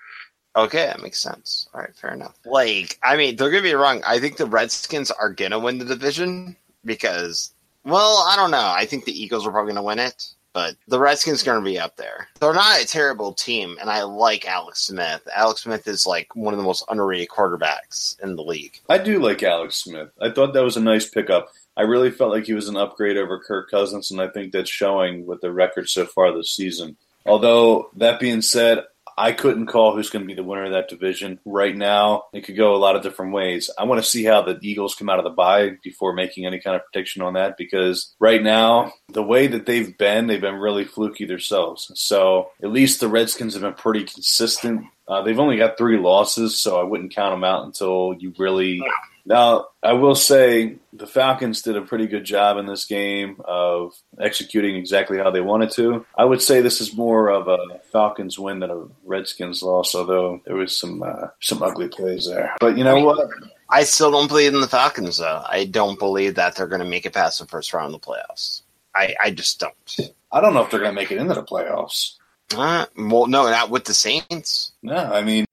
Okay, 0.57 0.87
that 0.87 1.03
makes 1.03 1.21
sense. 1.21 1.69
All 1.75 1.81
right, 1.83 1.95
fair 1.95 2.15
enough. 2.15 2.35
Like, 2.47 2.99
I 3.03 3.17
mean, 3.17 3.37
don't 3.37 3.51
get 3.51 3.63
me 3.65 3.73
wrong. 3.73 4.03
I 4.07 4.19
think 4.21 4.37
the 4.39 4.47
Redskins 4.47 5.11
are 5.11 5.31
gonna 5.31 5.59
win 5.59 5.77
the 5.79 5.85
division 5.85 6.57
because, 6.87 7.53
well, 7.85 8.25
I 8.31 8.37
don't 8.37 8.51
know. 8.53 8.73
I 8.75 8.87
think 8.87 9.05
the 9.05 9.21
Eagles 9.23 9.47
are 9.47 9.51
probably 9.51 9.73
gonna 9.75 9.83
win 9.85 9.99
it, 9.99 10.25
but 10.55 10.77
the 10.89 10.99
Redskins 10.99 11.43
are 11.43 11.47
gonna 11.47 11.65
be 11.65 11.79
up 11.79 11.97
there. 11.97 12.29
They're 12.41 12.55
not 12.55 12.81
a 12.81 12.87
terrible 12.87 13.35
team, 13.35 13.77
and 13.81 13.91
I 13.91 14.05
like 14.05 14.47
Alex 14.47 14.87
Smith. 14.87 15.27
Alex 15.35 15.65
Smith 15.65 15.87
is 15.87 16.07
like 16.07 16.35
one 16.35 16.55
of 16.55 16.59
the 16.59 16.65
most 16.65 16.85
underrated 16.89 17.29
quarterbacks 17.29 18.19
in 18.23 18.37
the 18.37 18.43
league. 18.43 18.81
I 18.89 18.99
do 18.99 19.19
like 19.19 19.43
Alex 19.43 19.77
Smith. 19.77 20.09
I 20.23 20.31
thought 20.31 20.55
that 20.55 20.65
was 20.65 20.79
a 20.79 20.81
nice 20.81 21.07
pickup. 21.07 21.51
I 21.77 21.83
really 21.83 22.13
felt 22.13 22.31
like 22.31 22.47
he 22.47 22.55
was 22.55 22.69
an 22.69 22.77
upgrade 22.77 23.17
over 23.17 23.41
Kirk 23.41 23.71
Cousins, 23.71 24.13
and 24.13 24.21
I 24.21 24.29
think 24.29 24.53
that's 24.53 24.71
showing 24.71 25.27
with 25.27 25.41
the 25.41 25.53
record 25.53 25.91
so 25.91 26.07
far 26.07 26.33
this 26.33 26.53
season. 26.53 26.97
Although, 27.27 27.91
that 27.97 28.21
being 28.21 28.43
said, 28.43 28.85
I 29.17 29.33
couldn't 29.33 29.67
call 29.67 29.95
who's 29.95 30.11
going 30.11 30.25
to 30.25 30.27
be 30.27 30.35
the 30.35 30.43
winner 30.43 30.65
of 30.65 30.73
that 30.73 30.89
division 30.89 31.41
right 31.45 31.77
now. 31.77 32.25
It 32.33 32.45
could 32.45 32.57
go 32.57 32.75
a 32.75 32.77
lot 32.77 32.97
of 32.97 33.03
different 33.03 33.33
ways. 33.33 33.71
I 33.79 33.85
want 33.85 34.03
to 34.03 34.09
see 34.09 34.25
how 34.25 34.43
the 34.43 34.59
Eagles 34.61 34.95
come 34.95 35.09
out 35.09 35.19
of 35.19 35.25
the 35.25 35.31
bye 35.31 35.77
before 35.83 36.13
making 36.13 36.47
any 36.47 36.61
kind 36.61 36.77
of 36.77 36.83
prediction 36.91 37.23
on 37.23 37.35
that 37.35 37.57
because 37.57 38.15
right 38.19 38.43
now, 38.43 38.93
the 39.09 39.23
way 39.23 39.47
that 39.47 39.67
they've 39.67 39.97
been, 39.97 40.27
they've 40.27 40.41
been 40.41 40.57
really 40.57 40.85
fluky 40.85 41.25
themselves. 41.25 41.91
So 41.95 42.51
at 42.63 42.73
least 42.73 43.01
the 43.01 43.09
Redskins 43.09 43.55
have 43.55 43.63
been 43.63 43.75
pretty 43.75 44.05
consistent. 44.05 44.87
Uh, 45.07 45.23
they've 45.23 45.39
only 45.39 45.57
got 45.57 45.77
three 45.77 45.99
losses, 45.99 46.59
so 46.59 46.81
I 46.81 46.85
wouldn't 46.85 47.15
count 47.15 47.33
them 47.33 47.45
out 47.45 47.65
until 47.65 48.15
you 48.19 48.33
really. 48.39 48.83
Now, 49.27 49.69
I 49.83 49.95
will 49.95 50.15
say 50.15 50.77
the 50.93 51.07
Falcons 51.07 51.63
did 51.63 51.77
a 51.77 51.83
pretty 51.83 52.07
good 52.07 52.25
job 52.25 52.59
in 52.59 52.67
this 52.67 52.85
game 52.85 53.41
of 53.45 53.95
executing 54.21 54.77
exactly 54.77 55.17
how 55.17 55.31
they 55.31 55.41
wanted 55.41 55.71
to. 55.73 56.05
I 56.17 56.27
would 56.27 56.43
say 56.43 56.61
this 56.61 56.81
is 56.81 56.95
more 56.95 57.31
of 57.31 57.49
a 57.49 57.81
Falcons 57.91 58.39
win 58.39 58.61
than 58.61 58.71
a 58.71 58.85
Redskins 59.05 59.63
loss, 59.63 59.95
although 59.95 60.43
there 60.45 60.57
was 60.57 60.77
some 60.77 61.03
uh, 61.03 61.29
some 61.41 61.63
ugly 61.63 61.89
plays 61.89 62.27
there. 62.27 62.55
But 62.61 62.77
you 62.77 62.85
know 62.85 63.01
what? 63.01 63.31
I 63.71 63.85
still 63.85 64.11
don't 64.11 64.29
believe 64.29 64.53
in 64.53 64.61
the 64.61 64.69
Falcons, 64.69 65.17
though. 65.17 65.43
I 65.47 65.65
don't 65.65 65.99
believe 65.99 66.35
that 66.35 66.57
they're 66.57 66.67
going 66.67 66.83
to 66.83 66.89
make 66.89 67.07
it 67.07 67.15
past 67.15 67.39
the 67.39 67.47
first 67.47 67.73
round 67.73 67.95
of 67.95 68.01
the 68.01 68.07
playoffs. 68.07 68.61
I, 68.95 69.15
I 69.23 69.31
just 69.31 69.59
don't. 69.59 70.15
I 70.31 70.41
don't 70.41 70.53
know 70.53 70.63
if 70.63 70.71
they're 70.71 70.81
going 70.81 70.95
to 70.95 71.01
make 71.01 71.11
it 71.11 71.19
into 71.19 71.35
the 71.35 71.43
playoffs. 71.43 72.17
Uh, 72.55 72.85
well, 72.97 73.27
no, 73.27 73.45
not 73.45 73.71
with 73.71 73.85
the 73.85 73.95
Saints. 73.95 74.73
No, 74.83 74.97
I 74.97 75.23
mean 75.23 75.47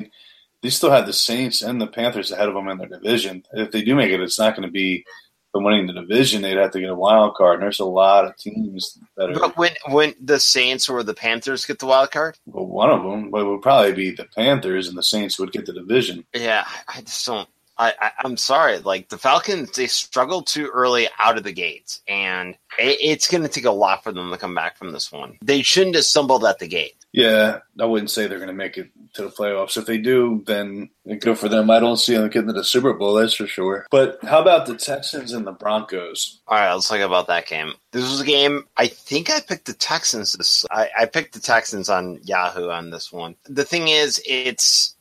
they 0.62 0.70
still 0.70 0.92
have 0.92 1.06
the 1.06 1.14
Saints 1.14 1.62
and 1.62 1.82
the 1.82 1.88
Panthers 1.88 2.32
ahead 2.32 2.48
of 2.48 2.54
them 2.54 2.68
in 2.68 2.78
their 2.78 2.88
division. 2.88 3.44
If 3.54 3.72
they 3.72 3.82
do 3.82 3.96
make 3.96 4.12
it, 4.12 4.22
it's 4.22 4.40
not 4.40 4.56
going 4.56 4.68
to 4.68 4.72
be 4.72 5.04
for 5.52 5.62
winning 5.62 5.88
the 5.88 5.94
division. 5.94 6.42
They'd 6.42 6.58
have 6.58 6.72
to 6.72 6.80
get 6.80 6.90
a 6.90 6.96
wild 6.96 7.36
card, 7.36 7.56
and 7.56 7.64
there's 7.64 7.80
a 7.80 7.86
lot 7.86 8.26
of 8.26 8.38
teams 8.38 8.98
that 9.18 9.30
are. 9.32 9.34
But 9.40 9.58
when 9.58 9.72
when 9.90 10.14
the 10.22 10.40
Saints 10.40 10.88
or 10.88 11.04
the 11.04 11.14
Panthers 11.14 11.66
get 11.66 11.80
the 11.80 11.88
wild 11.88 12.12
card, 12.12 12.38
Well, 12.46 12.66
one 12.68 12.90
of 12.90 13.04
them 13.04 13.32
well, 13.32 13.46
it 13.46 13.50
would 13.50 13.62
probably 13.62 13.94
be 13.94 14.12
the 14.12 14.26
Panthers, 14.36 14.88
and 14.88 14.98
the 14.98 15.04
Saints 15.04 15.38
would 15.40 15.52
get 15.52 15.66
the 15.66 15.74
division. 15.74 16.26
yeah, 16.34 16.66
I 16.88 17.02
just 17.02 17.26
don't. 17.26 17.50
I, 17.78 17.94
I 18.00 18.12
I'm 18.24 18.38
sorry. 18.38 18.78
Like 18.78 19.10
the 19.10 19.18
Falcons, 19.18 19.72
they 19.72 19.88
struggled 19.88 20.46
too 20.48 20.70
early 20.72 21.08
out 21.20 21.38
of 21.38 21.44
the 21.44 21.52
gates, 21.52 22.02
and 22.08 22.52
it, 22.78 22.98
it's 23.02 23.28
going 23.28 23.44
to 23.44 23.50
take 23.50 23.66
a 23.66 23.72
lot 23.72 24.04
for 24.04 24.12
them 24.12 24.30
to 24.32 24.38
come 24.38 24.54
back 24.56 24.78
from 24.78 24.92
this 24.92 25.12
one. 25.12 25.38
They 25.42 25.64
shouldn't 25.64 25.96
have 25.96 26.06
stumbled 26.06 26.46
at 26.46 26.60
the 26.60 26.68
gate. 26.68 26.96
Yeah, 27.14 27.60
I 27.80 27.86
wouldn't 27.86 28.10
say 28.10 28.28
they're 28.28 28.38
going 28.38 28.48
to 28.48 28.54
make 28.54 28.78
it 28.78 28.90
to 29.14 29.24
the 29.24 29.30
playoffs. 29.30 29.76
If 29.76 29.86
they 29.86 29.98
do, 29.98 30.44
then 30.46 30.90
good 31.20 31.38
for 31.38 31.50
them. 31.50 31.70
I 31.70 31.80
don't 31.80 31.98
see 31.98 32.16
them 32.16 32.30
getting 32.30 32.48
to 32.48 32.54
the 32.54 32.64
Super 32.64 32.94
Bowl, 32.94 33.16
that's 33.16 33.34
for 33.34 33.48
sure. 33.48 33.86
But 33.92 34.24
how 34.24 34.42
about 34.42 34.66
the 34.66 34.78
Texans 34.78 35.34
and 35.34 35.46
the 35.46 35.52
Broncos? 35.52 36.40
All 36.48 36.58
right, 36.58 36.74
let's 36.74 36.88
talk 36.88 37.00
about 37.00 37.28
that 37.28 37.48
game. 37.48 37.74
This 37.92 38.10
was 38.10 38.22
a 38.22 38.26
game. 38.26 38.66
I 38.78 38.88
think 38.88 39.30
I 39.30 39.42
picked 39.42 39.66
the 39.66 39.74
Texans. 39.74 40.34
This 40.34 40.66
I, 40.72 40.90
I 41.00 41.06
picked 41.06 41.34
the 41.34 41.42
Texans 41.42 41.90
on 41.90 42.20
Yahoo 42.24 42.70
on 42.70 42.92
this 42.92 43.12
one. 43.12 43.36
The 43.46 43.66
thing 43.66 43.90
is, 43.90 44.22
it's 44.26 44.96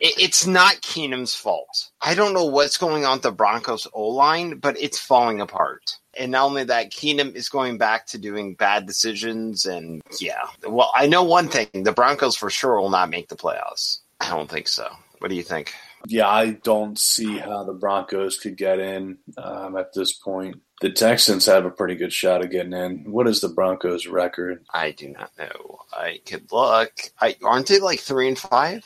it's 0.00 0.46
not 0.46 0.82
Keenum's 0.82 1.34
fault. 1.34 1.90
I 2.02 2.14
don't 2.14 2.34
know 2.34 2.44
what's 2.44 2.76
going 2.76 3.04
on 3.04 3.16
with 3.16 3.22
the 3.22 3.32
Broncos 3.32 3.86
O 3.92 4.08
line, 4.08 4.58
but 4.58 4.78
it's 4.80 4.98
falling 4.98 5.40
apart. 5.40 5.96
And 6.18 6.32
not 6.32 6.46
only 6.46 6.64
that, 6.64 6.92
Keenum 6.92 7.34
is 7.34 7.48
going 7.48 7.78
back 7.78 8.06
to 8.08 8.18
doing 8.18 8.54
bad 8.54 8.86
decisions. 8.86 9.66
And 9.66 10.02
yeah, 10.20 10.42
well, 10.66 10.92
I 10.94 11.06
know 11.06 11.22
one 11.22 11.48
thing 11.48 11.68
the 11.72 11.92
Broncos 11.92 12.36
for 12.36 12.50
sure 12.50 12.80
will 12.80 12.90
not 12.90 13.10
make 13.10 13.28
the 13.28 13.36
playoffs. 13.36 14.00
I 14.20 14.30
don't 14.30 14.50
think 14.50 14.68
so. 14.68 14.88
What 15.18 15.28
do 15.28 15.34
you 15.34 15.42
think? 15.42 15.72
Yeah, 16.08 16.28
I 16.28 16.52
don't 16.52 16.98
see 16.98 17.38
how 17.38 17.64
the 17.64 17.72
Broncos 17.72 18.38
could 18.38 18.56
get 18.56 18.78
in 18.78 19.18
um, 19.38 19.76
at 19.76 19.92
this 19.92 20.12
point. 20.12 20.60
The 20.80 20.90
Texans 20.90 21.46
have 21.46 21.64
a 21.64 21.70
pretty 21.70 21.96
good 21.96 22.12
shot 22.12 22.44
of 22.44 22.50
getting 22.50 22.74
in. 22.74 23.10
What 23.10 23.26
is 23.26 23.40
the 23.40 23.48
Broncos' 23.48 24.06
record? 24.06 24.64
I 24.72 24.90
do 24.90 25.08
not 25.08 25.32
know. 25.38 25.80
I 25.92 26.20
could 26.26 26.52
look. 26.52 26.92
I 27.20 27.36
aren't 27.42 27.66
they 27.66 27.80
like 27.80 28.00
three 28.00 28.28
and 28.28 28.38
five 28.38 28.84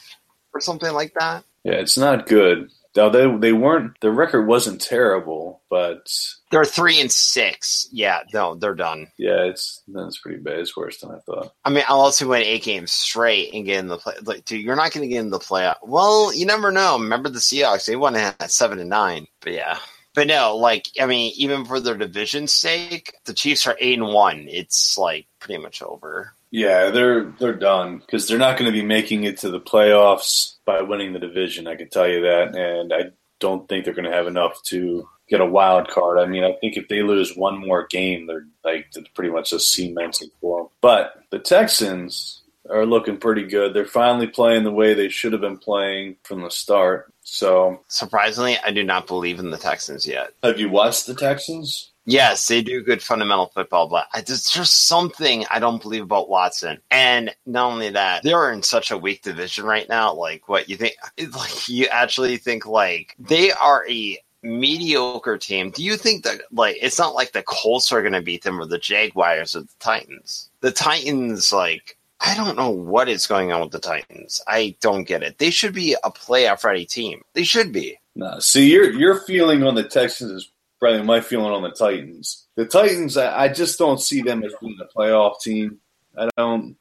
or 0.55 0.61
something 0.61 0.93
like 0.93 1.14
that? 1.18 1.45
Yeah, 1.64 1.74
it's 1.74 1.99
not 1.99 2.26
good. 2.26 2.70
Now 2.97 3.09
they 3.09 3.32
they 3.36 3.53
weren't. 3.53 3.93
The 4.01 4.11
record 4.11 4.47
wasn't 4.49 4.80
terrible, 4.80 5.62
but 5.70 6.11
They're 6.51 6.64
three 6.64 7.01
and 7.01 7.11
six. 7.11 7.88
Yeah, 7.93 8.20
no, 8.32 8.57
they're 8.57 8.74
done. 8.74 9.07
yeah, 9.16 9.45
it's 9.45 9.82
that's 9.88 10.18
pretty 10.18 10.38
bad. 10.43 10.59
It's 10.59 10.76
worse 10.76 10.99
than 10.99 11.12
I 11.12 11.18
thought. 11.20 11.53
I 11.64 11.70
mean, 11.70 11.84
unless 11.88 11.91
also 12.20 12.28
win 12.28 12.43
eight 12.43 12.64
games 12.64 12.91
straight 12.91 13.55
and 13.55 13.64
get 13.64 13.78
in 13.78 13.86
the 13.86 13.99
play, 13.99 14.14
like, 14.24 14.45
dude, 14.45 14.62
you're 14.62 14.74
not 14.76 14.93
going 14.93 15.09
to 15.09 15.12
get 15.14 15.20
in 15.20 15.30
the 15.30 15.38
playoff. 15.38 15.76
Well, 15.82 16.34
you 16.34 16.47
never 16.47 16.72
know. 16.72 16.99
Remember 16.99 17.28
the 17.28 17.38
Seahawks? 17.38 17.86
They 17.86 17.95
won 17.97 18.16
at 18.16 18.51
seven 18.51 18.80
and 18.80 18.91
nine. 18.91 19.26
But 19.41 19.53
yeah, 19.53 19.78
but 20.20 20.26
no, 20.26 20.54
like 20.54 20.90
I 21.00 21.06
mean, 21.06 21.32
even 21.36 21.64
for 21.64 21.80
their 21.80 21.96
division's 21.96 22.52
sake, 22.52 23.14
the 23.24 23.32
Chiefs 23.32 23.66
are 23.66 23.78
eight 23.80 23.98
and 23.98 24.08
one. 24.08 24.48
It's 24.50 24.98
like 24.98 25.26
pretty 25.38 25.62
much 25.62 25.80
over. 25.80 26.34
Yeah, 26.50 26.90
they're 26.90 27.32
they're 27.40 27.54
done 27.54 28.00
because 28.00 28.28
they're 28.28 28.36
not 28.36 28.58
going 28.58 28.70
to 28.70 28.78
be 28.78 28.84
making 28.84 29.24
it 29.24 29.38
to 29.38 29.48
the 29.48 29.62
playoffs 29.62 30.56
by 30.66 30.82
winning 30.82 31.14
the 31.14 31.20
division. 31.20 31.66
I 31.66 31.74
can 31.74 31.88
tell 31.88 32.06
you 32.06 32.20
that, 32.20 32.54
and 32.54 32.92
I 32.92 33.12
don't 33.38 33.66
think 33.66 33.86
they're 33.86 33.94
going 33.94 34.10
to 34.10 34.14
have 34.14 34.26
enough 34.26 34.62
to 34.64 35.08
get 35.26 35.40
a 35.40 35.46
wild 35.46 35.88
card. 35.88 36.18
I 36.18 36.26
mean, 36.26 36.44
I 36.44 36.52
think 36.60 36.76
if 36.76 36.88
they 36.88 37.00
lose 37.00 37.34
one 37.34 37.58
more 37.58 37.86
game, 37.86 38.26
they're 38.26 38.44
like 38.62 38.92
pretty 39.14 39.30
much 39.30 39.54
a 39.54 39.58
cemented 39.58 40.32
for 40.42 40.64
them. 40.64 40.68
But 40.82 41.14
the 41.30 41.38
Texans 41.38 42.42
are 42.68 42.84
looking 42.84 43.16
pretty 43.16 43.44
good. 43.44 43.72
They're 43.72 43.86
finally 43.86 44.26
playing 44.26 44.64
the 44.64 44.70
way 44.70 44.92
they 44.92 45.08
should 45.08 45.32
have 45.32 45.40
been 45.40 45.56
playing 45.56 46.16
from 46.24 46.42
the 46.42 46.50
start. 46.50 47.10
So, 47.33 47.81
Surprisingly, 47.87 48.59
I 48.59 48.72
do 48.72 48.83
not 48.83 49.07
believe 49.07 49.39
in 49.39 49.51
the 49.51 49.57
Texans 49.57 50.05
yet. 50.05 50.33
have 50.43 50.59
you 50.59 50.68
watched 50.68 51.07
the 51.07 51.14
Texans? 51.14 51.93
Yes, 52.05 52.49
they 52.49 52.61
do 52.61 52.83
good 52.83 53.01
fundamental 53.01 53.53
football, 53.55 53.87
but 53.87 54.09
I, 54.12 54.22
there's 54.22 54.51
just 54.51 54.89
something 54.89 55.45
I 55.49 55.61
don't 55.61 55.81
believe 55.81 56.03
about 56.03 56.28
Watson. 56.28 56.81
And 56.91 57.33
not 57.47 57.70
only 57.70 57.91
that, 57.91 58.24
they're 58.24 58.51
in 58.51 58.64
such 58.64 58.91
a 58.91 58.99
weak 58.99 59.22
division 59.22 59.64
right 59.64 59.89
now. 59.89 60.12
Like, 60.12 60.49
what 60.49 60.68
you 60.68 60.76
think? 60.76 60.97
Like, 61.33 61.68
you 61.68 61.87
actually 61.87 62.37
think 62.37 62.66
like 62.66 63.14
they 63.16 63.53
are 63.53 63.89
a 63.89 64.18
mediocre 64.43 65.39
team. 65.39 65.70
Do 65.70 65.85
you 65.85 65.97
think 65.97 66.24
that 66.24 66.41
like 66.51 66.78
it's 66.83 66.99
not 66.99 67.14
like 67.14 67.31
the 67.31 67.45
Colts 67.45 67.93
are 67.93 68.01
going 68.03 68.14
to 68.14 68.22
beat 68.22 68.43
them 68.43 68.61
or 68.61 68.66
the 68.66 68.78
Jaguars 68.78 69.55
or 69.55 69.61
the 69.61 69.68
Titans? 69.78 70.51
The 70.62 70.72
Titans, 70.72 71.53
like. 71.53 71.97
I 72.20 72.34
don't 72.34 72.56
know 72.56 72.70
what 72.70 73.08
is 73.08 73.26
going 73.26 73.50
on 73.50 73.62
with 73.62 73.70
the 73.70 73.78
Titans. 73.78 74.42
I 74.46 74.76
don't 74.80 75.04
get 75.04 75.22
it. 75.22 75.38
They 75.38 75.50
should 75.50 75.72
be 75.72 75.96
a 76.04 76.10
playoff 76.10 76.64
ready 76.64 76.84
team. 76.84 77.22
They 77.32 77.44
should 77.44 77.72
be. 77.72 77.98
No. 78.14 78.38
See, 78.40 78.70
your 78.70 78.92
your 78.92 79.20
feeling 79.20 79.62
on 79.62 79.74
the 79.74 79.84
Texans 79.84 80.30
is 80.30 80.50
probably 80.78 81.02
my 81.02 81.20
feeling 81.20 81.52
on 81.52 81.62
the 81.62 81.70
Titans. 81.70 82.46
The 82.56 82.66
Titans, 82.66 83.16
I, 83.16 83.44
I 83.44 83.48
just 83.48 83.78
don't 83.78 84.00
see 84.00 84.20
them 84.20 84.42
as 84.42 84.52
being 84.60 84.78
a 84.80 84.98
playoff 84.98 85.40
team. 85.40 85.78
I 86.16 86.28
don't. 86.36 86.76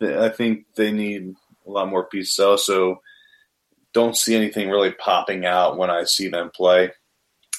I 0.00 0.30
think 0.30 0.66
they 0.74 0.90
need 0.90 1.36
a 1.66 1.70
lot 1.70 1.88
more 1.88 2.04
pieces. 2.04 2.38
Also, 2.40 3.00
don't 3.92 4.16
see 4.16 4.34
anything 4.34 4.68
really 4.68 4.92
popping 4.92 5.44
out 5.44 5.78
when 5.78 5.90
I 5.90 6.04
see 6.04 6.28
them 6.28 6.50
play. 6.50 6.90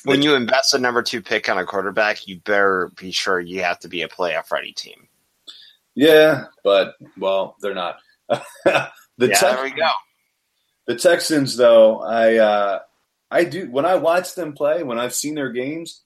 when 0.04 0.22
you 0.22 0.36
invest 0.36 0.74
a 0.74 0.80
number 0.80 1.02
two 1.02 1.22
pick 1.22 1.48
on 1.48 1.58
a 1.58 1.66
quarterback, 1.66 2.28
you 2.28 2.40
better 2.40 2.92
be 2.98 3.12
sure 3.12 3.40
you 3.40 3.62
have 3.62 3.80
to 3.80 3.88
be 3.88 4.02
a 4.02 4.10
playoff 4.10 4.52
ready 4.52 4.74
team. 4.74 5.08
Yeah, 5.96 6.46
but 6.64 6.96
well, 7.18 7.56
they're 7.62 7.76
not. 7.76 7.98
the 8.30 8.40
yeah, 8.66 9.28
Tex- 9.28 9.42
there 9.42 9.64
we 9.64 9.72
go. 9.72 9.90
The 10.88 10.96
Texans, 10.96 11.56
though, 11.56 12.02
I 12.02 12.38
uh, 12.38 12.80
I 13.30 13.44
do 13.46 13.70
when 13.70 13.86
I 13.86 13.96
watch 13.96 14.36
them 14.36 14.54
play, 14.54 14.84
when 14.84 15.00
I've 15.00 15.14
seen 15.14 15.36
their 15.36 15.52
games, 15.52 16.02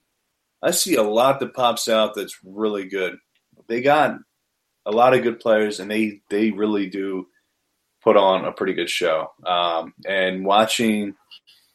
I 0.62 0.70
see 0.70 0.96
a 0.96 1.02
lot 1.02 1.40
that 1.40 1.54
pops 1.54 1.88
out 1.88 2.14
that's 2.14 2.38
really 2.44 2.86
good. 2.86 3.16
They 3.66 3.80
got 3.80 4.18
a 4.86 4.90
lot 4.90 5.14
of 5.14 5.22
good 5.22 5.40
players, 5.40 5.80
and 5.80 5.90
they 5.90 6.20
they 6.30 6.50
really 6.50 6.88
do 6.88 7.26
put 8.02 8.16
on 8.16 8.44
a 8.44 8.52
pretty 8.52 8.74
good 8.74 8.90
show. 8.90 9.30
Um, 9.44 9.94
and 10.06 10.44
watching 10.44 11.14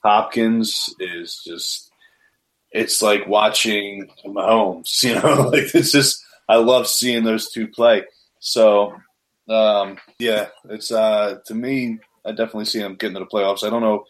Hopkins 0.04 0.94
is 1.00 1.42
just 1.46 1.92
it's 2.72 3.02
like 3.02 3.28
watching 3.28 4.10
Mahomes. 4.26 5.04
You 5.04 5.16
know, 5.16 5.50
like 5.50 5.74
it's 5.76 5.92
just 5.92 6.23
I 6.48 6.58
love 6.58 6.88
seeing 6.88 7.24
those 7.24 7.52
two 7.52 7.68
play. 7.68 8.04
So 8.40 8.96
um, 9.50 9.98
yeah, 10.20 10.48
it's 10.70 10.92
uh, 10.92 11.40
to 11.46 11.56
me. 11.56 12.00
I 12.26 12.32
definitely 12.32 12.66
see 12.66 12.80
them 12.80 12.96
getting 12.96 13.16
to 13.16 13.20
the 13.20 13.26
playoffs. 13.26 13.66
I 13.66 13.70
don't 13.70 13.82
know 13.82 14.06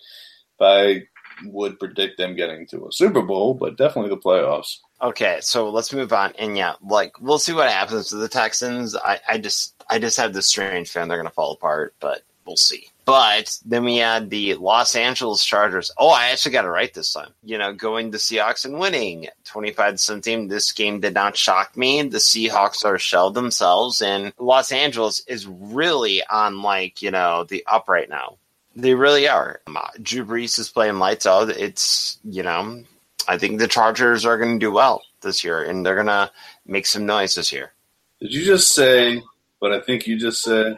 if 0.60 0.62
I 0.62 1.04
would 1.48 1.80
predict 1.80 2.18
them 2.20 2.36
getting 2.36 2.68
to 2.68 2.86
a 2.86 2.92
Super 2.92 3.24
Bowl, 3.24 3.56
but 3.56 3.76
definitely 3.76 4.10
the 4.10 4.22
playoffs. 4.22 4.78
Okay, 5.02 5.40
so 5.42 5.70
let's 5.70 5.92
move 5.92 6.14
on. 6.14 6.32
And 6.38 6.56
yeah, 6.56 6.74
like 6.82 7.20
we'll 7.20 7.40
see 7.40 7.54
what 7.54 7.70
happens 7.70 8.10
to 8.10 8.18
the 8.18 8.30
Texans. 8.30 8.96
I, 8.96 9.20
I 9.28 9.38
just 9.38 9.84
I 9.90 10.00
just 10.00 10.18
have 10.18 10.34
this 10.34 10.48
strange 10.48 10.90
feeling 10.90 11.10
they're 11.10 11.18
gonna 11.18 11.32
fall 11.32 11.54
apart, 11.54 11.96
but 12.00 12.22
we'll 12.46 12.58
see. 12.58 12.88
But 13.06 13.60
then 13.66 13.84
we 13.84 13.98
had 13.98 14.30
the 14.30 14.56
Los 14.56 14.96
Angeles 14.96 15.44
Chargers. 15.44 15.92
Oh, 15.98 16.10
I 16.10 16.30
actually 16.30 16.54
got 16.54 16.66
it 16.66 16.70
right 16.70 16.94
this 16.94 17.14
time. 17.14 17.32
You 17.44 17.58
know, 17.58 17.74
going 17.74 18.12
to 18.12 18.18
Seahawks 18.18 18.66
and 18.66 18.80
winning 18.80 19.28
25 19.46 19.94
to 19.94 19.98
17. 19.98 20.48
This 20.48 20.72
game 20.72 21.02
did 21.02 21.14
not 21.14 21.36
shock 21.36 21.76
me. 21.76 22.02
The 22.04 22.20
Seahawks 22.20 22.86
are 22.86 22.98
shelled 22.98 23.34
themselves, 23.34 24.02
and 24.02 24.34
Los 24.38 24.72
Angeles 24.72 25.22
is 25.28 25.48
really 25.48 26.24
on 26.26 26.62
like, 26.62 27.02
you 27.02 27.12
know, 27.12 27.44
the 27.44 27.66
up 27.70 27.90
right 27.90 28.10
now. 28.10 28.38
They 28.76 28.96
really 28.96 29.28
are. 29.28 29.62
Um, 29.68 29.78
Drew 30.02 30.26
Brees 30.26 30.58
is 30.58 30.70
playing 30.70 31.00
lights 31.00 31.26
out. 31.26 31.50
It's, 31.50 32.18
you 32.24 32.42
know, 32.42 32.84
I 33.28 33.38
think 33.38 33.60
the 33.60 33.68
Chargers 33.68 34.26
are 34.26 34.38
going 34.38 34.60
to 34.60 34.66
do 34.66 34.72
well 34.72 35.04
this 35.22 35.44
year, 35.44 35.62
and 35.64 35.86
they're 35.86 35.96
going 35.96 36.08
to 36.08 36.32
make 36.66 36.86
some 36.86 37.06
noise 37.06 37.36
this 37.36 37.52
year. 37.52 37.74
Did 38.20 38.34
you 38.34 38.46
just 38.46 38.74
say? 38.74 39.22
what 39.64 39.72
I 39.72 39.80
think 39.80 40.08
you 40.08 40.20
just 40.20 40.44
said. 40.44 40.78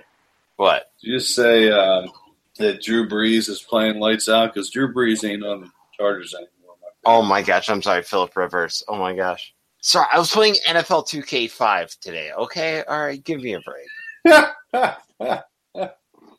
What? 0.57 0.85
Did 1.01 1.07
you 1.11 1.19
just 1.19 1.35
say 1.35 1.69
um, 1.71 2.11
that 2.57 2.81
Drew 2.81 3.07
Brees 3.07 3.49
is 3.49 3.61
playing 3.61 3.99
lights 3.99 4.29
out 4.29 4.53
because 4.53 4.69
Drew 4.69 4.93
Brees 4.93 5.27
ain't 5.29 5.43
on 5.43 5.61
the 5.61 5.69
Chargers 5.97 6.33
anymore. 6.33 6.75
my 6.81 6.87
Oh 7.05 7.21
my 7.21 7.41
gosh, 7.41 7.69
I'm 7.69 7.81
sorry, 7.81 8.03
Philip 8.03 8.35
Rivers. 8.35 8.83
Oh 8.87 8.95
my 8.97 9.13
gosh. 9.15 9.53
Sorry, 9.81 10.07
I 10.11 10.17
was 10.17 10.31
playing 10.31 10.55
NFL 10.67 11.07
2K5 11.07 11.99
today. 11.99 12.31
Okay, 12.31 12.83
all 12.87 12.99
right, 13.05 13.23
give 13.23 13.39
me 13.41 13.53
a 13.53 13.59
break. 13.61 13.87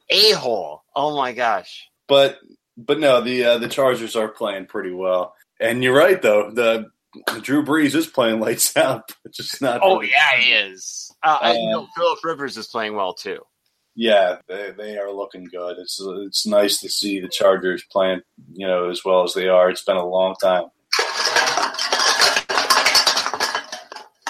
A 0.08 0.32
hole. 0.32 0.82
Oh 0.94 1.16
my 1.16 1.32
gosh. 1.32 1.88
but 2.08 2.38
but 2.76 3.00
no, 3.00 3.20
the 3.20 3.44
uh, 3.44 3.58
the 3.58 3.68
Chargers 3.68 4.14
are 4.16 4.28
playing 4.28 4.66
pretty 4.66 4.92
well. 4.92 5.34
And 5.60 5.82
you're 5.82 5.96
right 5.96 6.20
though. 6.20 6.50
The 6.50 6.86
Drew 7.42 7.64
Brees 7.64 7.94
is 7.94 8.06
playing 8.06 8.38
lights 8.40 8.76
out, 8.78 9.10
but 9.22 9.32
just 9.32 9.60
not. 9.60 9.80
Oh 9.82 10.00
yeah, 10.02 10.36
he 10.38 10.52
is. 10.52 11.10
Uh, 11.22 11.38
I 11.40 11.50
Uh, 11.50 11.54
know 11.70 11.88
Philip 11.96 12.18
Rivers 12.24 12.56
is 12.56 12.66
playing 12.68 12.94
well 12.94 13.14
too. 13.14 13.38
Yeah, 13.98 14.36
they, 14.46 14.72
they 14.76 14.98
are 14.98 15.10
looking 15.10 15.44
good. 15.44 15.78
It's 15.78 15.98
it's 16.04 16.46
nice 16.46 16.78
to 16.80 16.88
see 16.90 17.18
the 17.18 17.28
Chargers 17.28 17.82
playing, 17.90 18.20
you 18.52 18.66
know, 18.66 18.90
as 18.90 19.02
well 19.04 19.22
as 19.24 19.32
they 19.32 19.48
are. 19.48 19.70
It's 19.70 19.84
been 19.84 19.96
a 19.96 20.06
long 20.06 20.34
time. 20.40 20.64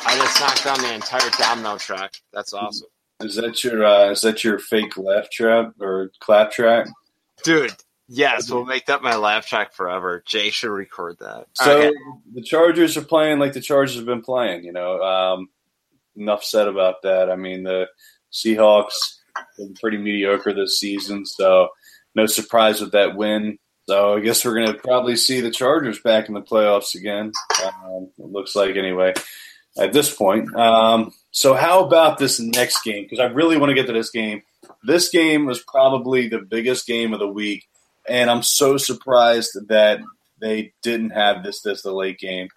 I 0.09 0.17
just 0.19 0.41
knocked 0.41 0.65
down 0.65 0.81
the 0.81 0.95
entire 0.95 1.31
domino 1.39 1.77
track. 1.79 2.15
That's 2.33 2.53
awesome, 2.53 2.89
Is 3.21 3.35
that 3.37 3.63
your 3.65 3.85
uh, 3.85 4.11
is 4.11 4.21
that 4.21 4.45
your 4.45 4.59
fake 4.59 4.97
laugh 4.97 5.29
trap 5.31 5.73
or 5.81 6.11
clap 6.21 6.53
track? 6.53 6.87
dude. 7.45 7.73
Yes, 8.09 8.49
we'll 8.49 8.65
make 8.65 8.87
that 8.87 9.03
my 9.03 9.17
laugh 9.17 9.49
track 9.49 9.73
forever. 9.75 10.23
Jay 10.25 10.51
should 10.51 10.71
record 10.71 11.17
that. 11.19 11.49
So 11.55 11.77
Okay. 11.77 11.93
the 12.35 12.41
Chargers 12.43 12.97
are 12.97 13.03
playing 13.05 13.41
like 13.41 13.53
the 13.53 13.61
Chargers 13.61 13.97
have 13.97 14.07
been 14.07 14.23
playing. 14.23 14.63
You 14.63 14.73
know, 14.73 15.03
um, 15.03 15.49
enough 16.15 16.45
said 16.45 16.69
about 16.69 17.03
that. 17.03 17.29
I 17.33 17.35
mean, 17.35 17.65
the 17.65 17.89
Seahawks 18.33 18.95
been 19.57 19.75
pretty 19.75 19.99
mediocre 19.99 20.53
this 20.53 20.79
season, 20.79 21.27
so 21.27 21.69
no 22.15 22.27
surprise 22.27 22.81
with 22.81 22.93
that 22.93 23.17
win. 23.17 23.59
So 23.89 24.15
I 24.15 24.21
guess 24.21 24.45
we're 24.45 24.55
going 24.55 24.73
to 24.73 24.79
probably 24.83 25.17
see 25.17 25.41
the 25.41 25.51
Chargers 25.51 26.01
back 26.01 26.29
in 26.29 26.35
the 26.35 26.43
playoffs 26.43 26.95
again. 26.95 27.31
Um, 27.65 28.11
it 28.19 28.27
looks 28.27 28.57
like 28.57 28.77
anyway 28.77 29.15
at 29.79 29.93
this 29.93 30.13
point. 30.13 30.55
Um, 30.57 31.13
so 31.31 31.55
how 31.55 31.85
about 31.85 32.19
this 32.19 32.41
next 32.41 32.83
game? 32.83 33.05
Because 33.05 33.21
I 33.21 33.27
really 33.27 33.57
want 33.57 33.71
to 33.71 33.75
get 33.75 33.87
to 33.87 33.93
this 33.93 34.11
game. 34.11 34.43
This 34.83 35.11
game 35.11 35.47
was 35.47 35.63
probably 35.63 36.29
the 36.29 36.39
biggest 36.39 36.87
game 36.87 37.13
of 37.13 37.21
the 37.21 37.29
week, 37.29 37.69
and 38.09 38.31
I'm 38.31 38.43
so 38.43 38.77
surprised 38.77 39.51
that 39.69 40.01
they 40.41 40.73
didn't 40.83 41.11
have 41.11 41.43
this 41.43 41.61
this 41.61 41.83
the 41.83 41.93
late 41.93 42.19
game. 42.19 42.49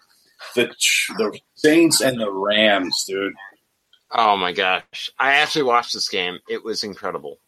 The 0.54 0.74
the 1.18 1.38
Saints 1.54 2.00
and 2.00 2.20
the 2.20 2.30
Rams, 2.30 3.04
dude. 3.06 3.34
Oh 4.12 4.36
my 4.36 4.52
gosh, 4.52 5.10
I 5.18 5.34
actually 5.34 5.64
watched 5.64 5.94
this 5.94 6.08
game. 6.08 6.38
It 6.48 6.64
was 6.64 6.84
incredible. 6.84 7.38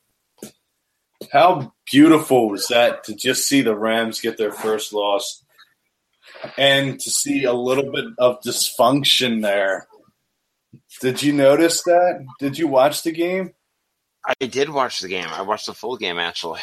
How 1.33 1.73
beautiful 1.91 2.49
was 2.49 2.67
that 2.69 3.05
to 3.05 3.15
just 3.15 3.47
see 3.47 3.63
the 3.63 3.77
Rams 3.77 4.21
get 4.21 4.39
their 4.39 4.53
first 4.53 4.93
loss? 4.93 5.43
and 6.57 6.99
to 7.01 7.11
see 7.11 7.45
a 7.45 7.53
little 7.53 7.91
bit 7.91 8.07
of 8.19 8.41
dysfunction 8.41 9.43
there. 9.43 9.87
Did 11.01 11.23
you 11.23 11.33
notice 11.33 11.83
that? 11.85 12.25
Did 12.39 12.59
you 12.59 12.69
watch 12.69 13.03
the 13.03 13.13
game? 13.13 13.53
I 14.25 14.47
did 14.47 14.69
watch 14.69 15.01
the 15.01 15.09
game. 15.09 15.29
I 15.31 15.43
watched 15.43 15.67
the 15.67 15.75
full 15.75 15.97
game 15.97 16.19
actually. 16.19 16.61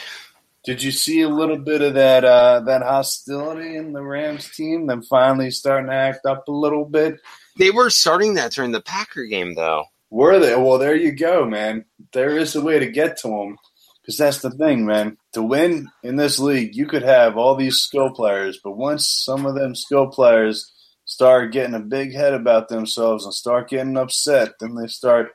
Did 0.70 0.84
you 0.84 0.92
see 0.92 1.22
a 1.22 1.30
little 1.30 1.58
bit 1.58 1.82
of 1.82 1.96
that 1.96 2.24
uh, 2.24 2.60
that 2.68 2.84
hostility 2.84 3.76
in 3.76 3.92
the 3.92 4.04
Rams 4.04 4.56
team? 4.56 4.86
Them 4.86 5.02
finally 5.02 5.50
starting 5.50 5.90
to 5.90 5.96
act 5.96 6.28
up 6.28 6.48
a 6.48 6.52
little 6.52 6.86
bit. 6.86 7.20
They 7.58 7.72
were 7.72 7.90
starting 7.90 8.36
that 8.36 8.52
during 8.52 8.72
the 8.72 8.80
Packer 8.80 9.26
game, 9.26 9.56
though. 9.56 9.86
Were 10.12 10.38
they? 10.38 10.56
Well, 10.56 10.78
there 10.78 10.96
you 10.96 11.12
go, 11.12 11.44
man. 11.44 11.86
There 12.14 12.38
is 12.38 12.56
a 12.56 12.62
way 12.62 12.78
to 12.78 12.86
get 12.86 13.18
to 13.22 13.30
them. 13.30 13.58
Because 14.04 14.20
that's 14.20 14.42
the 14.44 14.52
thing, 14.52 14.86
man. 14.86 15.18
To 15.34 15.42
win 15.42 15.90
in 16.04 16.18
this 16.18 16.38
league, 16.38 16.76
you 16.76 16.86
could 16.86 17.02
have 17.02 17.36
all 17.36 17.56
these 17.56 17.78
skill 17.80 18.12
players, 18.12 18.60
but 18.64 18.78
once 18.78 19.10
some 19.10 19.48
of 19.48 19.56
them 19.56 19.74
skill 19.74 20.06
players 20.06 20.72
start 21.06 21.52
getting 21.52 21.74
a 21.74 21.80
big 21.80 22.14
head 22.14 22.36
about 22.36 22.70
themselves 22.70 23.26
and 23.26 23.34
start 23.34 23.70
getting 23.72 23.98
upset, 23.98 24.52
then 24.60 24.76
they 24.76 24.86
start 24.86 25.32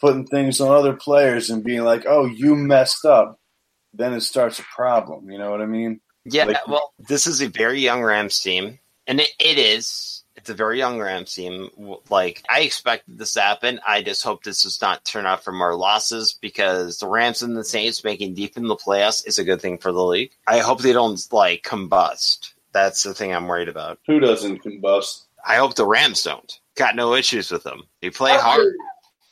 putting 0.00 0.26
things 0.26 0.58
on 0.58 0.74
other 0.74 0.94
players 0.94 1.50
and 1.50 1.62
being 1.62 1.82
like, 1.82 2.06
"Oh, 2.06 2.24
you 2.24 2.56
messed 2.56 3.04
up." 3.04 3.39
Then 3.94 4.12
it 4.12 4.20
starts 4.22 4.58
a 4.58 4.64
problem. 4.74 5.30
You 5.30 5.38
know 5.38 5.50
what 5.50 5.60
I 5.60 5.66
mean? 5.66 6.00
Yeah. 6.24 6.44
Like- 6.44 6.66
well, 6.68 6.92
this 6.98 7.26
is 7.26 7.40
a 7.42 7.48
very 7.48 7.80
young 7.80 8.02
Rams 8.02 8.40
team, 8.40 8.78
and 9.06 9.20
it, 9.20 9.30
it 9.38 9.58
is. 9.58 10.24
It's 10.36 10.48
a 10.48 10.54
very 10.54 10.78
young 10.78 10.98
Rams 10.98 11.34
team. 11.34 11.68
Like 12.08 12.42
I 12.48 12.60
expected 12.60 13.18
this 13.18 13.34
to 13.34 13.42
happen. 13.42 13.78
I 13.86 14.02
just 14.02 14.22
hope 14.24 14.42
this 14.42 14.62
does 14.62 14.80
not 14.80 15.04
turn 15.04 15.26
out 15.26 15.44
for 15.44 15.52
more 15.52 15.74
losses 15.74 16.32
because 16.40 16.98
the 16.98 17.08
Rams 17.08 17.42
and 17.42 17.54
the 17.54 17.64
Saints 17.64 18.04
making 18.04 18.34
deep 18.34 18.56
in 18.56 18.66
the 18.66 18.76
playoffs 18.76 19.26
is 19.26 19.38
a 19.38 19.44
good 19.44 19.60
thing 19.60 19.76
for 19.76 19.92
the 19.92 20.02
league. 20.02 20.30
I 20.46 20.60
hope 20.60 20.80
they 20.80 20.94
don't 20.94 21.20
like 21.30 21.62
combust. 21.62 22.54
That's 22.72 23.02
the 23.02 23.12
thing 23.12 23.34
I'm 23.34 23.48
worried 23.48 23.68
about. 23.68 23.98
Who 24.06 24.18
doesn't 24.18 24.62
combust? 24.62 25.24
I 25.46 25.56
hope 25.56 25.74
the 25.74 25.86
Rams 25.86 26.22
don't. 26.22 26.58
Got 26.74 26.96
no 26.96 27.14
issues 27.14 27.50
with 27.50 27.64
them. 27.64 27.82
They 28.00 28.08
play 28.08 28.32
hard. 28.32 28.74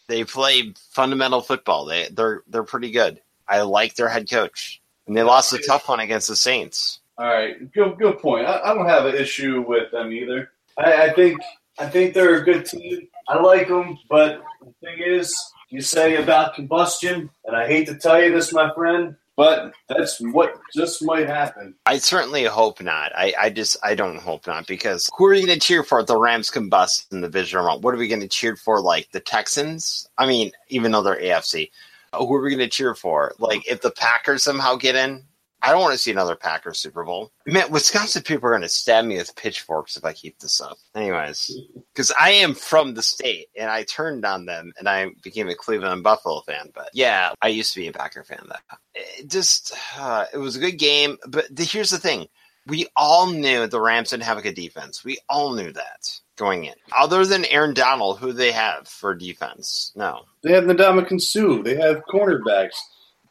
They 0.08 0.24
play 0.24 0.74
fundamental 0.90 1.40
football. 1.40 1.86
They 1.86 2.08
they're 2.10 2.42
they're 2.48 2.64
pretty 2.64 2.90
good. 2.90 3.20
I 3.48 3.62
like 3.62 3.94
their 3.94 4.08
head 4.08 4.30
coach, 4.30 4.80
and 5.06 5.16
they 5.16 5.22
lost 5.22 5.52
a 5.52 5.58
tough 5.58 5.88
one 5.88 6.00
against 6.00 6.28
the 6.28 6.36
Saints. 6.36 7.00
All 7.16 7.26
right, 7.26 7.72
good 7.72 7.98
good 7.98 8.18
point. 8.18 8.46
I, 8.46 8.60
I 8.60 8.74
don't 8.74 8.86
have 8.86 9.06
an 9.06 9.14
issue 9.14 9.64
with 9.66 9.90
them 9.90 10.12
either. 10.12 10.50
I, 10.76 11.08
I 11.08 11.12
think 11.12 11.40
I 11.78 11.88
think 11.88 12.14
they're 12.14 12.36
a 12.36 12.44
good 12.44 12.64
team. 12.64 13.08
I 13.28 13.40
like 13.40 13.68
them, 13.68 13.98
but 14.08 14.42
the 14.60 14.72
thing 14.86 14.98
is, 15.04 15.34
you 15.68 15.80
say 15.80 16.16
about 16.16 16.54
combustion, 16.54 17.30
and 17.44 17.56
I 17.56 17.66
hate 17.66 17.86
to 17.88 17.96
tell 17.96 18.22
you 18.22 18.32
this, 18.32 18.52
my 18.52 18.72
friend, 18.74 19.16
but 19.38 19.72
that's 19.88 20.20
what 20.20 20.58
just 20.74 21.04
might 21.04 21.28
happen. 21.28 21.72
I 21.86 21.98
certainly 21.98 22.42
hope 22.44 22.82
not. 22.82 23.12
I, 23.14 23.32
I 23.40 23.50
just 23.50 23.76
I 23.84 23.94
don't 23.94 24.18
hope 24.18 24.48
not 24.48 24.66
because 24.66 25.08
who 25.16 25.26
are 25.26 25.34
you 25.34 25.46
going 25.46 25.58
to 25.58 25.64
cheer 25.64 25.84
for 25.84 26.00
if 26.00 26.06
the 26.06 26.16
Rams 26.16 26.50
combust 26.50 27.12
in 27.12 27.20
the 27.20 27.28
division 27.28 27.60
round? 27.60 27.84
What 27.84 27.94
are 27.94 27.98
we 27.98 28.08
going 28.08 28.20
to 28.20 28.28
cheer 28.28 28.56
for? 28.56 28.80
Like 28.80 29.12
the 29.12 29.20
Texans? 29.20 30.08
I 30.18 30.26
mean, 30.26 30.50
even 30.70 30.90
though 30.90 31.02
they're 31.02 31.20
AFC, 31.20 31.70
who 32.12 32.34
are 32.34 32.42
we 32.42 32.50
going 32.50 32.58
to 32.60 32.68
cheer 32.68 32.94
for? 32.94 33.34
Like 33.38 33.68
if 33.68 33.80
the 33.80 33.90
Packers 33.90 34.42
somehow 34.42 34.76
get 34.76 34.96
in, 34.96 35.24
I 35.60 35.72
don't 35.72 35.80
want 35.80 35.92
to 35.92 35.98
see 35.98 36.12
another 36.12 36.36
Packers 36.36 36.78
Super 36.78 37.04
Bowl. 37.04 37.32
Man, 37.44 37.70
Wisconsin 37.70 38.22
people 38.22 38.46
are 38.48 38.52
going 38.52 38.62
to 38.62 38.68
stab 38.68 39.04
me 39.04 39.16
with 39.16 39.34
pitchforks 39.34 39.96
if 39.96 40.04
I 40.04 40.12
keep 40.12 40.38
this 40.38 40.60
up. 40.60 40.78
Anyways, 40.94 41.50
because 41.92 42.12
I 42.12 42.30
am 42.30 42.54
from 42.54 42.94
the 42.94 43.02
state 43.02 43.48
and 43.58 43.68
I 43.68 43.82
turned 43.82 44.24
on 44.24 44.46
them 44.46 44.72
and 44.78 44.88
I 44.88 45.10
became 45.22 45.48
a 45.48 45.56
Cleveland 45.56 45.92
and 45.92 46.02
Buffalo 46.02 46.42
fan. 46.42 46.70
But 46.74 46.90
yeah, 46.94 47.32
I 47.42 47.48
used 47.48 47.74
to 47.74 47.80
be 47.80 47.88
a 47.88 47.92
Packer 47.92 48.22
fan. 48.22 48.46
That 48.48 48.78
it 48.94 49.28
just 49.28 49.74
uh, 49.98 50.26
it 50.32 50.38
was 50.38 50.54
a 50.54 50.60
good 50.60 50.78
game. 50.78 51.18
But 51.26 51.54
the, 51.54 51.64
here's 51.64 51.90
the 51.90 51.98
thing: 51.98 52.28
we 52.68 52.86
all 52.96 53.26
knew 53.30 53.66
the 53.66 53.80
Rams 53.80 54.10
didn't 54.10 54.22
have 54.24 54.38
a 54.38 54.42
good 54.42 54.54
defense. 54.54 55.04
We 55.04 55.18
all 55.28 55.52
knew 55.54 55.72
that 55.72 56.20
going 56.36 56.64
in. 56.64 56.74
Other 56.96 57.24
than 57.26 57.44
Aaron 57.46 57.74
Donald, 57.74 58.18
who 58.18 58.32
they 58.32 58.52
have 58.52 58.86
for 58.86 59.14
defense? 59.14 59.92
No. 59.96 60.22
They 60.42 60.52
have 60.52 60.64
Ndamukong 60.64 61.20
Suh. 61.20 61.62
They 61.62 61.76
have 61.76 62.02
cornerbacks. 62.10 62.76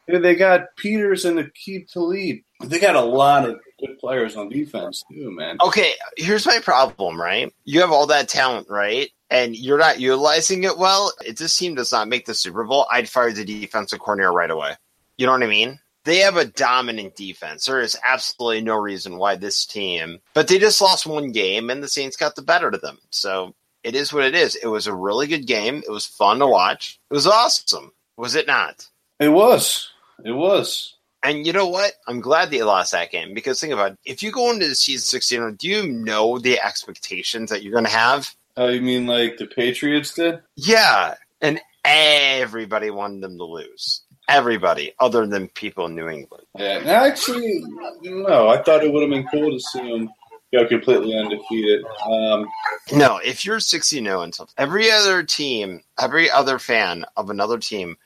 They- 0.06 0.18
They 0.18 0.34
got 0.34 0.74
Peters 0.76 1.24
and 1.24 1.38
Aqib 1.38 1.90
Talib. 1.92 2.38
They 2.64 2.78
got 2.80 2.96
a 2.96 3.00
lot 3.02 3.48
of 3.48 3.56
good 3.78 3.98
players 3.98 4.36
on 4.36 4.48
defense 4.48 5.04
too, 5.12 5.30
man. 5.30 5.58
Okay, 5.62 5.92
here's 6.16 6.46
my 6.46 6.58
problem, 6.60 7.20
right? 7.20 7.52
You 7.64 7.80
have 7.80 7.92
all 7.92 8.06
that 8.06 8.28
talent, 8.28 8.66
right? 8.70 9.10
And 9.30 9.54
you're 9.54 9.78
not 9.78 10.00
utilizing 10.00 10.64
it 10.64 10.78
well. 10.78 11.12
If 11.24 11.36
this 11.36 11.56
team 11.56 11.74
does 11.74 11.92
not 11.92 12.08
make 12.08 12.24
the 12.26 12.34
Super 12.34 12.64
Bowl, 12.64 12.86
I'd 12.90 13.08
fire 13.08 13.30
the 13.32 13.44
defensive 13.44 13.98
coordinator 14.00 14.32
right 14.32 14.50
away. 14.50 14.74
You 15.18 15.26
know 15.26 15.32
what 15.32 15.42
I 15.42 15.46
mean? 15.46 15.78
They 16.04 16.18
have 16.18 16.36
a 16.36 16.44
dominant 16.44 17.16
defense. 17.16 17.66
There 17.66 17.80
is 17.80 17.98
absolutely 18.06 18.62
no 18.62 18.76
reason 18.76 19.18
why 19.18 19.36
this 19.36 19.66
team, 19.66 20.20
but 20.32 20.48
they 20.48 20.58
just 20.58 20.80
lost 20.80 21.06
one 21.06 21.32
game 21.32 21.70
and 21.70 21.82
the 21.82 21.88
Saints 21.88 22.16
got 22.16 22.34
the 22.34 22.42
better 22.42 22.68
of 22.68 22.80
them. 22.80 22.98
So 23.10 23.54
it 23.84 23.94
is 23.94 24.12
what 24.12 24.24
it 24.24 24.34
is. 24.34 24.54
It 24.54 24.68
was 24.68 24.86
a 24.86 24.94
really 24.94 25.26
good 25.26 25.46
game. 25.46 25.82
It 25.86 25.90
was 25.90 26.06
fun 26.06 26.38
to 26.38 26.46
watch. 26.46 26.98
It 27.10 27.14
was 27.14 27.26
awesome. 27.26 27.92
Was 28.16 28.34
it 28.34 28.46
not? 28.46 28.86
It 29.20 29.28
was. 29.28 29.90
It 30.24 30.32
was. 30.32 30.94
And 31.22 31.46
you 31.46 31.52
know 31.52 31.66
what? 31.66 31.92
I'm 32.06 32.20
glad 32.20 32.50
they 32.50 32.62
lost 32.62 32.92
that 32.92 33.10
game 33.10 33.34
because 33.34 33.60
think 33.60 33.72
about 33.72 33.92
it. 33.92 33.98
If 34.04 34.22
you 34.22 34.30
go 34.30 34.50
into 34.50 34.68
the 34.68 34.74
season 34.74 35.04
16, 35.04 35.56
do 35.56 35.68
you 35.68 35.90
know 35.90 36.38
the 36.38 36.60
expectations 36.60 37.50
that 37.50 37.62
you're 37.62 37.72
going 37.72 37.84
to 37.84 37.90
have? 37.90 38.34
Oh, 38.56 38.68
you 38.68 38.80
mean 38.80 39.06
like 39.06 39.36
the 39.36 39.46
Patriots 39.46 40.14
did? 40.14 40.40
Yeah. 40.56 41.14
And 41.40 41.60
everybody 41.84 42.90
wanted 42.90 43.22
them 43.22 43.38
to 43.38 43.44
lose. 43.44 44.02
Everybody, 44.28 44.92
other 45.00 45.26
than 45.26 45.48
people 45.48 45.86
in 45.86 45.94
New 45.94 46.08
England. 46.08 46.44
Yeah. 46.58 46.80
Actually, 46.84 47.62
no. 48.02 48.48
I 48.48 48.62
thought 48.62 48.84
it 48.84 48.92
would 48.92 49.00
have 49.02 49.10
been 49.10 49.26
cool 49.28 49.50
to 49.52 49.58
see 49.60 49.80
them 49.90 50.10
go 50.52 50.66
completely 50.66 51.16
undefeated. 51.18 51.84
Um, 52.06 52.46
No, 52.92 53.18
if 53.24 53.44
you're 53.44 53.60
60 53.60 54.02
0 54.04 54.22
and 54.22 54.34
something, 54.34 54.54
every 54.58 54.90
other 54.90 55.22
team, 55.22 55.82
every 56.00 56.30
other 56.30 56.58
fan 56.58 57.04
of 57.16 57.30
another 57.30 57.58
team 57.58 57.96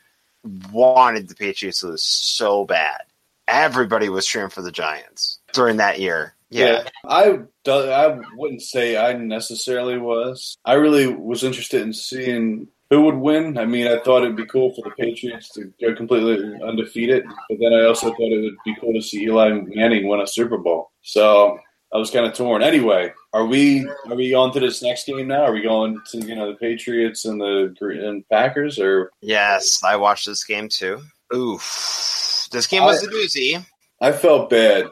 wanted 0.73 1.29
the 1.29 1.35
Patriots 1.35 1.81
to 1.81 1.89
lose 1.89 2.03
so 2.03 2.65
bad. 2.65 3.01
Everybody 3.49 4.09
was 4.09 4.27
cheering 4.27 4.51
for 4.51 4.63
the 4.63 4.73
Giants 4.73 5.41
during 5.53 5.77
that 5.79 6.01
year. 6.01 6.35
Yeah. 6.51 6.85
I 7.05 7.41
do- 7.65 7.73
I 7.91 8.21
wouldn't 8.37 8.63
say 8.63 8.97
I 8.97 9.15
necessarily 9.15 9.99
was. 9.99 10.57
I 10.65 10.75
really 10.75 11.07
was 11.07 11.43
interested 11.45 11.83
in 11.83 11.93
seeing 11.93 12.69
who 12.93 13.01
would 13.01 13.15
win. 13.15 13.57
I 13.57 13.65
mean, 13.65 13.87
I 13.87 13.99
thought 14.01 14.23
it'd 14.23 14.37
be 14.37 14.45
cool 14.45 14.75
for 14.75 14.83
the 14.83 14.95
Patriots 14.95 15.49
to 15.55 15.73
go 15.81 15.95
completely 15.95 16.61
undefeated, 16.63 17.25
but 17.49 17.59
then 17.59 17.73
I 17.73 17.87
also 17.87 18.11
thought 18.11 18.21
it 18.21 18.43
would 18.43 18.57
be 18.67 18.77
cool 18.79 18.93
to 18.93 19.01
see 19.01 19.23
Eli 19.23 19.51
Manning 19.51 20.07
win 20.07 20.21
a 20.21 20.27
Super 20.27 20.59
Bowl. 20.59 20.91
So 21.01 21.59
I 21.95 21.97
was 21.97 22.11
kind 22.11 22.27
of 22.27 22.35
torn. 22.35 22.63
Anyway, 22.63 23.15
are 23.33 23.47
we 23.47 23.89
are 24.11 24.15
we 24.15 24.35
on 24.35 24.53
to 24.53 24.61
this 24.61 24.83
next 24.83 25.07
game 25.07 25.29
now? 25.29 25.45
Are 25.45 25.55
we 25.55 25.63
going 25.63 26.03
to 26.11 26.19
you 26.19 26.35
know 26.35 26.53
the 26.53 26.59
Patriots 26.59 27.25
and 27.25 27.41
the 27.41 27.75
and 27.81 28.29
Packers 28.29 28.79
or? 28.79 29.11
Yes, 29.23 29.81
I 29.83 29.97
watched 29.97 30.27
this 30.27 30.45
game 30.45 30.69
too. 30.69 31.01
Oof. 31.35 32.49
This 32.53 32.67
game 32.67 32.83
was 32.83 33.03
a 33.03 33.09
doozy. 33.09 33.65
I 34.03 34.13
felt 34.13 34.51
bad 34.51 34.91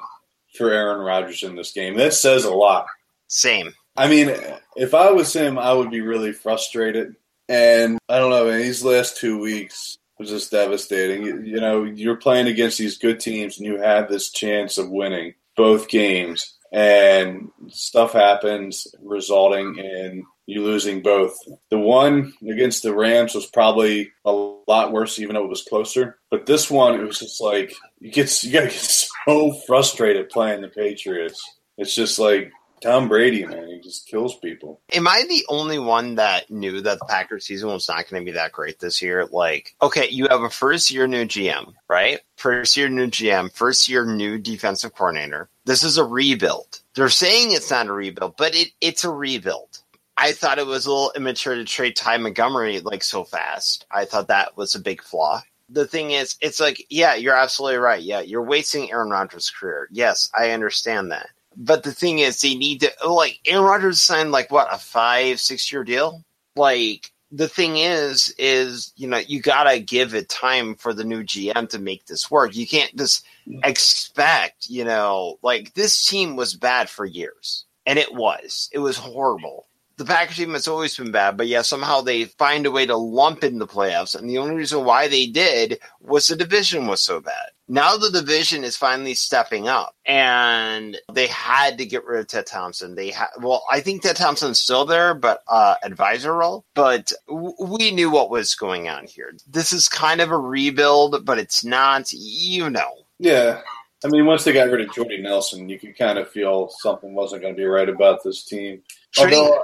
for 0.57 0.71
Aaron 0.71 1.03
Rodgers 1.03 1.43
in 1.43 1.55
this 1.55 1.73
game. 1.73 1.99
That 1.99 2.15
says 2.15 2.45
a 2.45 2.51
lot. 2.51 2.87
Same. 3.27 3.75
I 3.95 4.09
mean, 4.09 4.35
if 4.77 4.95
I 4.95 5.11
was 5.11 5.35
him, 5.35 5.59
I 5.59 5.75
would 5.75 5.91
be 5.91 6.01
really 6.01 6.33
frustrated. 6.33 7.17
And 7.51 7.99
I 8.09 8.21
don't 8.21 8.31
know, 8.31 8.47
man, 8.47 8.59
these 8.59 8.85
last 8.85 9.17
two 9.17 9.41
weeks 9.41 9.99
was 10.21 10.29
just 10.29 10.53
devastating. 10.53 11.25
You, 11.25 11.41
you 11.43 11.61
know, 11.61 11.83
you're 11.83 12.15
playing 12.15 12.47
against 12.47 12.79
these 12.79 12.97
good 12.97 13.19
teams 13.19 13.59
and 13.59 13.67
you 13.67 13.77
have 13.79 14.09
this 14.09 14.31
chance 14.31 14.79
of 14.79 14.89
winning 14.89 15.35
both 15.57 15.89
games. 15.89 16.57
And 16.73 17.51
stuff 17.67 18.13
happens, 18.13 18.87
resulting 19.03 19.79
in 19.79 20.25
you 20.47 20.63
losing 20.63 21.03
both. 21.03 21.37
The 21.71 21.79
one 21.79 22.35
against 22.49 22.85
the 22.85 22.95
Rams 22.95 23.35
was 23.35 23.47
probably 23.47 24.13
a 24.25 24.31
lot 24.31 24.93
worse, 24.93 25.19
even 25.19 25.35
though 25.35 25.45
it 25.45 25.51
was 25.51 25.65
closer. 25.65 26.21
But 26.31 26.47
this 26.47 26.71
one, 26.71 26.95
it 26.95 27.05
was 27.05 27.19
just 27.19 27.41
like 27.41 27.75
you 27.99 28.13
get 28.13 28.45
you 28.45 28.53
gotta 28.53 28.67
get 28.67 28.75
so 29.27 29.53
frustrated 29.67 30.31
playing 30.31 30.61
the 30.61 30.69
Patriots. 30.69 31.43
It's 31.77 31.97
just 31.97 32.21
like 32.21 32.53
Tom 32.81 33.09
Brady, 33.09 33.45
man, 33.45 33.69
he 33.69 33.79
just 33.81 34.09
kills 34.09 34.37
people. 34.37 34.81
Am 34.93 35.07
I 35.07 35.25
the 35.29 35.45
only 35.49 35.79
one 35.79 36.15
that 36.15 36.51
knew 36.51 36.81
that 36.81 36.99
the 36.99 37.05
Packers 37.05 37.45
season 37.45 37.69
was 37.69 37.89
not 37.89 38.09
going 38.09 38.25
to 38.25 38.31
be 38.31 38.35
that 38.37 38.53
great 38.53 38.79
this 38.79 39.03
year? 39.03 39.27
Like, 39.27 39.75
okay, 39.83 40.09
you 40.09 40.29
have 40.29 40.43
a 40.43 40.51
first 40.51 40.91
year 40.91 41.07
new 41.07 41.25
GM, 41.25 41.75
right? 41.89 42.21
First 42.37 42.77
year 42.77 42.89
new 42.89 43.09
GM, 43.09 43.53
first 43.53 43.89
year 43.89 44.07
new 44.07 44.39
defensive 44.39 44.95
coordinator. 44.95 45.51
This 45.67 45.83
is 45.83 45.99
a 45.99 46.05
rebuild. 46.05 46.81
They're 46.95 47.11
saying 47.11 47.53
it's 47.53 47.71
not 47.71 47.87
a 47.87 47.93
rebuild, 47.93 48.37
but 48.37 48.55
it, 48.55 48.71
it's 48.81 49.05
a 49.05 49.11
rebuild. 49.11 49.83
I 50.17 50.33
thought 50.33 50.59
it 50.59 50.67
was 50.67 50.87
a 50.87 50.91
little 50.91 51.13
immature 51.17 51.55
to 51.55 51.65
trade 51.65 51.97
Ty 51.97 52.19
Montgomery 52.19 52.81
like 52.81 53.03
so 53.03 53.25
fast. 53.25 53.87
I 53.91 54.05
thought 54.05 54.29
that 54.29 54.57
was 54.57 54.75
a 54.75 54.81
big 54.81 55.03
flaw. 55.03 55.43
The 55.69 55.87
thing 55.87 56.11
is, 56.11 56.37
it's 56.41 56.61
like, 56.61 56.85
yeah, 56.91 57.15
you're 57.15 57.37
absolutely 57.37 57.79
right. 57.79 58.03
Yeah, 58.03 58.21
you're 58.21 58.43
wasting 58.43 58.91
Aaron 58.91 59.11
Rodgers' 59.11 59.51
career. 59.51 59.89
Yes, 59.91 60.29
I 60.37 60.51
understand 60.51 61.13
that. 61.13 61.29
But 61.57 61.83
the 61.83 61.93
thing 61.93 62.21
is, 62.21 62.41
they 62.41 62.55
need 62.55 62.81
to 62.81 62.93
like 63.07 63.41
Aaron 63.47 63.65
Rodgers 63.65 64.03
signed 64.03 64.33
like 64.33 64.51
what 64.51 64.73
a 64.73 64.79
five, 64.79 65.41
six 65.41 65.71
year 65.71 65.85
deal. 65.85 66.25
Like 66.57 67.13
the 67.33 67.49
thing 67.49 67.77
is, 67.77 68.35
is 68.39 68.93
you 68.97 69.09
know 69.09 69.19
you 69.19 69.41
gotta 69.41 69.79
give 69.81 70.15
it 70.15 70.29
time 70.29 70.75
for 70.75 70.93
the 70.93 71.05
new 71.05 71.23
GM 71.23 71.69
to 71.71 71.79
make 71.79 72.07
this 72.07 72.31
work. 72.31 72.55
You 72.55 72.67
can't 72.67 72.95
just 72.97 73.25
expect, 73.65 74.69
you 74.69 74.85
know, 74.85 75.39
like 75.43 75.75
this 75.75 76.07
team 76.07 76.37
was 76.37 76.55
bad 76.55 76.89
for 76.89 77.05
years, 77.05 77.65
and 77.87 77.99
it 77.99 78.15
was. 78.15 78.69
It 78.73 78.79
was 78.79 78.97
horrible. 78.97 79.67
The 80.01 80.27
team 80.35 80.55
has 80.55 80.67
always 80.67 80.97
been 80.97 81.11
bad, 81.11 81.37
but 81.37 81.47
yeah, 81.47 81.61
somehow 81.61 82.01
they 82.01 82.25
find 82.25 82.65
a 82.65 82.71
way 82.71 82.87
to 82.87 82.97
lump 82.97 83.45
in 83.45 83.59
the 83.59 83.67
playoffs. 83.67 84.19
And 84.19 84.31
the 84.31 84.39
only 84.39 84.55
reason 84.55 84.87
why 84.87 85.09
they 85.09 85.27
did 85.27 85.79
was 86.01 86.27
the 86.27 86.37
division 86.37 86.87
was 86.87 87.03
so 87.03 87.21
bad. 87.21 87.51
Now 87.69 87.99
the 87.99 88.11
division 88.11 88.65
is 88.65 88.79
finally 88.79 89.13
stepping 89.13 89.69
up, 89.69 89.95
and 90.07 90.97
they 91.13 91.27
had 91.27 91.77
to 91.77 91.85
get 91.85 92.07
rid 92.07 92.21
of 92.21 92.29
Ted 92.29 92.47
Thompson. 92.47 92.95
They 92.95 93.11
had, 93.11 93.29
well, 93.43 93.63
I 93.71 93.81
think 93.81 94.01
Ted 94.01 94.17
Thompson's 94.17 94.59
still 94.59 94.87
there, 94.87 95.13
but 95.13 95.43
uh, 95.47 95.75
advisor 95.85 96.35
role. 96.35 96.65
But 96.75 97.13
w- 97.29 97.55
we 97.61 97.91
knew 97.91 98.11
what 98.11 98.31
was 98.31 98.55
going 98.55 98.89
on 98.89 99.07
here. 99.07 99.35
This 99.47 99.71
is 99.71 99.87
kind 99.87 100.23
of 100.23 100.31
a 100.31 100.39
rebuild, 100.39 101.27
but 101.27 101.39
it's 101.39 101.63
not. 101.63 102.11
You 102.11 102.71
know, 102.71 102.91
Yeah. 103.19 103.61
I 104.03 104.09
mean, 104.09 104.25
once 104.25 104.45
they 104.45 104.55
got 104.55 104.71
rid 104.71 104.81
of 104.81 104.95
Jordy 104.95 105.21
Nelson, 105.21 105.69
you 105.69 105.79
could 105.79 105.97
kind 105.97 106.19
of 106.19 106.31
feel 106.31 106.71
something 106.79 107.13
wasn't 107.13 107.43
going 107.43 107.55
to 107.55 107.59
be 107.59 107.67
right 107.67 107.89
about 107.89 108.25
this 108.25 108.45
team. 108.45 108.83
Trading 109.13 109.39
Although- 109.41 109.55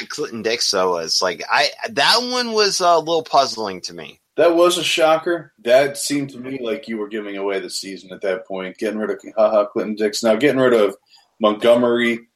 on 0.00 0.06
Clinton 0.08 0.42
Dix 0.42 0.70
though 0.70 0.92
was 0.92 1.20
like 1.22 1.42
I 1.50 1.70
that 1.90 2.18
one 2.22 2.52
was 2.52 2.80
a 2.80 2.98
little 2.98 3.22
puzzling 3.22 3.80
to 3.82 3.94
me. 3.94 4.20
That 4.36 4.54
was 4.54 4.76
a 4.78 4.84
shocker. 4.84 5.52
That 5.60 5.96
seemed 5.96 6.30
to 6.30 6.38
me 6.38 6.58
like 6.62 6.88
you 6.88 6.98
were 6.98 7.08
giving 7.08 7.36
away 7.36 7.58
the 7.60 7.70
season 7.70 8.12
at 8.12 8.20
that 8.22 8.46
point. 8.46 8.76
Getting 8.78 8.98
rid 8.98 9.10
of 9.10 9.20
Ha 9.36 9.50
Ha 9.50 9.64
Clinton 9.66 9.94
Dix. 9.94 10.22
Now 10.22 10.34
getting 10.36 10.60
rid 10.60 10.74
of 10.74 10.96
Montgomery, 11.40 12.28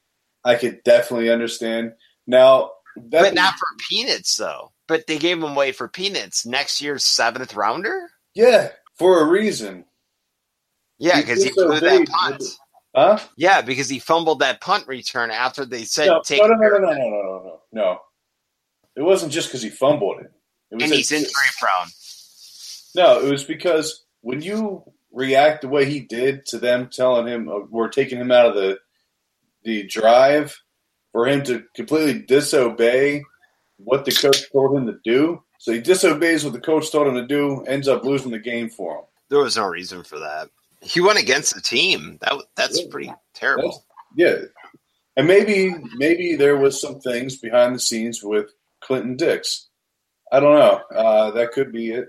I 0.43 0.55
could 0.55 0.83
definitely 0.83 1.29
understand. 1.29 1.93
Now 2.25 2.71
that 2.95 3.21
but 3.21 3.33
not 3.33 3.53
for 3.53 3.67
peanuts 3.89 4.35
though. 4.37 4.71
But 4.87 5.07
they 5.07 5.17
gave 5.19 5.37
him 5.37 5.43
away 5.43 5.71
for 5.73 5.87
peanuts. 5.87 6.45
Next 6.45 6.81
year's 6.81 7.03
seventh 7.03 7.53
rounder. 7.55 8.09
yeah, 8.33 8.69
for 8.97 9.21
a 9.21 9.25
reason. 9.25 9.85
Yeah, 10.99 11.19
because 11.21 11.39
he 11.43 11.49
did 11.49 11.55
so 11.55 11.67
blew 11.67 11.79
that 11.79 11.99
big. 11.99 12.09
punt. 12.09 12.43
Huh? 12.95 13.19
Yeah, 13.37 13.61
because 13.61 13.89
he 13.89 13.99
fumbled 13.99 14.39
that 14.39 14.59
punt 14.59 14.87
return 14.87 15.31
after 15.31 15.65
they 15.65 15.83
said 15.83 16.07
No, 16.07 16.21
take 16.21 16.41
no, 16.41 16.47
no, 16.47 16.55
no, 16.55 16.67
no, 16.67 16.79
no, 16.79 16.91
no, 16.91 16.93
no, 16.93 17.43
no, 17.43 17.59
no. 17.71 17.99
It 18.95 19.01
wasn't 19.01 19.31
just 19.31 19.47
because 19.47 19.61
he 19.61 19.69
fumbled 19.69 20.19
it. 20.19 20.31
It 20.71 20.75
was 20.75 20.83
and 20.83 20.93
he's 20.93 21.11
injury 21.11 21.31
prone. 21.59 21.89
No, 22.95 23.25
it 23.25 23.31
was 23.31 23.43
because 23.45 24.03
when 24.21 24.41
you 24.41 24.83
react 25.11 25.61
the 25.61 25.69
way 25.69 25.85
he 25.85 26.01
did 26.01 26.45
to 26.47 26.57
them 26.57 26.89
telling 26.89 27.27
him 27.27 27.49
uh, 27.49 27.59
we're 27.69 27.89
taking 27.89 28.19
him 28.19 28.31
out 28.31 28.47
of 28.47 28.55
the 28.55 28.79
the 29.63 29.83
drive 29.87 30.57
for 31.11 31.27
him 31.27 31.43
to 31.43 31.63
completely 31.75 32.21
disobey 32.21 33.23
what 33.77 34.05
the 34.05 34.11
coach 34.11 34.51
told 34.51 34.75
him 34.75 34.87
to 34.87 34.97
do. 35.03 35.43
So 35.59 35.71
he 35.71 35.79
disobeys 35.79 36.43
what 36.43 36.53
the 36.53 36.59
coach 36.59 36.91
told 36.91 37.07
him 37.07 37.15
to 37.15 37.27
do, 37.27 37.63
ends 37.65 37.87
up 37.87 38.03
losing 38.03 38.31
the 38.31 38.39
game 38.39 38.69
for 38.69 38.97
him. 38.97 39.05
There 39.29 39.39
was 39.39 39.57
no 39.57 39.67
reason 39.67 40.03
for 40.03 40.19
that. 40.19 40.49
He 40.81 40.99
went 41.01 41.19
against 41.19 41.53
the 41.53 41.61
team. 41.61 42.17
That 42.21 42.41
that's 42.55 42.79
Yeah. 42.81 42.87
pretty 42.89 43.13
terrible. 43.33 43.85
Yeah. 44.15 44.37
And 45.17 45.27
maybe 45.27 45.73
maybe 45.95 46.35
there 46.35 46.57
was 46.57 46.79
some 46.81 46.99
things 47.01 47.37
behind 47.37 47.75
the 47.75 47.79
scenes 47.79 48.23
with 48.23 48.49
Clinton 48.81 49.15
Dix. 49.15 49.69
I 50.31 50.39
don't 50.39 50.55
know. 50.57 50.81
Uh, 50.95 51.31
that 51.31 51.51
could 51.51 51.71
be 51.71 51.91
it. 51.91 52.07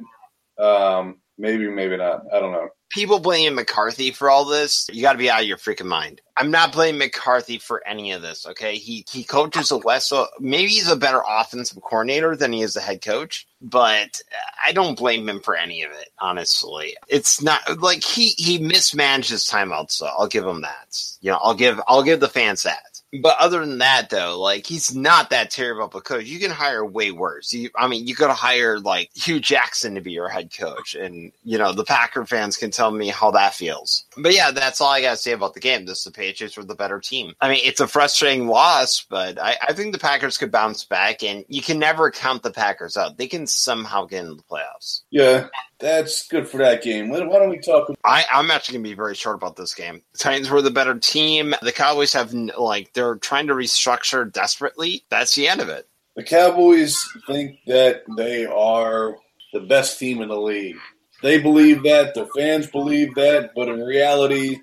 Um, 0.62 1.20
maybe, 1.38 1.68
maybe 1.68 1.96
not. 1.96 2.22
I 2.32 2.38
don't 2.40 2.52
know. 2.52 2.68
People 2.92 3.18
blaming 3.18 3.54
McCarthy 3.54 4.10
for 4.12 4.30
all 4.30 4.44
this, 4.44 4.86
you 4.92 5.02
got 5.02 5.12
to 5.12 5.18
be 5.18 5.30
out 5.30 5.40
of 5.40 5.46
your 5.46 5.56
freaking 5.56 5.86
mind. 5.86 6.20
I'm 6.36 6.50
not 6.50 6.72
blaming 6.72 6.98
McCarthy 6.98 7.58
for 7.58 7.86
any 7.86 8.12
of 8.12 8.22
this. 8.22 8.46
Okay, 8.46 8.76
he 8.76 9.04
he 9.10 9.24
coaches 9.24 9.70
a 9.70 9.76
less, 9.76 10.08
so 10.08 10.28
maybe 10.38 10.68
he's 10.68 10.90
a 10.90 10.96
better 10.96 11.22
offensive 11.26 11.82
coordinator 11.82 12.36
than 12.36 12.52
he 12.52 12.62
is 12.62 12.76
a 12.76 12.80
head 12.80 13.02
coach, 13.02 13.46
but 13.60 14.20
I 14.64 14.72
don't 14.72 14.98
blame 14.98 15.28
him 15.28 15.40
for 15.40 15.56
any 15.56 15.82
of 15.82 15.90
it. 15.92 16.10
Honestly, 16.18 16.96
it's 17.08 17.42
not 17.42 17.80
like 17.80 18.04
he 18.04 18.28
he 18.36 18.58
mismanaged 18.58 19.30
his 19.30 19.46
timeouts. 19.46 19.92
So 19.92 20.06
I'll 20.06 20.28
give 20.28 20.46
him 20.46 20.62
that. 20.62 21.02
You 21.20 21.32
know, 21.32 21.38
I'll 21.42 21.54
give 21.54 21.80
I'll 21.88 22.02
give 22.02 22.20
the 22.20 22.28
fans 22.28 22.62
that. 22.62 22.91
But 23.20 23.36
other 23.38 23.60
than 23.60 23.78
that, 23.78 24.08
though, 24.08 24.40
like 24.40 24.66
he's 24.66 24.94
not 24.94 25.30
that 25.30 25.50
terrible 25.50 25.84
of 25.84 25.94
a 25.94 26.00
coach. 26.00 26.24
You 26.24 26.38
can 26.38 26.50
hire 26.50 26.84
way 26.84 27.10
worse. 27.10 27.52
You, 27.52 27.68
I 27.76 27.86
mean, 27.86 28.06
you 28.06 28.14
could 28.14 28.30
hire 28.30 28.78
like 28.78 29.10
Hue 29.14 29.38
Jackson 29.38 29.94
to 29.94 30.00
be 30.00 30.12
your 30.12 30.28
head 30.28 30.50
coach, 30.56 30.94
and 30.94 31.30
you 31.44 31.58
know 31.58 31.72
the 31.72 31.84
Packer 31.84 32.24
fans 32.24 32.56
can 32.56 32.70
tell 32.70 32.90
me 32.90 33.08
how 33.08 33.30
that 33.32 33.54
feels. 33.54 34.06
But 34.16 34.34
yeah, 34.34 34.50
that's 34.50 34.80
all 34.80 34.90
I 34.90 35.02
got 35.02 35.10
to 35.12 35.16
say 35.18 35.32
about 35.32 35.52
the 35.52 35.60
game. 35.60 35.84
This 35.84 36.04
the 36.04 36.10
Patriots 36.10 36.56
were 36.56 36.64
the 36.64 36.74
better 36.74 37.00
team. 37.00 37.34
I 37.40 37.50
mean, 37.50 37.60
it's 37.62 37.80
a 37.80 37.86
frustrating 37.86 38.46
loss, 38.46 39.02
but 39.02 39.38
I, 39.38 39.56
I 39.60 39.72
think 39.74 39.92
the 39.92 39.98
Packers 39.98 40.38
could 40.38 40.50
bounce 40.50 40.84
back, 40.84 41.22
and 41.22 41.44
you 41.48 41.60
can 41.60 41.78
never 41.78 42.10
count 42.10 42.42
the 42.42 42.50
Packers 42.50 42.96
out. 42.96 43.18
They 43.18 43.26
can 43.26 43.46
somehow 43.46 44.06
get 44.06 44.24
into 44.24 44.36
the 44.36 44.42
playoffs. 44.42 45.02
Yeah, 45.10 45.48
that's 45.82 46.28
good 46.28 46.48
for 46.48 46.58
that 46.58 46.82
game. 46.82 47.08
Why 47.08 47.20
why 47.26 47.40
don't 47.40 47.50
we 47.50 47.58
talk 47.58 47.90
I, 48.04 48.24
I'm 48.32 48.50
actually 48.50 48.74
going 48.74 48.84
to 48.84 48.90
be 48.90 48.96
very 48.96 49.14
short 49.14 49.34
about 49.34 49.56
this 49.56 49.74
game. 49.74 50.00
The 50.12 50.18
Titans 50.18 50.48
were 50.48 50.62
the 50.62 50.70
better 50.70 50.98
team. 50.98 51.54
The 51.60 51.72
Cowboys 51.72 52.12
have 52.12 52.32
like 52.32 52.92
they're 52.94 53.16
trying 53.16 53.48
to 53.48 53.54
restructure 53.54 54.32
desperately. 54.32 55.04
That's 55.10 55.34
the 55.34 55.48
end 55.48 55.60
of 55.60 55.68
it. 55.68 55.88
The 56.16 56.22
Cowboys 56.22 57.02
think 57.26 57.58
that 57.66 58.02
they 58.16 58.46
are 58.46 59.16
the 59.52 59.60
best 59.60 59.98
team 59.98 60.22
in 60.22 60.28
the 60.28 60.40
league. 60.40 60.76
They 61.22 61.40
believe 61.40 61.82
that, 61.84 62.14
their 62.14 62.26
fans 62.36 62.66
believe 62.66 63.14
that, 63.14 63.50
but 63.54 63.68
in 63.68 63.80
reality, 63.80 64.58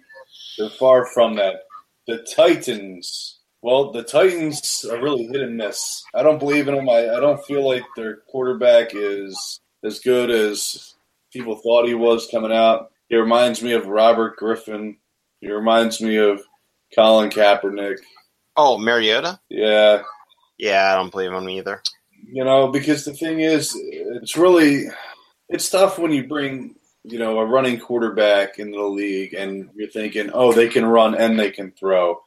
they're 0.58 0.70
far 0.70 1.06
from 1.06 1.36
that. 1.36 1.64
The 2.08 2.26
Titans, 2.36 3.40
well, 3.62 3.92
the 3.92 4.04
Titans 4.04 4.86
are 4.92 5.02
really 5.02 5.26
hit 5.26 5.42
and 5.42 5.58
miss. 5.58 6.04
I 6.14 6.22
don't 6.22 6.40
believe 6.40 6.68
in 6.68 6.76
them. 6.76 6.90
I, 6.90 7.10
I 7.10 7.20
don't 7.20 7.44
feel 7.46 7.68
like 7.68 7.84
their 7.96 8.18
quarterback 8.30 8.90
is 8.94 9.60
as 9.84 10.00
good 10.00 10.30
as 10.30 10.96
people 11.32 11.56
thought 11.56 11.88
he 11.88 11.94
was 11.96 12.28
coming 12.32 12.52
out. 12.52 12.92
He 13.08 13.16
reminds 13.16 13.62
me 13.62 13.74
of 13.74 13.88
Robert 13.88 14.38
Griffin. 14.38 14.98
He 15.42 15.52
reminds 15.52 16.02
me 16.02 16.18
of 16.18 16.42
Colin 16.96 17.30
Kaepernick. 17.30 17.98
Oh, 18.56 18.78
Mariota? 18.78 19.40
Yeah, 19.50 20.02
Yeah, 20.58 20.92
I 20.92 20.96
don't 20.98 21.12
believe 21.12 21.32
him 21.32 21.50
either. 21.50 21.82
you 22.32 22.44
know 22.44 22.68
because 22.68 23.06
the 23.06 23.14
thing 23.14 23.40
is 23.40 23.74
it's 23.76 24.36
really 24.36 24.84
it's 25.48 25.70
tough 25.70 25.98
when 25.98 26.12
you 26.12 26.28
bring 26.28 26.76
you 27.04 27.18
know 27.18 27.40
a 27.40 27.46
running 27.46 27.80
quarterback 27.80 28.60
into 28.60 28.78
the 28.78 28.84
league 28.84 29.34
and 29.34 29.70
you're 29.76 29.90
thinking 29.90 30.30
oh 30.34 30.52
they 30.52 30.68
can 30.68 30.86
run 30.86 31.16
and 31.16 31.40
they 31.40 31.50
can 31.50 31.72
throw 31.72 32.20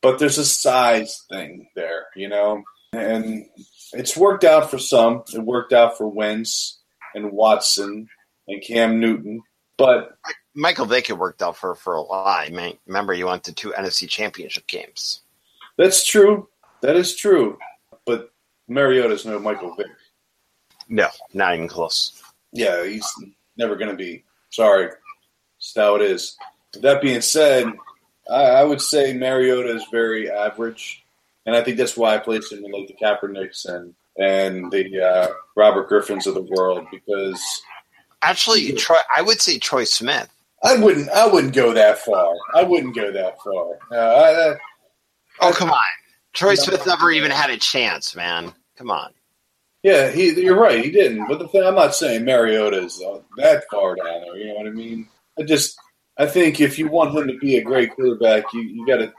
but 0.00 0.18
there's 0.18 0.38
a 0.38 0.44
size 0.44 1.22
thing 1.28 1.68
there 1.76 2.06
you 2.16 2.28
know 2.30 2.62
and 2.94 3.44
it's 3.92 4.16
worked 4.16 4.42
out 4.44 4.70
for 4.70 4.78
some 4.78 5.22
it 5.34 5.38
worked 5.42 5.74
out 5.74 5.98
for 5.98 6.08
Wentz 6.08 6.80
and 7.14 7.30
Watson 7.30 8.08
and 8.48 8.62
Cam 8.62 9.00
Newton 9.00 9.42
but 9.78 10.16
Michael 10.54 10.86
Vick 10.86 11.08
had 11.08 11.18
worked 11.18 11.42
out 11.42 11.56
for 11.56 11.74
for 11.74 11.94
a 11.94 12.00
lot. 12.00 12.46
I 12.46 12.50
mean, 12.50 12.78
remember, 12.86 13.12
he 13.12 13.24
went 13.24 13.44
to 13.44 13.52
two 13.52 13.72
NFC 13.72 14.08
Championship 14.08 14.66
games. 14.66 15.20
that's 15.76 16.04
true 16.04 16.48
that 16.80 16.96
is 16.96 17.14
true 17.16 17.58
but 18.06 18.32
Mariota's 18.68 19.26
no 19.26 19.38
Michael 19.38 19.74
Vick 19.76 19.86
No, 20.88 21.08
not 21.34 21.54
even 21.54 21.68
close. 21.68 22.22
Yeah, 22.52 22.84
he's 22.84 23.06
never 23.56 23.76
going 23.76 23.90
to 23.90 23.96
be. 23.96 24.24
Sorry. 24.50 24.86
That's 24.86 25.74
how 25.76 25.96
it 25.96 26.02
is. 26.02 26.36
That 26.80 27.02
being 27.02 27.20
said, 27.20 27.66
I, 28.30 28.42
I 28.44 28.64
would 28.64 28.80
say 28.80 29.12
Mariota 29.12 29.74
is 29.74 29.84
very 29.90 30.30
average, 30.30 31.04
and 31.44 31.56
I 31.56 31.62
think 31.62 31.76
that's 31.76 31.96
why 31.96 32.14
I 32.14 32.18
placed 32.18 32.52
him 32.52 32.64
in 32.64 32.70
like 32.70 32.86
the 32.88 32.94
Kaepernicks 32.94 33.66
and 33.66 33.94
and 34.18 34.70
the 34.72 35.00
uh, 35.02 35.28
Robert 35.56 35.88
Griffins 35.88 36.26
of 36.26 36.34
the 36.34 36.42
world 36.42 36.86
because 36.90 37.42
Actually, 38.26 38.72
Troy, 38.72 38.96
I 39.14 39.22
would 39.22 39.40
say 39.40 39.58
Troy 39.58 39.84
Smith. 39.84 40.28
I 40.64 40.76
wouldn't 40.76 41.08
I 41.10 41.26
wouldn't 41.26 41.54
go 41.54 41.72
that 41.72 41.98
far. 41.98 42.34
I 42.54 42.64
wouldn't 42.64 42.94
go 42.94 43.12
that 43.12 43.36
far. 43.42 43.78
Uh, 43.92 43.96
I, 43.96 44.50
I, 44.50 44.56
Oh, 45.42 45.52
come 45.52 45.70
on. 45.70 45.78
Troy. 46.32 46.54
Smith 46.54 46.86
never 46.86 47.10
even 47.10 47.30
had 47.30 47.50
a 47.50 47.56
chance, 47.56 48.16
man. 48.16 48.52
Come 48.76 48.90
on. 48.90 49.12
yeah, 49.82 50.10
he, 50.10 50.32
you're 50.40 50.58
right. 50.58 50.84
He 50.84 50.90
didn't. 50.90 51.28
But 51.28 51.38
the 51.38 51.48
thing, 51.48 51.62
I'm 51.62 51.74
not 51.74 51.94
saying 51.94 52.24
Mariota 52.24 52.82
is 52.82 53.00
uh, 53.00 53.20
that 53.36 53.64
far 53.70 53.94
down 53.94 54.22
there. 54.22 54.36
You 54.36 54.48
know 54.48 54.54
what 54.54 54.66
I 54.66 54.70
mean? 54.70 55.08
I 55.38 55.42
just, 55.42 55.78
I 56.18 56.26
think 56.26 56.60
if 56.60 56.78
you 56.78 56.88
want 56.88 57.16
him 57.16 57.28
to 57.28 57.38
be 57.38 57.56
a 57.56 57.62
great 57.62 57.94
quarterback, 57.94 58.52
you, 58.52 58.62
you 58.62 58.86
got 58.86 58.98
to 58.98 59.12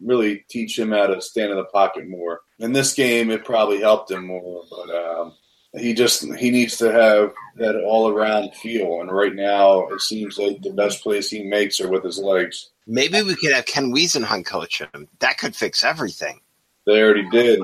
really 0.00 0.44
teach 0.48 0.78
him 0.78 0.90
how 0.90 1.06
to 1.06 1.20
stand 1.20 1.50
in 1.50 1.56
the 1.58 1.64
pocket 1.64 2.08
more. 2.08 2.40
In 2.58 2.72
this 2.72 2.94
game, 2.94 3.30
it 3.30 3.44
probably 3.44 3.80
helped 3.80 4.10
him 4.10 4.26
more, 4.26 4.64
but 4.70 4.90
um, 4.90 5.34
he 5.76 5.94
just 5.94 6.22
he 6.36 6.50
needs 6.50 6.76
to 6.78 6.92
have 6.92 7.32
that 7.56 7.76
all 7.76 8.08
around 8.08 8.54
feel. 8.54 9.00
And 9.00 9.10
right 9.10 9.34
now, 9.34 9.88
it 9.88 10.00
seems 10.00 10.38
like 10.38 10.62
the 10.62 10.70
best 10.70 11.02
plays 11.02 11.30
he 11.30 11.42
makes 11.42 11.80
are 11.80 11.88
with 11.88 12.04
his 12.04 12.18
legs. 12.18 12.70
Maybe 12.86 13.22
we 13.22 13.36
could 13.36 13.52
have 13.52 13.66
Ken 13.66 13.92
Whisenhunt 13.92 14.46
coach 14.46 14.80
him. 14.80 15.08
That 15.18 15.38
could 15.38 15.54
fix 15.54 15.84
everything. 15.84 16.40
They 16.86 17.02
already 17.02 17.28
did. 17.28 17.60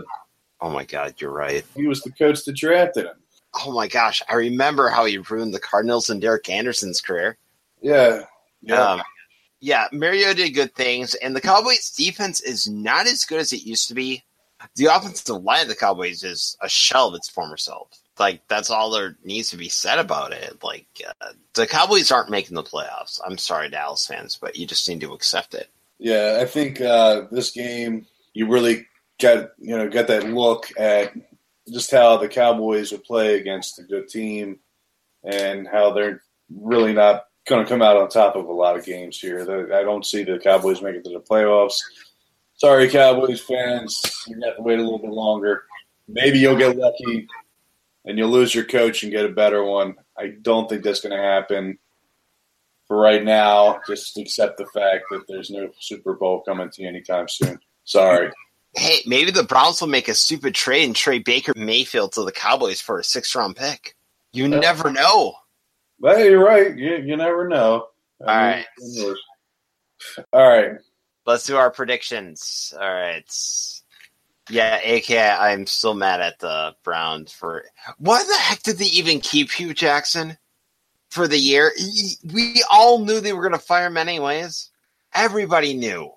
Oh 0.61 0.71
my 0.71 0.85
God, 0.85 1.15
you're 1.19 1.31
right. 1.31 1.65
He 1.75 1.87
was 1.87 2.03
the 2.03 2.13
coach 2.13 2.45
that 2.45 2.57
drafted 2.57 3.07
him. 3.07 3.17
Oh 3.65 3.73
my 3.73 3.89
gosh, 3.89 4.23
I 4.29 4.35
remember 4.35 4.89
how 4.89 5.05
he 5.05 5.19
ruined 5.19 5.55
the 5.55 5.61
Cardinals 5.61 6.11
and 6.11 6.21
Derek 6.21 6.51
Anderson's 6.51 7.01
career. 7.01 7.39
Yeah, 7.81 8.25
yeah. 8.61 8.81
Um, 8.81 9.03
yeah, 9.61 9.87
Mario 9.93 10.35
did 10.35 10.51
good 10.51 10.75
things, 10.75 11.15
and 11.15 11.35
the 11.35 11.41
Cowboys' 11.41 11.91
defense 11.91 12.41
is 12.41 12.69
not 12.69 13.07
as 13.07 13.25
good 13.25 13.41
as 13.41 13.53
it 13.53 13.65
used 13.65 13.89
to 13.89 13.95
be. 13.95 14.23
The 14.77 14.87
offensive 14.87 15.43
line 15.43 15.62
of 15.62 15.69
the 15.69 15.75
Cowboys 15.75 16.23
is 16.23 16.57
a 16.61 16.69
shell 16.69 17.09
of 17.09 17.15
its 17.15 17.29
former 17.29 17.57
self. 17.57 17.89
Like 18.19 18.47
that's 18.49 18.71
all 18.71 18.91
there 18.91 19.17
needs 19.25 19.51
to 19.51 19.57
be 19.57 19.69
said 19.69 19.99
about 19.99 20.33
it. 20.33 20.62
Like 20.62 20.87
uh, 21.21 21.33
the 21.55 21.67
Cowboys 21.67 22.12
aren't 22.12 22.31
making 22.31 22.55
the 22.55 22.62
playoffs. 22.62 23.21
I'm 23.27 23.39
sorry, 23.39 23.69
Dallas 23.69 24.07
fans, 24.07 24.39
but 24.41 24.57
you 24.57 24.67
just 24.67 24.89
need 24.89 25.01
to 25.01 25.12
accept 25.12 25.55
it. 25.55 25.69
Yeah, 25.99 26.39
I 26.41 26.45
think 26.45 26.81
uh, 26.81 27.23
this 27.31 27.51
game 27.51 28.07
you 28.33 28.49
really 28.49 28.87
got 29.21 29.51
you 29.59 29.77
know 29.77 29.89
got 29.89 30.07
that 30.09 30.29
look 30.29 30.71
at 30.79 31.12
just 31.73 31.91
how 31.91 32.17
the 32.17 32.29
Cowboys 32.29 32.93
would 32.93 33.05
play 33.05 33.39
against 33.39 33.79
a 33.79 33.83
good 33.83 34.09
team 34.09 34.59
and 35.25 35.67
how 35.67 35.93
they're 35.93 36.23
really 36.55 36.93
not 36.93 37.25
going 37.47 37.65
to 37.65 37.69
come 37.69 37.83
out 37.83 37.97
on 37.97 38.09
top 38.09 38.37
of 38.37 38.47
a 38.47 38.53
lot 38.53 38.77
of 38.77 38.85
games 38.85 39.19
here. 39.19 39.41
I 39.73 39.83
don't 39.83 40.05
see 40.05 40.25
the 40.25 40.39
Cowboys 40.39 40.83
making 40.83 41.01
it 41.01 41.05
to 41.05 41.11
the 41.11 41.21
playoffs. 41.21 41.79
Sorry, 42.57 42.89
Cowboys 42.89 43.41
fans, 43.41 44.01
you 44.29 44.41
have 44.45 44.57
to 44.57 44.63
wait 44.63 44.79
a 44.79 44.83
little 44.83 44.99
bit 44.99 45.11
longer. 45.11 45.65
Maybe 46.09 46.39
you'll 46.39 46.57
get 46.57 46.77
lucky 46.77 47.27
and 48.05 48.17
you'll 48.19 48.31
lose 48.31 48.55
your 48.55 48.65
coach 48.65 49.03
and 49.03 49.11
get 49.13 49.25
a 49.25 49.31
better 49.31 49.65
one. 49.65 49.97
I 50.17 50.29
don't 50.41 50.69
think 50.69 50.83
that's 50.85 51.01
going 51.01 51.17
to 51.17 51.23
happen. 51.23 51.79
For 52.87 52.97
right 52.99 53.25
now, 53.25 53.81
just 53.89 54.17
accept 54.19 54.59
the 54.59 54.67
fact 54.67 55.05
that 55.11 55.25
there's 55.27 55.51
no 55.51 55.71
Super 55.81 56.15
Bowl 56.15 56.43
coming 56.43 56.69
to 56.71 56.83
you 56.83 56.89
anytime 56.89 57.29
soon. 57.29 57.59
Sorry. 57.85 58.31
Hey, 58.75 58.99
maybe 59.07 59.31
the 59.31 59.43
Browns 59.43 59.81
will 59.81 59.89
make 59.89 60.09
a 60.09 60.15
stupid 60.15 60.55
trade 60.55 60.85
and 60.85 60.95
trade 60.95 61.25
Baker 61.25 61.55
Mayfield 61.57 62.13
to 62.13 62.25
the 62.25 62.33
Cowboys 62.33 62.81
for 62.83 62.99
a 62.99 63.05
six 63.05 63.35
round 63.35 63.57
pick. 63.57 63.97
You 64.33 64.45
Yeah. 64.49 64.59
never 64.61 64.91
know. 64.91 65.35
But 65.99 66.19
you're 66.19 66.45
right. 66.45 66.77
You, 66.77 66.97
you 66.97 67.17
never 67.17 67.49
know. 67.49 67.87
All 68.21 68.27
right. 68.27 68.67
All 70.33 70.47
right. 70.49 70.73
Let's 71.27 71.47
do 71.47 71.57
our 71.57 71.70
predictions. 71.70 72.75
All 72.79 72.89
right. 72.89 73.25
Yeah, 74.51 74.79
aka 74.83 75.31
I'm 75.31 75.66
still 75.66 75.95
mad 75.95 76.20
at 76.20 76.39
the 76.39 76.75
Browns 76.83 77.33
for 77.33 77.64
why 77.99 78.22
the 78.22 78.37
heck 78.37 78.62
did 78.62 78.77
they 78.77 78.87
even 78.87 79.20
keep 79.20 79.51
Hue 79.51 79.72
Jackson 79.72 80.37
for 81.09 81.27
the 81.27 81.39
year? 81.39 81.72
We 82.33 82.62
all 82.70 82.99
knew 82.99 83.20
they 83.20 83.33
were 83.33 83.43
going 83.43 83.59
to 83.59 83.66
fire 83.66 83.87
him 83.87 83.97
anyways. 83.97 84.70
Everybody 85.14 85.75
knew. 85.75 86.11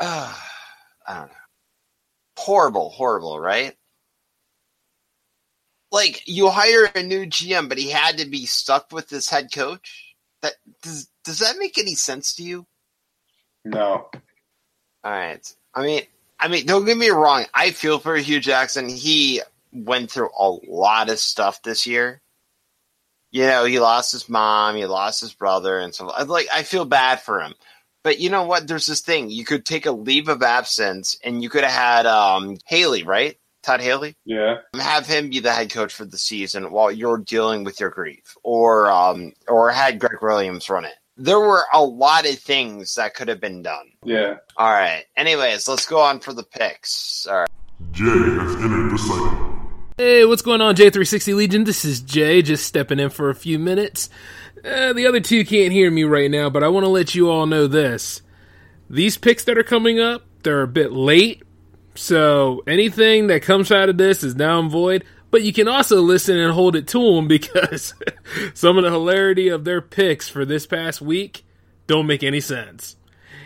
Uh, 0.00 0.34
I 1.08 1.14
don't 1.18 1.26
know. 1.26 1.32
Horrible, 2.38 2.90
horrible, 2.90 3.38
right? 3.38 3.74
Like 5.92 6.22
you 6.26 6.48
hire 6.48 6.90
a 6.94 7.02
new 7.02 7.26
GM, 7.26 7.68
but 7.68 7.78
he 7.78 7.90
had 7.90 8.18
to 8.18 8.26
be 8.26 8.46
stuck 8.46 8.92
with 8.92 9.08
this 9.08 9.28
head 9.28 9.48
coach. 9.52 10.14
That 10.42 10.54
does 10.82 11.08
does 11.24 11.38
that 11.40 11.56
make 11.58 11.78
any 11.78 11.94
sense 11.94 12.34
to 12.36 12.42
you? 12.42 12.66
No. 13.66 14.08
All 15.04 15.12
right. 15.12 15.54
I 15.74 15.82
mean, 15.82 16.02
I 16.38 16.48
mean, 16.48 16.66
don't 16.66 16.84
get 16.84 16.96
me 16.96 17.08
wrong. 17.10 17.44
I 17.54 17.70
feel 17.70 17.98
for 17.98 18.16
Hue 18.16 18.40
Jackson. 18.40 18.88
He 18.88 19.42
went 19.72 20.10
through 20.10 20.30
a 20.38 20.48
lot 20.68 21.10
of 21.10 21.18
stuff 21.18 21.62
this 21.62 21.86
year. 21.86 22.20
You 23.30 23.46
know, 23.46 23.64
he 23.64 23.80
lost 23.80 24.12
his 24.12 24.28
mom, 24.28 24.76
he 24.76 24.86
lost 24.86 25.20
his 25.20 25.34
brother, 25.34 25.78
and 25.78 25.94
so 25.94 26.06
like 26.06 26.46
I 26.52 26.62
feel 26.62 26.84
bad 26.84 27.20
for 27.20 27.40
him. 27.40 27.54
But 28.04 28.20
you 28.20 28.30
know 28.30 28.44
what? 28.44 28.68
There's 28.68 28.86
this 28.86 29.00
thing. 29.00 29.30
You 29.30 29.44
could 29.44 29.66
take 29.66 29.84
a 29.84 29.90
leave 29.92 30.28
of 30.28 30.42
absence, 30.42 31.18
and 31.24 31.42
you 31.42 31.48
could 31.50 31.64
have 31.64 31.72
had 31.72 32.06
um, 32.06 32.56
Haley, 32.66 33.02
right? 33.02 33.36
Todd 33.64 33.80
Haley 33.80 34.14
Yeah. 34.24 34.58
have 34.80 35.08
him 35.08 35.28
be 35.28 35.40
the 35.40 35.50
head 35.52 35.72
coach 35.72 35.92
for 35.92 36.04
the 36.04 36.16
season 36.16 36.70
while 36.70 36.92
you're 36.92 37.18
dealing 37.18 37.64
with 37.64 37.80
your 37.80 37.90
grief, 37.90 38.36
or 38.44 38.88
um, 38.90 39.32
or 39.48 39.70
had 39.70 39.98
Gregg 39.98 40.22
Williams 40.22 40.70
run 40.70 40.84
it. 40.84 40.94
There 41.16 41.40
were 41.40 41.64
a 41.72 41.82
lot 41.82 42.26
of 42.26 42.38
things 42.38 42.94
that 42.96 43.14
could 43.14 43.28
have 43.28 43.40
been 43.40 43.62
done. 43.62 43.92
Yeah. 44.04 44.36
All 44.56 44.70
right. 44.70 45.04
Anyways, 45.16 45.66
let's 45.66 45.86
go 45.86 46.00
on 46.00 46.20
for 46.20 46.32
the 46.32 46.42
picks. 46.42 47.26
All 47.26 47.38
right. 47.38 47.48
Jay 47.92 48.04
has 48.04 48.54
entered 48.56 48.90
the 48.90 48.98
cycle. 48.98 49.46
Hey, 49.98 50.26
what's 50.26 50.42
going 50.42 50.60
on, 50.60 50.76
J360 50.76 51.34
Legion? 51.34 51.64
This 51.64 51.86
is 51.86 52.00
Jay, 52.00 52.42
just 52.42 52.66
stepping 52.66 53.00
in 53.00 53.08
for 53.08 53.30
a 53.30 53.34
few 53.34 53.58
minutes. 53.58 54.10
Uh, 54.62 54.92
the 54.92 55.06
other 55.06 55.20
two 55.20 55.42
can't 55.44 55.72
hear 55.72 55.90
me 55.90 56.04
right 56.04 56.30
now, 56.30 56.50
but 56.50 56.62
I 56.62 56.68
want 56.68 56.84
to 56.84 56.90
let 56.90 57.14
you 57.14 57.30
all 57.30 57.46
know 57.46 57.66
this. 57.66 58.20
These 58.90 59.16
picks 59.16 59.44
that 59.44 59.56
are 59.56 59.62
coming 59.62 59.98
up, 59.98 60.22
they're 60.42 60.60
a 60.60 60.68
bit 60.68 60.92
late, 60.92 61.42
so 61.94 62.62
anything 62.66 63.28
that 63.28 63.42
comes 63.42 63.72
out 63.72 63.88
of 63.88 63.96
this 63.96 64.22
is 64.22 64.36
now 64.36 64.60
and 64.60 64.70
void. 64.70 65.04
But 65.30 65.42
you 65.42 65.52
can 65.52 65.68
also 65.68 66.00
listen 66.00 66.38
and 66.38 66.52
hold 66.52 66.76
it 66.76 66.86
to 66.88 67.14
them 67.14 67.28
because 67.28 67.94
some 68.54 68.78
of 68.78 68.84
the 68.84 68.90
hilarity 68.90 69.48
of 69.48 69.64
their 69.64 69.80
picks 69.80 70.28
for 70.28 70.44
this 70.44 70.66
past 70.66 71.00
week 71.00 71.44
don't 71.86 72.06
make 72.06 72.22
any 72.22 72.40
sense. 72.40 72.96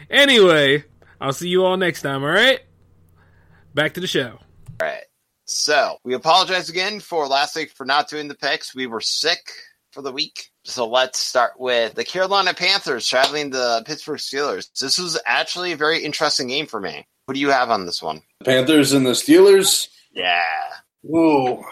Anyway, 0.09 0.85
I'll 1.21 1.33
see 1.33 1.49
you 1.49 1.65
all 1.65 1.77
next 1.77 2.03
time, 2.03 2.23
alright? 2.23 2.61
Back 3.75 3.95
to 3.95 4.01
the 4.01 4.07
show. 4.07 4.39
All 4.81 4.89
right. 4.89 5.05
So 5.45 5.97
we 6.05 6.15
apologize 6.15 6.69
again 6.69 7.01
for 7.01 7.27
last 7.27 7.57
week 7.57 7.73
for 7.73 7.85
not 7.85 8.09
doing 8.09 8.29
the 8.29 8.37
picks. 8.37 8.75
We 8.75 8.87
were 8.87 9.01
sick 9.01 9.41
for 9.93 10.03
the 10.03 10.13
week. 10.13 10.51
So 10.65 10.87
let's 10.87 11.19
start 11.19 11.59
with 11.59 11.95
the 11.95 12.05
Carolina 12.05 12.55
Panthers 12.55 13.07
traveling 13.07 13.51
the 13.51 13.83
Pittsburgh 13.87 14.19
Steelers. 14.19 14.69
This 14.81 14.99
was 14.99 15.19
actually 15.27 15.73
a 15.73 15.77
very 15.77 16.05
interesting 16.05 16.49
game 16.49 16.67
for 16.67 16.81
me. 16.81 17.07
What 17.25 17.35
do 17.35 17.41
you 17.41 17.51
have 17.51 17.71
on 17.71 17.87
this 17.87 18.03
one? 18.03 18.23
Panthers 18.45 18.93
and 18.93 19.05
the 19.05 19.11
Steelers. 19.11 19.89
Yeah. 20.13 20.41
Ooh. 21.05 21.65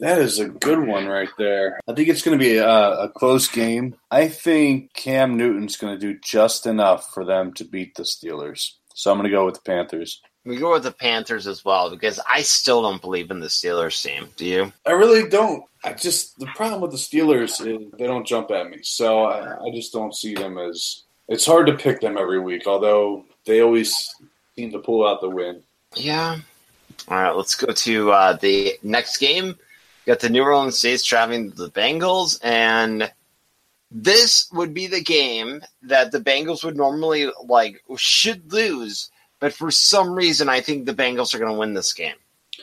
that 0.00 0.18
is 0.18 0.38
a 0.38 0.48
good 0.48 0.86
one 0.86 1.06
right 1.06 1.30
there. 1.38 1.80
I 1.88 1.94
think 1.94 2.08
it's 2.08 2.22
going 2.22 2.38
to 2.38 2.44
be 2.44 2.56
a, 2.56 2.68
a 2.68 3.08
close 3.08 3.48
game. 3.48 3.96
I 4.10 4.28
think 4.28 4.92
Cam 4.92 5.36
Newton's 5.36 5.76
going 5.76 5.98
to 5.98 6.00
do 6.00 6.18
just 6.22 6.66
enough 6.66 7.12
for 7.12 7.24
them 7.24 7.52
to 7.54 7.64
beat 7.64 7.94
the 7.94 8.04
Steelers. 8.04 8.74
So 8.94 9.10
I'm 9.10 9.18
going 9.18 9.30
to 9.30 9.34
go 9.34 9.46
with 9.46 9.54
the 9.54 9.62
Panthers. 9.62 10.20
We 10.44 10.56
go 10.56 10.72
with 10.72 10.84
the 10.84 10.92
Panthers 10.92 11.46
as 11.46 11.64
well 11.64 11.90
because 11.90 12.18
I 12.30 12.42
still 12.42 12.82
don't 12.82 13.00
believe 13.00 13.30
in 13.30 13.40
the 13.40 13.48
Steelers 13.48 14.02
team. 14.02 14.28
Do 14.36 14.46
you? 14.46 14.72
I 14.86 14.92
really 14.92 15.28
don't. 15.28 15.64
I 15.84 15.92
just 15.92 16.38
the 16.38 16.46
problem 16.54 16.80
with 16.80 16.90
the 16.92 16.96
Steelers 16.96 17.64
is 17.66 17.90
they 17.98 18.06
don't 18.06 18.26
jump 18.26 18.50
at 18.50 18.70
me, 18.70 18.78
so 18.82 19.24
I, 19.24 19.66
I 19.66 19.70
just 19.74 19.92
don't 19.92 20.14
see 20.14 20.34
them 20.34 20.58
as. 20.58 21.02
It's 21.28 21.46
hard 21.46 21.66
to 21.66 21.74
pick 21.76 22.00
them 22.00 22.18
every 22.18 22.40
week, 22.40 22.66
although 22.66 23.24
they 23.44 23.60
always 23.60 24.14
seem 24.56 24.72
to 24.72 24.78
pull 24.78 25.06
out 25.06 25.20
the 25.20 25.30
win. 25.30 25.62
Yeah. 25.94 26.38
All 27.08 27.20
right, 27.20 27.34
let's 27.34 27.54
go 27.54 27.72
to 27.72 28.12
uh, 28.12 28.32
the 28.34 28.74
next 28.82 29.18
game. 29.18 29.56
Got 30.06 30.20
the 30.20 30.30
New 30.30 30.42
Orleans 30.42 30.78
Saints 30.78 31.04
traveling 31.04 31.50
the 31.50 31.70
Bengals, 31.70 32.40
and 32.42 33.12
this 33.90 34.48
would 34.52 34.72
be 34.72 34.86
the 34.86 35.02
game 35.02 35.62
that 35.82 36.12
the 36.12 36.20
Bengals 36.20 36.64
would 36.64 36.76
normally 36.76 37.30
like 37.44 37.82
should 37.96 38.52
lose, 38.52 39.10
but 39.40 39.52
for 39.52 39.70
some 39.70 40.14
reason, 40.14 40.48
I 40.48 40.60
think 40.60 40.86
the 40.86 40.94
Bengals 40.94 41.34
are 41.34 41.38
going 41.38 41.52
to 41.52 41.58
win 41.58 41.74
this 41.74 41.92
game. 41.92 42.14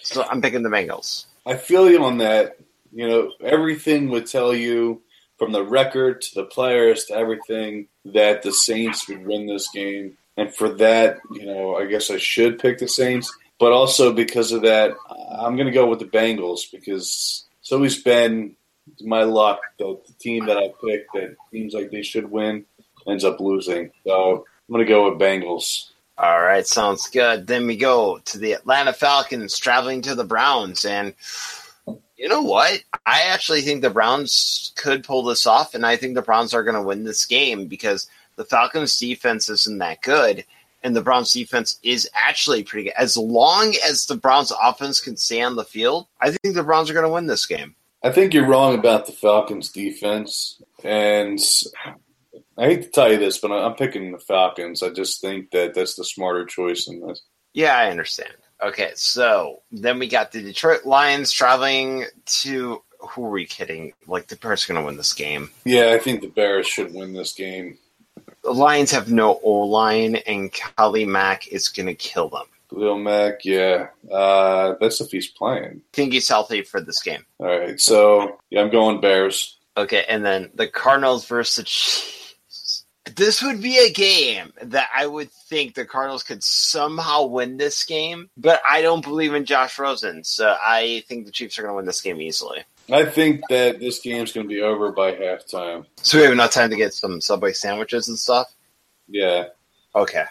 So 0.04 0.24
I'm 0.24 0.42
picking 0.42 0.64
the 0.64 0.70
Bengals. 0.70 1.26
I 1.46 1.56
feel 1.56 1.90
you 1.90 2.04
on 2.04 2.20
that. 2.20 2.58
You 2.94 3.08
know, 3.08 3.32
everything 3.42 4.10
would 4.10 4.28
tell 4.28 4.56
you 4.56 5.02
from 5.38 5.52
the 5.52 5.64
record 5.64 6.22
to 6.22 6.36
the 6.36 6.46
players 6.46 7.06
to 7.06 7.16
everything 7.16 7.88
that 8.06 8.42
the 8.42 8.54
Saints 8.54 9.08
would 9.10 9.26
win 9.26 9.46
this 9.48 9.70
game. 9.70 10.18
And 10.38 10.54
for 10.54 10.70
that, 10.70 11.20
you 11.32 11.46
know, 11.46 11.76
I 11.76 11.86
guess 11.88 12.10
I 12.10 12.18
should 12.18 12.60
pick 12.60 12.78
the 12.78 12.88
Saints. 12.88 13.36
But 13.60 13.72
also 13.72 14.14
because 14.14 14.52
of 14.52 14.62
that, 14.62 14.96
I'm 15.32 15.56
going 15.56 15.68
to 15.68 15.74
go 15.74 15.88
with 15.88 16.00
the 16.00 16.06
Bengals 16.06 16.72
because 16.72 17.46
it's 17.60 17.72
always 17.72 18.02
been 18.02 18.56
my 19.02 19.24
luck 19.24 19.60
that 19.80 19.98
the 20.06 20.14
team 20.14 20.46
that 20.46 20.58
I 20.58 20.72
picked 20.84 21.14
that 21.14 21.36
seems 21.52 21.74
like 21.74 21.92
they 21.92 22.04
should 22.04 22.30
win 22.30 22.66
ends 23.08 23.24
up 23.24 23.40
losing. 23.40 23.92
So 24.06 24.46
I'm 24.68 24.74
going 24.74 24.86
to 24.86 24.90
go 24.90 25.10
with 25.10 25.20
Bengals. 25.20 25.90
All 26.18 26.42
right, 26.42 26.66
sounds 26.66 27.08
good. 27.08 27.46
Then 27.46 27.68
we 27.68 27.78
go 27.78 28.20
to 28.26 28.40
the 28.40 28.54
Atlanta 28.54 28.94
Falcons 28.94 29.58
traveling 29.58 30.02
to 30.04 30.16
the 30.16 30.24
Browns. 30.24 30.84
And 30.84 31.14
you 32.18 32.28
know 32.28 32.42
what? 32.42 32.82
I 33.06 33.22
actually 33.28 33.62
think 33.62 33.82
the 33.82 33.92
Browns 33.92 34.72
could 34.76 35.04
pull 35.04 35.24
this 35.24 35.46
off, 35.46 35.76
and 35.76 35.86
I 35.86 35.96
think 35.96 36.16
the 36.16 36.24
Browns 36.24 36.54
are 36.54 36.64
going 36.64 36.76
to 36.76 36.82
win 36.82 37.04
this 37.04 37.26
game 37.26 37.68
because 37.68 38.10
the 38.36 38.46
Falcons' 38.46 38.98
defense 39.00 39.48
isn't 39.50 39.78
that 39.78 40.02
good, 40.02 40.44
and 40.88 40.96
the 40.96 41.02
Browns' 41.02 41.34
defense 41.34 41.78
is 41.84 42.10
actually 42.14 42.64
pretty 42.64 42.86
good. 42.86 42.94
As 42.98 43.18
long 43.18 43.76
as 43.86 44.06
the 44.06 44.16
Browns' 44.16 44.54
offense 44.64 45.02
can 45.02 45.18
stay 45.18 45.42
on 45.42 45.58
the 45.58 45.66
field, 45.66 46.08
I 46.22 46.32
think 46.32 46.56
the 46.56 46.64
Browns 46.64 46.90
are 46.90 46.94
going 46.94 47.06
to 47.06 47.12
win 47.12 47.28
this 47.28 47.46
game. 47.46 47.76
I 48.02 48.12
think 48.12 48.34
you're 48.34 48.48
wrong 48.48 48.74
about 48.74 49.06
the 49.06 49.12
Falcons' 49.12 49.70
defense, 49.70 50.62
and 50.86 51.40
I 52.58 52.66
hate 52.68 52.84
to 52.84 52.90
tell 52.90 53.12
you 53.12 53.18
this, 53.18 53.38
but 53.38 53.52
I'm 53.52 53.76
picking 53.76 54.14
the 54.14 54.18
Falcons. 54.18 54.82
I 54.82 54.90
just 54.90 55.20
think 55.20 55.52
that 55.52 55.74
that's 55.74 55.96
the 55.96 56.06
smarter 56.06 56.46
choice 56.46 56.88
in 56.88 57.06
this. 57.06 57.22
Yeah, 57.54 57.76
I 57.76 57.92
understand. 57.92 58.32
Okay, 58.64 58.92
so 58.96 59.64
then 59.72 60.00
we 60.00 60.08
got 60.08 60.32
the 60.32 60.42
Detroit 60.42 60.86
Lions 60.86 61.32
traveling 61.32 62.06
to. 62.42 62.82
Who 63.12 63.26
are 63.26 63.30
we 63.30 63.46
kidding? 63.46 63.94
Like 64.08 64.28
the 64.28 64.38
Bears 64.38 64.64
are 64.64 64.74
going 64.74 64.82
to 64.82 64.86
win 64.86 64.98
this 64.98 65.14
game. 65.14 65.52
Yeah, 65.66 65.92
I 65.92 66.00
think 66.00 66.22
the 66.22 66.30
Bears 66.30 66.66
should 66.66 66.94
win 66.94 67.14
this 67.14 67.34
game. 67.34 67.78
The 68.48 68.54
Lions 68.54 68.92
have 68.92 69.12
no 69.12 69.42
O 69.44 69.66
line, 69.66 70.16
and 70.26 70.54
Khalil 70.54 71.06
Mack 71.06 71.50
is 71.50 71.68
going 71.68 71.88
to 71.88 71.94
kill 71.94 72.30
them. 72.30 72.46
Lil 72.72 72.98
Mack, 72.98 73.44
yeah, 73.44 73.88
uh, 74.10 74.76
that's 74.80 75.02
if 75.02 75.12
he's 75.12 75.28
playing. 75.28 75.66
I 75.66 75.92
think 75.92 76.14
he's 76.14 76.30
healthy 76.30 76.62
for 76.62 76.80
this 76.80 77.02
game. 77.02 77.26
All 77.40 77.48
right, 77.48 77.78
so 77.78 78.40
yeah, 78.50 78.62
I'm 78.62 78.70
going 78.70 79.02
Bears. 79.02 79.58
Okay, 79.76 80.06
and 80.08 80.26
then 80.26 80.50
the 80.56 80.66
Cardinals 80.66 81.28
versus 81.28 81.58
the 81.58 81.64
Chiefs. 81.64 82.86
This 83.18 83.44
would 83.44 83.62
be 83.62 83.80
a 83.80 83.92
game 83.92 84.54
that 84.62 84.88
I 84.96 85.08
would 85.08 85.30
think 85.30 85.74
the 85.74 85.84
Cardinals 85.84 86.24
could 86.24 86.42
somehow 86.42 87.26
win 87.26 87.58
this 87.58 87.84
game, 87.84 88.30
but 88.38 88.62
I 88.70 88.82
don't 88.82 89.04
believe 89.04 89.34
in 89.34 89.44
Josh 89.44 89.78
Rosen, 89.78 90.24
so 90.24 90.56
I 90.58 91.04
think 91.10 91.26
the 91.26 91.34
Chiefs 91.34 91.60
are 91.60 91.64
going 91.64 91.74
to 91.74 91.76
win 91.76 91.86
this 91.86 92.00
game 92.00 92.22
easily. 92.22 92.64
I 92.92 93.06
think 93.06 93.42
that 93.50 93.80
this 93.80 94.00
game's 94.00 94.32
going 94.32 94.48
to 94.48 94.54
be 94.54 94.62
over 94.62 94.92
by 94.92 95.12
halftime. 95.14 95.86
So 95.98 96.18
we 96.18 96.24
have 96.24 96.32
enough 96.34 96.52
time 96.52 96.70
to 96.70 96.76
get 96.76 96.94
some 96.94 97.20
Subway 97.22 97.54
sandwiches 97.54 98.08
and 98.08 98.18
stuff. 98.18 98.54
Yeah, 99.08 99.46
Okay. 99.96 100.26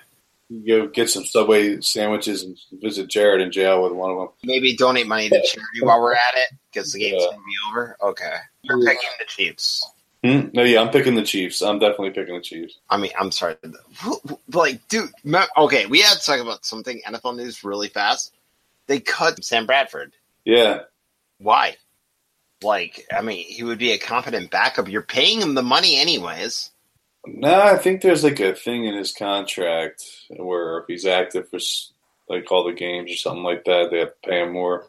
You 0.49 0.65
go 0.85 0.87
get 0.87 1.11
some 1.11 1.25
Subway 1.25 1.81
sandwiches 1.81 2.45
and 2.45 2.57
visit 2.81 3.09
Jared 3.09 3.41
in 3.41 3.51
jail 3.51 3.83
with 3.83 3.93
one 3.93 4.13
of 4.13 4.17
them. 4.19 4.29
Maybe 4.45 4.77
donate 4.77 5.09
money 5.09 5.29
to 5.29 5.35
charity 5.35 5.81
while 5.83 6.01
we're 6.01 6.13
at 6.15 6.35
it 6.37 6.51
because 6.73 6.93
the 6.93 7.01
game's 7.01 7.15
Yeah. 7.21 7.31
going 7.31 7.39
to 7.39 7.45
be 7.45 7.55
over. 7.71 7.97
Okay. 8.01 8.37
You're 8.63 8.79
picking 8.85 9.11
the 9.19 9.25
Chiefs. 9.27 9.83
Hmm? 10.23 10.49
No, 10.53 10.63
yeah, 10.63 10.81
I'm 10.83 10.91
picking 10.91 11.17
the 11.17 11.25
Chiefs. 11.25 11.63
I'm 11.63 11.81
definitely 11.81 12.11
picking 12.11 12.37
the 12.37 12.41
Chiefs. 12.41 12.79
I 12.89 12.97
mean, 12.97 13.11
I'm 13.19 13.33
sorry. 13.33 13.57
Like, 14.53 14.87
dude, 14.89 15.11
okay, 15.59 15.87
we 15.87 16.01
had 16.01 16.17
to 16.19 16.25
talk 16.25 16.39
about 16.41 16.65
something 16.65 17.03
NFL 17.07 17.37
news 17.37 17.65
really 17.65 17.89
fast. 17.89 18.33
They 18.87 19.01
cut 19.01 19.45
Sam 19.45 19.67
Bradford. 19.67 20.13
Yeah, 20.45 20.83
Why? 21.39 21.77
Like, 22.63 23.07
I 23.13 23.21
mean, 23.21 23.45
he 23.47 23.63
would 23.63 23.79
be 23.79 23.93
a 23.93 23.99
competent 23.99 24.51
backup. 24.51 24.89
You're 24.89 25.03
paying 25.03 25.41
him 25.41 25.55
the 25.55 25.63
money 25.63 25.97
anyways. 25.97 26.71
no, 27.27 27.61
I 27.61 27.77
think 27.77 28.01
there's 28.01 28.25
like 28.25 28.41
a 28.41 28.55
thing 28.55 28.85
in 28.85 28.95
his 28.95 29.13
contract 29.13 30.03
where 30.31 30.79
if 30.79 30.87
he's 30.87 31.07
active 31.07 31.49
for 31.49 31.59
like 32.29 32.51
all 32.51 32.65
the 32.65 32.73
games 32.73 33.13
or 33.13 33.17
something 33.17 33.45
like 33.45 33.65
that, 33.65 33.91
they 33.91 33.99
have 33.99 34.09
to 34.09 34.29
pay 34.29 34.43
him 34.43 34.53
more. 34.53 34.89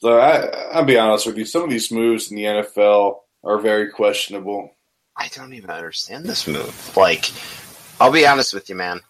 So 0.00 0.18
I, 0.18 0.46
I'll 0.72 0.84
be 0.84 0.98
honest 0.98 1.26
with 1.26 1.38
you, 1.38 1.44
some 1.44 1.62
of 1.62 1.70
these 1.70 1.92
moves 1.92 2.30
in 2.30 2.36
the 2.36 2.44
NFL 2.44 3.20
are 3.44 3.58
very 3.60 3.90
questionable. 3.90 4.74
I 5.16 5.28
don't 5.28 5.52
even 5.54 5.70
understand 5.70 6.24
this 6.24 6.46
move. 6.46 6.96
Like, 6.96 7.30
I'll 8.00 8.10
be 8.10 8.26
honest 8.26 8.52
with 8.52 8.68
you, 8.68 8.74
man. 8.74 9.00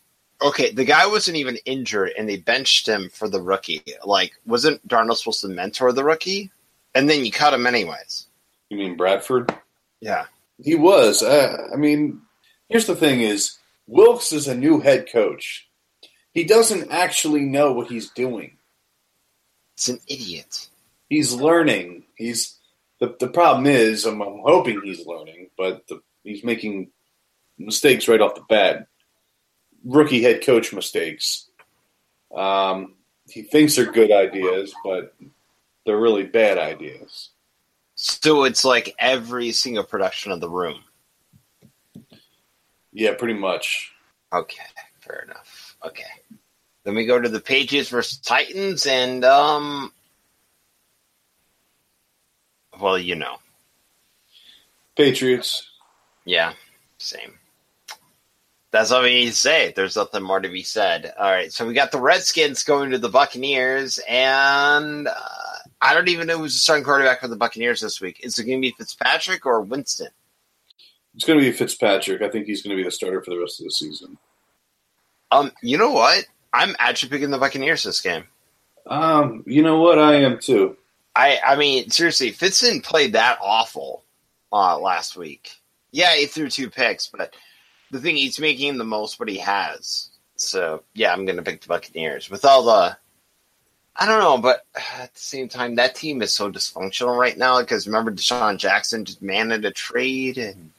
Okay, 0.43 0.73
the 0.73 0.85
guy 0.85 1.07
wasn't 1.07 1.39
even 1.39 1.57
injured, 1.65 2.13
and 2.19 2.29
they 2.29 2.37
benched 2.37 2.87
him 2.87 3.09
for 3.09 3.29
the 3.29 3.41
rookie. 3.41 3.83
Like, 4.05 4.33
wasn't 4.45 4.87
Darnold 4.87 5.17
supposed 5.17 5.41
to 5.43 5.49
mentor 5.49 5.93
the 5.93 6.05
rookie? 6.05 6.51
And 6.95 7.09
then 7.09 7.25
you 7.25 7.33
cut 7.33 7.55
him 7.55 7.67
anyways. 7.67 8.27
You 8.71 8.79
mean 8.79 8.97
Bradford? 8.97 9.55
Yeah. 10.01 10.27
He 10.63 10.75
was. 10.75 11.23
Uh, 11.23 11.69
I 11.73 11.77
mean, 11.77 12.23
here's 12.69 12.87
the 12.87 12.97
thing: 12.97 13.21
is 13.21 13.59
Wilks 13.87 14.33
is 14.33 14.49
a 14.49 14.55
new 14.55 14.81
head 14.81 15.11
coach. 15.11 15.69
He 16.33 16.45
doesn't 16.45 16.91
actually 16.91 17.43
know 17.43 17.73
what 17.73 17.89
he's 17.89 18.11
doing. 18.11 18.57
It's 19.75 19.89
an 19.89 20.01
idiot. 20.09 20.69
He's 21.09 21.33
learning. 21.33 22.05
He's 22.17 22.59
the 23.01 23.15
the 23.19 23.29
problem 23.29 23.67
is 23.67 24.07
I'm, 24.07 24.21
I'm 24.21 24.41
hoping 24.41 24.81
he's 24.83 25.07
learning, 25.07 25.51
but 25.57 25.87
the, 25.89 26.01
he's 26.23 26.45
making 26.45 26.91
mistakes 27.59 28.09
right 28.09 28.21
off 28.21 28.37
the 28.37 28.45
bat. 28.49 28.87
Rookie 29.85 30.23
head 30.23 30.45
coach 30.45 30.73
mistakes. 30.73 31.49
Um, 32.35 32.95
he 33.29 33.43
thinks 33.43 33.77
they're 33.77 33.93
good 33.93 34.11
ideas, 34.11 34.75
but 34.85 35.15
they're 35.85 35.99
really 35.99 36.25
bad 36.25 36.59
ideas. 36.59 37.31
So 37.95 38.45
it's 38.45 38.65
like 38.65 38.95
every 38.99 39.53
single 39.53 39.85
production 39.85 40.33
of 40.33 40.41
the 40.41 40.49
room. 40.49 40.83
Yeah, 42.93 43.15
pretty 43.15 43.35
much. 43.35 43.93
Okay, 44.33 44.63
fair 45.01 45.25
enough. 45.27 45.77
Okay. 45.85 46.03
Then 46.85 46.95
we 46.95 47.07
go 47.07 47.21
to 47.21 47.29
the 47.29 47.41
Pages 47.41 47.89
versus 47.89 48.19
Titans, 48.19 48.87
and 48.87 49.25
um, 49.25 49.93
well, 52.79 52.99
you 52.99 53.15
know, 53.15 53.37
Patriots. 54.97 55.67
yeah, 56.27 56.53
same. 56.99 57.39
That's 58.71 58.91
all 58.91 59.03
we 59.03 59.15
need 59.15 59.27
to 59.27 59.33
say. 59.33 59.73
There's 59.75 59.97
nothing 59.97 60.23
more 60.23 60.41
to 60.41 60.49
be 60.49 60.63
said. 60.63 61.15
All 61.19 61.31
right, 61.31 61.51
so 61.51 61.67
we 61.67 61.73
got 61.75 61.91
the 61.91 62.01
Redskins 62.01 62.65
going 62.65 62.91
to 62.91 62.99
the 62.99 63.09
Buccaneers, 63.09 63.99
and 64.07 65.09
uh, 65.09 65.44
I 65.81 65.95
don't 65.95 66.09
even 66.09 66.27
know 66.27 66.39
who's 66.39 66.55
the 66.55 66.59
starting 66.59 66.85
quarterback 66.85 67.21
for 67.21 67.29
the 67.29 67.37
Buccaneers 67.37 67.81
this 67.81 68.01
week. 68.01 68.21
Is 68.23 68.39
it 68.39 68.45
going 68.45 68.61
to 68.61 68.69
be 68.69 68.75
Fitzpatrick 68.77 69.47
or 69.47 69.61
Winston? 69.61 70.09
It's 71.15 71.25
going 71.25 71.39
to 71.39 71.45
be 71.45 71.53
Fitzpatrick. 71.53 72.23
I 72.23 72.29
think 72.29 72.47
he's 72.47 72.63
going 72.63 72.77
to 72.77 72.83
be 72.83 72.85
the 72.85 72.91
starter 72.91 73.23
for 73.23 73.31
the 73.31 73.39
rest 73.39 73.61
of 73.61 73.65
the 73.65 73.71
season. 73.71 74.19
Um, 75.31 75.53
you 75.63 75.79
know 75.79 75.91
what? 75.91 76.27
I'm 76.53 76.77
actually 76.79 77.11
picking 77.11 77.31
the 77.31 77.39
Buccaneers 77.39 77.83
this 77.83 78.01
game. 78.01 78.25
Um, 78.87 79.43
you 79.47 79.63
know 79.63 79.81
what? 79.81 79.99
I 79.99 80.15
am 80.17 80.39
too. 80.39 80.77
I 81.17 81.39
I 81.45 81.57
mean, 81.57 81.91
seriously, 81.91 82.31
Fitz 82.31 82.61
didn't 82.61 82.85
play 82.85 83.09
that 83.09 83.39
awful 83.41 84.05
uh, 84.53 84.79
last 84.79 85.17
week. 85.17 85.53
Yeah, 85.91 86.15
he 86.15 86.27
threw 86.27 86.49
two 86.49 86.71
picks, 86.71 87.09
but 87.09 87.35
the 87.91 88.01
thing 88.01 88.17
he's 88.17 88.41
making 88.41 88.77
the 88.77 88.85
most 88.85 89.19
what 89.19 89.29
he 89.29 89.39
has. 89.39 90.11
So 90.37 90.83
yeah, 90.95 91.13
I'm 91.13 91.25
gonna 91.25 91.43
pick 91.43 91.63
the 91.63 91.69
Buccaneers 91.69 92.31
with 92.31 92.45
all 92.45 92.65
the. 92.65 92.97
I 93.97 94.07
don't 94.07 94.21
know, 94.21 94.39
but 94.39 94.65
at 94.99 95.13
the 95.15 95.21
same 95.21 95.49
time, 95.49 95.77
that 95.77 95.95
team 95.95 96.23
is 96.23 96.35
so 96.35 96.51
dysfunctional 96.51 97.19
right 97.19 97.37
now. 97.37 97.61
Because 97.61 97.87
remember, 97.87 98.11
DeSean 98.13 98.59
Jackson 98.59 99.05
just 99.05 99.23
managed 99.23 99.65
a 99.65 99.71
trade, 99.71 100.39
and 100.39 100.71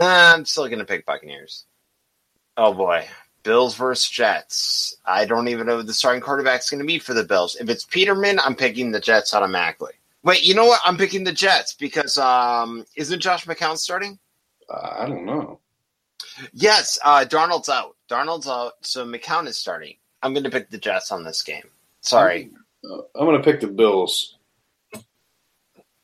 Uh, 0.00 0.34
I'm 0.36 0.44
still 0.44 0.68
gonna 0.68 0.84
pick 0.84 1.06
Buccaneers. 1.06 1.64
Oh 2.56 2.72
boy, 2.72 3.06
Bills 3.42 3.76
versus 3.76 4.10
Jets. 4.10 4.96
I 5.04 5.24
don't 5.24 5.48
even 5.48 5.66
know 5.66 5.76
who 5.76 5.82
the 5.84 5.92
starting 5.94 6.20
quarterback's 6.20 6.68
going 6.68 6.80
to 6.80 6.86
be 6.86 6.98
for 6.98 7.14
the 7.14 7.22
Bills. 7.22 7.56
If 7.60 7.68
it's 7.68 7.84
Peterman, 7.84 8.40
I'm 8.40 8.56
picking 8.56 8.90
the 8.90 8.98
Jets 8.98 9.34
automatically. 9.34 9.92
Wait, 10.24 10.42
you 10.42 10.54
know 10.54 10.66
what? 10.66 10.80
I'm 10.84 10.96
picking 10.96 11.22
the 11.22 11.32
Jets 11.32 11.74
because 11.74 12.18
um, 12.18 12.84
isn't 12.96 13.20
Josh 13.20 13.46
McCown 13.46 13.76
starting? 13.76 14.18
Uh, 14.68 14.96
I 14.98 15.06
don't 15.06 15.24
know. 15.24 15.60
Yes, 16.52 16.98
uh, 17.04 17.24
Darnold's 17.24 17.68
out. 17.68 17.94
Darnold's 18.10 18.48
out, 18.48 18.72
so 18.80 19.06
McCown 19.06 19.46
is 19.46 19.56
starting. 19.56 19.94
I'm 20.22 20.32
going 20.32 20.42
to 20.42 20.50
pick 20.50 20.68
the 20.70 20.78
Jets 20.78 21.12
on 21.12 21.22
this 21.22 21.42
game. 21.42 21.68
Sorry, 22.06 22.50
Uh, 22.84 22.98
I'm 23.16 23.26
going 23.26 23.36
to 23.36 23.42
pick 23.42 23.60
the 23.60 23.66
Bills. 23.66 24.36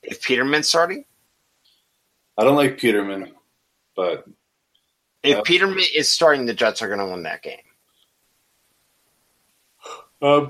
if 0.03 0.21
Peterman's 0.21 0.69
starting. 0.69 1.05
I 2.37 2.43
don't 2.45 2.57
like 2.57 2.79
Peterman, 2.79 3.33
but 3.95 4.27
If 5.23 5.39
Uh, 5.39 5.43
Peterman 5.43 5.85
is 5.95 6.11
starting, 6.11 6.47
the 6.47 6.55
Jets 6.55 6.83
are 6.83 6.89
going 6.89 6.99
to 6.99 7.07
win 7.07 7.23
that 7.23 7.43
game. 7.43 7.61
uh, 10.21 10.47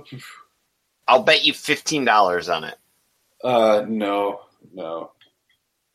I'll 1.07 1.23
bet 1.23 1.45
you 1.45 1.53
fifteen 1.53 2.05
dollars 2.07 2.49
on 2.49 2.65
it. 2.65 2.79
uh, 3.45 3.85
no, 3.89 4.43
no, 4.73 5.13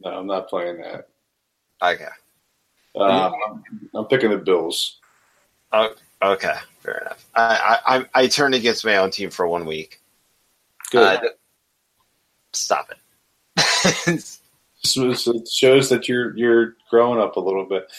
no. 0.01 0.09
I'm 0.09 0.27
not 0.27 0.49
playing 0.49 0.77
that. 0.81 1.07
Okay. 1.81 2.05
Um, 2.95 3.33
I'm, 3.47 3.63
I'm 3.95 4.05
picking 4.05 4.29
the 4.31 4.37
Bills. 4.37 4.99
Okay, 6.21 6.55
fair 6.79 6.97
enough. 6.99 7.25
I 7.35 7.79
I, 7.85 7.97
I, 7.97 8.05
I 8.23 8.27
turned 8.27 8.55
against 8.55 8.83
my 8.85 8.97
own 8.97 9.11
team 9.11 9.29
for 9.29 9.47
one 9.47 9.65
week. 9.65 10.01
Good. 10.91 11.19
Uh, 11.23 11.29
stop 12.53 12.89
it. 12.91 12.97
So- 14.83 15.11
so 15.13 15.33
it 15.33 15.49
shows 15.49 15.89
that 15.89 16.07
you're 16.07 16.37
you're 16.37 16.75
growing 16.89 17.19
up 17.19 17.35
a 17.35 17.39
little 17.41 17.65
bit. 17.65 17.91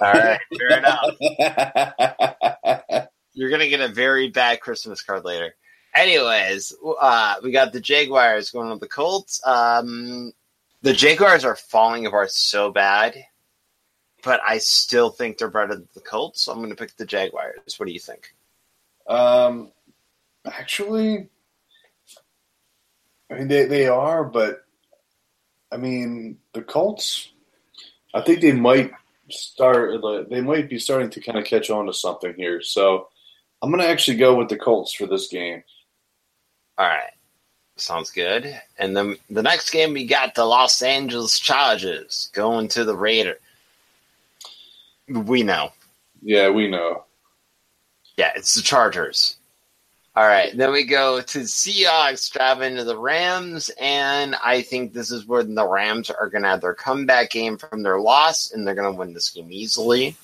All 0.00 0.12
right, 0.12 0.40
fair 0.56 0.78
enough. 0.78 1.10
You're 3.34 3.50
gonna 3.50 3.68
get 3.68 3.80
a 3.80 3.88
very 3.88 4.28
bad 4.30 4.60
Christmas 4.60 5.02
card 5.02 5.24
later. 5.24 5.54
Anyways, 5.94 6.72
uh, 7.00 7.34
we 7.42 7.50
got 7.50 7.72
the 7.72 7.80
Jaguars 7.80 8.50
going 8.50 8.70
with 8.70 8.80
the 8.80 8.88
Colts. 8.88 9.40
Um, 9.46 10.32
the 10.82 10.92
Jaguars 10.94 11.44
are 11.44 11.56
falling 11.56 12.06
apart 12.06 12.30
so 12.30 12.70
bad, 12.70 13.16
but 14.22 14.40
I 14.46 14.58
still 14.58 15.10
think 15.10 15.38
they're 15.38 15.50
better 15.50 15.74
than 15.74 15.88
the 15.94 16.00
Colts. 16.00 16.42
So 16.42 16.52
I'm 16.52 16.58
going 16.58 16.70
to 16.70 16.76
pick 16.76 16.96
the 16.96 17.06
Jaguars. 17.06 17.78
What 17.78 17.86
do 17.86 17.92
you 17.92 18.00
think? 18.00 18.34
Um, 19.06 19.72
actually, 20.46 21.28
I 23.30 23.34
mean 23.34 23.48
they 23.48 23.64
they 23.64 23.88
are, 23.88 24.24
but 24.24 24.64
I 25.70 25.76
mean 25.76 26.38
the 26.52 26.62
Colts. 26.62 27.30
I 28.14 28.20
think 28.20 28.40
they 28.40 28.52
might 28.52 28.92
start. 29.30 30.00
They 30.30 30.40
might 30.40 30.68
be 30.68 30.78
starting 30.78 31.10
to 31.10 31.20
kind 31.20 31.38
of 31.38 31.44
catch 31.44 31.70
on 31.70 31.86
to 31.86 31.94
something 31.94 32.34
here. 32.34 32.62
So 32.62 33.08
I'm 33.60 33.70
going 33.70 33.82
to 33.82 33.88
actually 33.88 34.18
go 34.18 34.34
with 34.36 34.48
the 34.48 34.58
Colts 34.58 34.92
for 34.92 35.06
this 35.06 35.28
game. 35.28 35.62
All 36.78 36.86
right, 36.86 37.10
sounds 37.76 38.10
good. 38.10 38.60
And 38.78 38.96
then 38.96 39.16
the 39.30 39.42
next 39.42 39.70
game 39.70 39.94
we 39.94 40.06
got 40.06 40.34
the 40.34 40.44
Los 40.44 40.82
Angeles 40.82 41.38
Chargers 41.38 42.30
going 42.34 42.68
to 42.68 42.84
the 42.84 42.96
Raider. 42.96 43.38
We 45.08 45.42
know. 45.42 45.72
Yeah, 46.22 46.50
we 46.50 46.68
know. 46.68 47.04
Yeah, 48.16 48.32
it's 48.36 48.54
the 48.54 48.62
Chargers. 48.62 49.36
All 50.14 50.26
right, 50.26 50.54
then 50.54 50.72
we 50.72 50.84
go 50.84 51.22
to 51.22 51.38
Seahawks 51.38 52.30
driving 52.30 52.76
to 52.76 52.84
the 52.84 52.98
Rams, 52.98 53.70
and 53.80 54.34
I 54.44 54.60
think 54.60 54.92
this 54.92 55.10
is 55.10 55.26
where 55.26 55.42
the 55.42 55.66
Rams 55.66 56.10
are 56.10 56.28
going 56.28 56.42
to 56.42 56.50
have 56.50 56.60
their 56.60 56.74
comeback 56.74 57.30
game 57.30 57.56
from 57.56 57.82
their 57.82 57.98
loss, 57.98 58.52
and 58.52 58.66
they're 58.66 58.74
going 58.74 58.92
to 58.92 58.98
win 58.98 59.14
this 59.14 59.30
game 59.30 59.48
easily. 59.50 60.14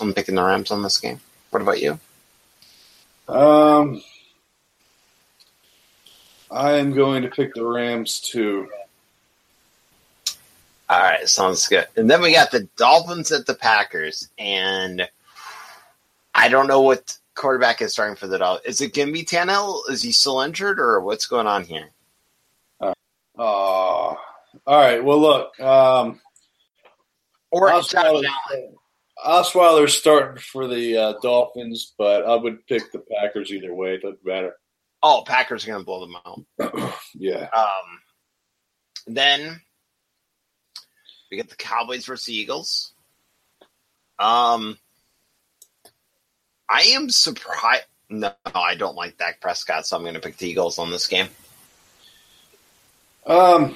I'm 0.00 0.12
picking 0.12 0.34
the 0.34 0.42
Rams 0.42 0.72
on 0.72 0.82
this 0.82 0.98
game. 0.98 1.20
What 1.50 1.62
about 1.62 1.80
you? 1.80 2.00
Um, 3.28 4.02
I 6.50 6.72
am 6.72 6.92
going 6.92 7.22
to 7.22 7.28
pick 7.28 7.54
the 7.54 7.64
Rams 7.64 8.18
too. 8.18 8.68
All 10.92 11.00
right, 11.00 11.26
sounds 11.26 11.66
good. 11.68 11.86
And 11.96 12.10
then 12.10 12.20
we 12.20 12.32
got 12.34 12.50
the 12.50 12.68
Dolphins 12.76 13.32
at 13.32 13.46
the 13.46 13.54
Packers, 13.54 14.28
and 14.38 15.08
I 16.34 16.48
don't 16.48 16.66
know 16.66 16.82
what 16.82 17.16
quarterback 17.34 17.80
is 17.80 17.94
starting 17.94 18.14
for 18.16 18.26
the 18.26 18.36
Dolphins. 18.38 18.66
Is 18.74 18.80
it 18.82 18.92
going 18.92 19.08
to 19.08 19.12
be 19.14 19.24
Tannehill? 19.24 19.88
Is 19.88 20.02
he 20.02 20.12
still 20.12 20.40
injured, 20.42 20.78
or 20.78 21.00
what's 21.00 21.24
going 21.26 21.46
on 21.46 21.64
here? 21.64 21.88
Oh, 22.82 22.92
all 23.38 24.18
right. 24.66 25.02
Well, 25.02 25.18
look. 25.18 25.58
Um, 25.60 26.20
Or 27.50 27.70
I'll 27.70 27.80
Josh 27.80 27.88
start 27.88 28.12
with- 28.12 28.26
Allen? 28.50 28.74
Osweiler's 29.26 29.96
starting 29.96 30.42
for 30.42 30.66
the 30.66 30.96
uh, 30.98 31.14
Dolphins, 31.22 31.94
but 31.96 32.26
I 32.26 32.34
would 32.34 32.66
pick 32.66 32.92
the 32.92 32.98
Packers 32.98 33.50
either 33.52 33.72
way. 33.72 33.94
It 33.94 34.02
doesn't 34.02 34.26
matter. 34.26 34.56
Oh, 35.02 35.22
Packers 35.26 35.64
are 35.64 35.68
going 35.68 35.80
to 35.80 35.84
blow 35.86 36.00
them 36.00 36.16
out. 36.26 36.94
Yeah. 37.14 37.48
Um, 37.56 38.00
then 39.06 39.60
we 41.32 41.38
get 41.38 41.48
the 41.48 41.56
Cowboys 41.56 42.04
versus 42.04 42.26
the 42.26 42.36
Eagles. 42.36 42.92
Um, 44.18 44.76
I 46.68 46.82
am 46.94 47.08
surprised. 47.08 47.84
No, 48.10 48.34
I 48.44 48.74
don't 48.74 48.96
like 48.96 49.16
Dak 49.16 49.40
Prescott, 49.40 49.86
so 49.86 49.96
I'm 49.96 50.02
going 50.02 50.12
to 50.12 50.20
pick 50.20 50.36
the 50.36 50.46
Eagles 50.46 50.78
on 50.78 50.90
this 50.90 51.06
game. 51.06 51.28
Um, 53.26 53.74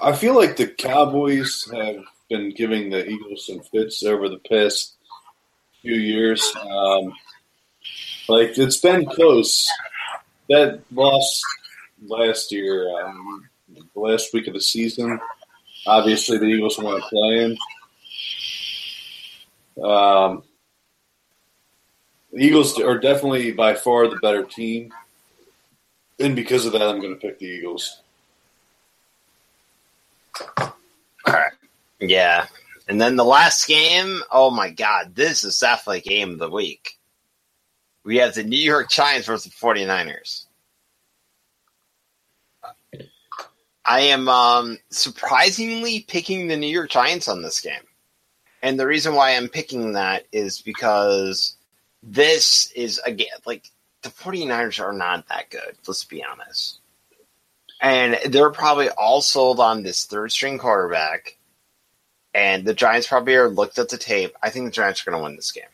I 0.00 0.12
feel 0.12 0.36
like 0.36 0.56
the 0.56 0.68
Cowboys 0.68 1.68
have 1.74 2.04
been 2.28 2.54
giving 2.54 2.90
the 2.90 3.04
Eagles 3.08 3.46
some 3.46 3.58
fits 3.62 4.04
over 4.04 4.28
the 4.28 4.38
past 4.38 4.94
few 5.82 5.96
years. 5.96 6.48
Um, 6.60 7.12
like 8.28 8.56
it's 8.56 8.76
been 8.76 9.04
close. 9.04 9.68
That 10.48 10.80
loss 10.92 11.42
last 12.06 12.52
year, 12.52 12.88
um, 13.00 13.48
the 13.68 14.00
last 14.00 14.32
week 14.32 14.46
of 14.46 14.54
the 14.54 14.60
season. 14.60 15.18
Obviously, 15.86 16.38
the 16.38 16.44
Eagles 16.44 16.78
weren't 16.78 17.02
playing. 17.04 17.56
Um, 19.82 20.42
the 22.32 22.44
Eagles 22.44 22.78
are 22.80 22.98
definitely 22.98 23.52
by 23.52 23.74
far 23.74 24.08
the 24.08 24.18
better 24.20 24.44
team, 24.44 24.92
and 26.18 26.36
because 26.36 26.66
of 26.66 26.72
that, 26.72 26.82
I'm 26.82 27.00
going 27.00 27.14
to 27.14 27.20
pick 27.20 27.38
the 27.38 27.46
Eagles. 27.46 28.02
All 30.58 30.74
right. 31.26 31.52
Yeah. 31.98 32.46
And 32.88 33.00
then 33.00 33.16
the 33.16 33.24
last 33.24 33.66
game, 33.66 34.20
oh 34.30 34.50
my 34.50 34.70
God, 34.70 35.14
this 35.14 35.44
is 35.44 35.58
definitely 35.58 36.00
game 36.00 36.30
of 36.30 36.38
the 36.38 36.50
week. 36.50 36.98
We 38.04 38.16
have 38.16 38.34
the 38.34 38.42
New 38.42 38.58
York 38.58 38.90
Giants 38.90 39.26
versus 39.26 39.52
the 39.52 39.66
49ers. 39.66 40.46
I 43.90 44.02
am 44.02 44.28
um, 44.28 44.78
surprisingly 44.90 46.04
picking 46.06 46.46
the 46.46 46.56
New 46.56 46.68
York 46.68 46.90
Giants 46.90 47.26
on 47.26 47.42
this 47.42 47.60
game. 47.60 47.82
And 48.62 48.78
the 48.78 48.86
reason 48.86 49.16
why 49.16 49.32
I'm 49.32 49.48
picking 49.48 49.94
that 49.94 50.26
is 50.30 50.62
because 50.62 51.56
this 52.00 52.70
is, 52.76 53.00
again, 53.04 53.26
like, 53.46 53.68
the 54.02 54.10
49ers 54.10 54.80
are 54.80 54.92
not 54.92 55.26
that 55.26 55.50
good, 55.50 55.76
let's 55.88 56.04
be 56.04 56.22
honest. 56.22 56.78
And 57.82 58.16
they're 58.26 58.52
probably 58.52 58.90
all 58.90 59.22
sold 59.22 59.58
on 59.58 59.82
this 59.82 60.04
third 60.04 60.30
string 60.30 60.58
quarterback. 60.58 61.36
And 62.32 62.64
the 62.64 62.74
Giants 62.74 63.08
probably 63.08 63.34
are 63.34 63.48
looked 63.48 63.80
at 63.80 63.88
the 63.88 63.98
tape. 63.98 64.36
I 64.40 64.50
think 64.50 64.66
the 64.66 64.70
Giants 64.70 65.04
are 65.04 65.10
going 65.10 65.20
to 65.20 65.24
win 65.24 65.34
this 65.34 65.50
game. 65.50 65.64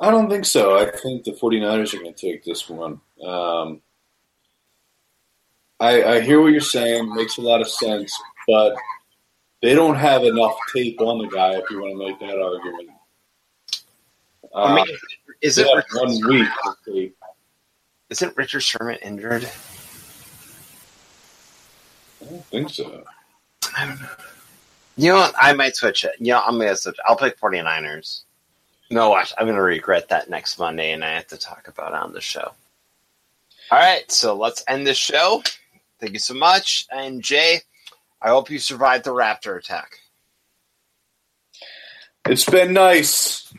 I 0.00 0.10
don't 0.10 0.28
think 0.28 0.44
so. 0.44 0.76
I 0.76 0.90
think 0.90 1.22
the 1.22 1.30
49ers 1.30 1.94
are 1.94 1.98
going 1.98 2.12
to 2.12 2.20
take 2.20 2.42
this 2.42 2.68
one. 2.68 3.00
Um, 3.24 3.80
I, 5.80 6.02
I 6.04 6.20
hear 6.20 6.40
what 6.40 6.52
you're 6.52 6.60
saying. 6.60 7.14
Makes 7.14 7.38
a 7.38 7.42
lot 7.42 7.60
of 7.60 7.68
sense. 7.68 8.16
But 8.46 8.76
they 9.62 9.74
don't 9.74 9.96
have 9.96 10.24
enough 10.24 10.56
tape 10.74 11.00
on 11.00 11.18
the 11.18 11.28
guy 11.28 11.54
if 11.54 11.64
you 11.70 11.82
want 11.82 11.92
to 11.92 11.98
make 11.98 12.18
that 12.20 12.40
argument. 12.40 12.90
Uh, 14.54 14.62
I 14.62 14.74
mean, 14.74 14.86
is 15.42 15.58
it 15.58 15.66
one 15.92 16.28
week 16.28 16.48
isn't 18.08 18.36
Richard 18.36 18.60
Sherman 18.60 18.98
injured? 19.02 19.50
I 22.20 22.24
don't 22.24 22.44
think 22.46 22.70
so. 22.70 23.04
I 23.76 23.86
don't 23.86 24.00
know. 24.00 24.08
You 24.96 25.12
know 25.12 25.16
what? 25.16 25.34
I 25.40 25.52
might 25.52 25.76
switch 25.76 26.04
it. 26.04 26.12
You 26.18 26.32
know, 26.32 26.42
I'm 26.46 26.58
to 26.58 26.76
switch. 26.76 26.96
I'll 27.06 27.16
pick 27.16 27.38
49ers. 27.38 28.22
No, 28.90 29.10
watch. 29.10 29.34
I'm 29.36 29.46
going 29.46 29.56
to 29.56 29.62
regret 29.62 30.08
that 30.08 30.30
next 30.30 30.58
Monday, 30.58 30.92
and 30.92 31.04
I 31.04 31.14
have 31.14 31.26
to 31.28 31.36
talk 31.36 31.68
about 31.68 31.92
it 31.92 31.98
on 31.98 32.12
the 32.12 32.20
show. 32.20 32.52
All 33.72 33.78
right, 33.78 34.10
so 34.10 34.34
let's 34.34 34.62
end 34.68 34.86
the 34.86 34.94
show. 34.94 35.42
Thank 36.00 36.12
you 36.12 36.18
so 36.18 36.34
much. 36.34 36.86
And 36.90 37.22
Jay, 37.22 37.60
I 38.20 38.28
hope 38.28 38.50
you 38.50 38.58
survived 38.58 39.04
the 39.04 39.10
raptor 39.12 39.58
attack. 39.58 39.98
It's 42.28 42.44
been 42.44 42.72
nice. 42.72 43.52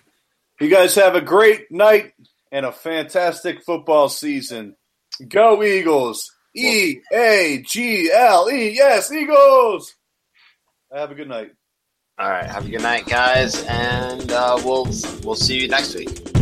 You 0.60 0.70
guys 0.70 0.96
have 0.96 1.16
a 1.16 1.22
great 1.22 1.72
night 1.72 2.14
and 2.52 2.66
a 2.66 2.72
fantastic 2.72 3.64
football 3.64 4.10
season. 4.10 4.76
Go 5.28 5.64
Eagles! 5.64 6.32
E 6.54 7.02
A 7.14 7.64
G 7.66 8.12
L 8.12 8.50
E. 8.50 8.70
Yes, 8.72 9.12
Eagles! 9.12 9.96
Have 10.92 11.12
a 11.12 11.16
good 11.16 11.30
night. 11.30 11.52
All 12.20 12.30
right, 12.30 12.46
have 12.46 12.66
a 12.66 12.70
good 12.70 12.82
night, 12.82 13.06
guys, 13.06 13.64
and 13.66 14.32
uh, 14.32 14.60
we'll 14.64 14.90
we'll 15.24 15.36
see 15.36 15.62
you 15.62 15.68
next 15.68 15.94
week. 15.94 16.37